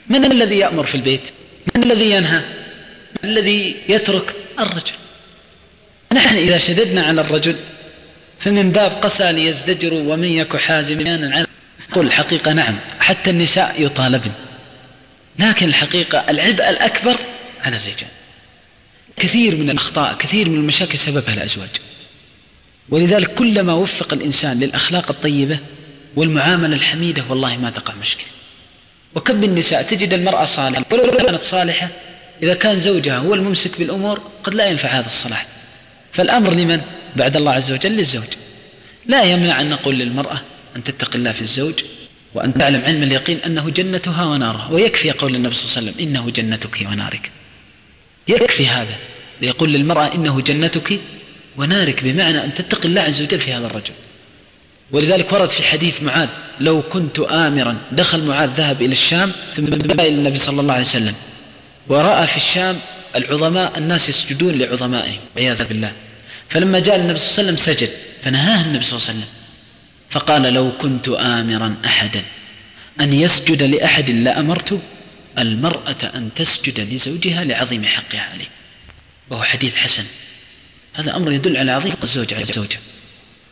من 0.09 0.31
الذي 0.31 0.57
يأمر 0.57 0.85
في 0.85 0.95
البيت؟ 0.95 1.29
من 1.75 1.83
الذي 1.83 2.11
ينهى؟ 2.11 2.41
من 3.23 3.29
الذي 3.29 3.75
يترك 3.89 4.35
الرجل؟ 4.59 4.93
نحن 6.13 6.35
إذا 6.35 6.57
شددنا 6.57 7.01
على 7.01 7.21
الرجل 7.21 7.55
فمن 8.39 8.71
باب 8.71 8.91
قسى 8.91 9.31
ليزدجروا 9.31 10.13
ومن 10.13 10.27
يك 10.27 10.57
حازما 10.57 11.35
على 11.35 11.45
قل 11.91 12.05
الحقيقة 12.05 12.53
نعم 12.53 12.79
حتى 12.99 13.29
النساء 13.29 13.75
يطالبن. 13.85 14.31
لكن 15.39 15.69
الحقيقة 15.69 16.25
العبء 16.29 16.69
الأكبر 16.69 17.19
على 17.61 17.77
الرجال. 17.77 18.09
كثير 19.19 19.55
من 19.55 19.69
الأخطاء 19.69 20.13
كثير 20.13 20.49
من 20.49 20.57
المشاكل 20.57 20.97
سببها 20.97 21.33
الأزواج. 21.33 21.69
ولذلك 22.89 23.33
كلما 23.33 23.73
وفق 23.73 24.13
الإنسان 24.13 24.59
للأخلاق 24.59 25.11
الطيبة 25.11 25.59
والمعاملة 26.15 26.75
الحميدة 26.75 27.23
والله 27.29 27.57
ما 27.57 27.69
تقع 27.69 27.93
مشكلة. 27.95 28.27
وكم 29.15 29.35
من 29.35 29.55
نساء 29.55 29.81
تجد 29.81 30.13
المرأة 30.13 30.45
صالحة 30.45 30.85
ولو 30.91 31.11
كانت 31.11 31.43
صالحة 31.43 31.89
إذا 32.43 32.53
كان 32.53 32.79
زوجها 32.79 33.17
هو 33.17 33.33
الممسك 33.33 33.79
بالأمور 33.79 34.21
قد 34.43 34.55
لا 34.55 34.67
ينفع 34.67 34.89
هذا 34.89 35.05
الصلاح. 35.05 35.47
فالأمر 36.13 36.53
لمن؟ 36.53 36.81
بعد 37.15 37.37
الله 37.37 37.51
عز 37.51 37.71
وجل 37.71 37.91
للزوج. 37.91 38.23
لا 39.05 39.23
يمنع 39.23 39.61
أن 39.61 39.69
نقول 39.69 39.95
للمرأة 39.95 40.41
أن 40.75 40.83
تتقي 40.83 41.17
الله 41.17 41.31
في 41.31 41.41
الزوج 41.41 41.73
وأن 42.33 42.53
تعلم 42.53 42.85
علم 42.85 43.03
اليقين 43.03 43.39
أنه 43.45 43.69
جنتها 43.69 44.25
ونارها. 44.25 44.69
ويكفي 44.71 45.11
قول 45.11 45.35
النبي 45.35 45.53
صلى 45.53 45.63
الله 45.63 45.77
عليه 45.77 45.91
وسلم 45.91 46.07
إنه 46.07 46.31
جنتك 46.31 46.87
ونارك. 46.91 47.31
يكفي 48.27 48.67
هذا. 48.67 48.95
ليقول 49.41 49.73
للمرأة 49.73 50.15
إنه 50.15 50.41
جنتك 50.41 50.99
ونارك 51.57 52.03
بمعنى 52.03 52.43
أن 52.43 52.53
تتقي 52.53 52.87
الله 52.87 53.01
عز 53.01 53.21
وجل 53.21 53.41
في 53.41 53.53
هذا 53.53 53.67
الرجل. 53.67 53.93
ولذلك 54.91 55.31
ورد 55.33 55.49
في 55.49 55.63
حديث 55.63 56.01
معاذ 56.01 56.29
لو 56.59 56.81
كنت 56.81 57.19
آمرا. 57.19 57.77
دخل 57.91 58.23
معاذ 58.23 58.49
ذهب 58.57 58.81
إلى 58.81 58.91
الشام 58.91 59.31
ثم 59.55 59.65
إلى 59.65 60.07
النبي 60.07 60.35
صلى 60.35 60.61
الله 60.61 60.73
عليه 60.73 60.83
وسلم. 60.83 61.15
ورأى 61.87 62.27
في 62.27 62.37
الشام 62.37 62.77
العظماء 63.15 63.77
الناس 63.77 64.09
يسجدون 64.09 64.57
لعظمائهم 64.57 65.19
عياذا 65.37 65.63
بالله. 65.63 65.93
فلما 66.49 66.79
جاء 66.79 66.95
النبي 66.95 67.19
صلى 67.19 67.29
الله 67.29 67.51
عليه 67.51 67.61
وسلم 67.61 67.75
سجد 67.75 67.89
فنهاه 68.23 68.65
النبي 68.65 68.85
صلى 68.85 68.97
الله 68.97 69.09
عليه 69.09 69.19
وسلم. 69.19 69.33
فقال 70.09 70.53
لو 70.53 70.71
كنت 70.77 71.09
آمرا 71.09 71.75
أحدا. 71.85 72.23
أن 73.01 73.13
يسجد 73.13 73.63
لأحد 73.63 74.09
لأمرت 74.09 74.79
المرأة 75.37 76.11
أن 76.15 76.29
تسجد 76.35 76.79
لزوجها 76.93 77.43
لعظيم 77.43 77.85
حقها 77.85 78.21
عليه. 78.21 78.58
وهو 79.29 79.43
حديث 79.43 79.75
حسن. 79.75 80.03
هذا 80.93 81.15
أمر 81.15 81.31
يدل 81.31 81.57
على 81.57 81.71
عظيم 81.71 81.93
الزوج 82.03 82.33
على 82.33 82.43
الزوجة 82.43 82.79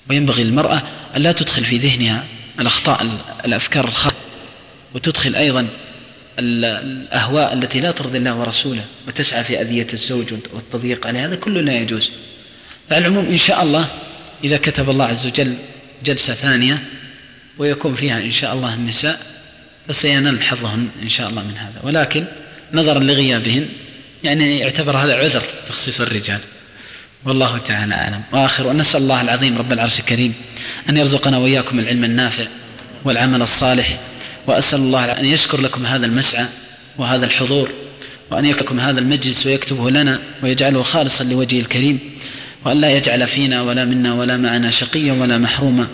وينبغي 0.10 0.44
للمرأة 0.44 0.82
أن 1.16 1.22
لا 1.22 1.32
تدخل 1.32 1.66
في 1.66 1.78
ذهنها 1.78 2.26
الأخطاء 2.60 3.20
الأفكار 3.46 3.88
الخاطئة 3.88 4.18
وتدخل 4.94 5.36
أيضا 5.36 5.68
الأهواء 6.40 7.54
التي 7.54 7.80
لا 7.80 7.92
ترضي 7.92 8.18
الله 8.18 8.36
ورسوله 8.36 8.86
وتسعى 9.08 9.44
في 9.44 9.62
أذية 9.62 9.88
الزوج 9.94 10.34
والتضييق 10.54 11.08
عليه 11.08 11.26
هذا 11.26 11.36
كله 11.36 11.62
لا 11.62 11.78
يجوز. 11.78 12.12
فعلى 12.90 13.08
العموم 13.08 13.26
إن 13.26 13.38
شاء 13.38 13.64
الله 13.64 13.88
إذا 14.44 14.58
كتب 14.58 14.90
الله 14.90 15.06
عز 15.06 15.28
وجل 15.28 15.56
جلسة 16.06 16.34
ثانية 16.34 16.84
ويكون 17.58 17.96
فيها 17.96 18.20
إن 18.20 18.32
شاء 18.32 18.54
الله 18.54 18.74
النساء 18.74 19.20
فسينال 19.88 20.44
حظهن 20.44 20.90
إن 21.02 21.10
شاء 21.10 21.30
الله 21.30 21.44
من 21.44 21.58
هذا. 21.58 21.82
ولكن 21.84 22.26
نظرا 22.74 23.00
لغيابهن 23.00 23.70
يعني 24.24 24.60
يعتبر 24.60 24.98
هذا 24.98 25.18
عذر 25.18 25.44
تخصيص 25.68 26.02
الرجال. 26.02 26.40
والله 27.26 27.58
تعالى 27.58 27.96
أعلم. 27.96 28.22
وآخر 28.34 28.68
ونسأل 28.68 29.02
الله 29.02 29.22
العظيم 29.22 29.58
رب 29.58 29.72
العرش 29.72 30.00
الكريم 30.00 30.34
أن 30.90 30.98
يرزقنا 30.98 31.38
وإياكم 31.38 31.80
العلم 31.80 32.04
النافع 32.04 32.46
والعمل 33.06 33.42
الصالح 33.42 34.00
وأسأل 34.48 34.80
الله 34.80 35.06
أن 35.06 35.26
يشكر 35.26 35.62
لكم 35.62 35.86
هذا 35.86 36.06
المسعى 36.06 36.46
وهذا 36.98 37.26
الحضور 37.26 37.72
وأن 38.32 38.46
يكتبكم 38.46 38.80
هذا 38.80 39.00
المجلس 39.00 39.46
ويكتبه 39.46 39.90
لنا 39.90 40.20
ويجعله 40.44 40.84
خالصا 40.84 41.24
لوجهه 41.24 41.60
الكريم 41.60 42.00
وأن 42.66 42.82
لا 42.82 42.98
يجعل 42.98 43.28
فينا 43.28 43.62
ولا 43.62 43.86
منا 43.86 44.14
ولا 44.14 44.38
معنا 44.38 44.72
شقيا 44.72 45.14
ولا 45.14 45.38
محروما. 45.38 45.88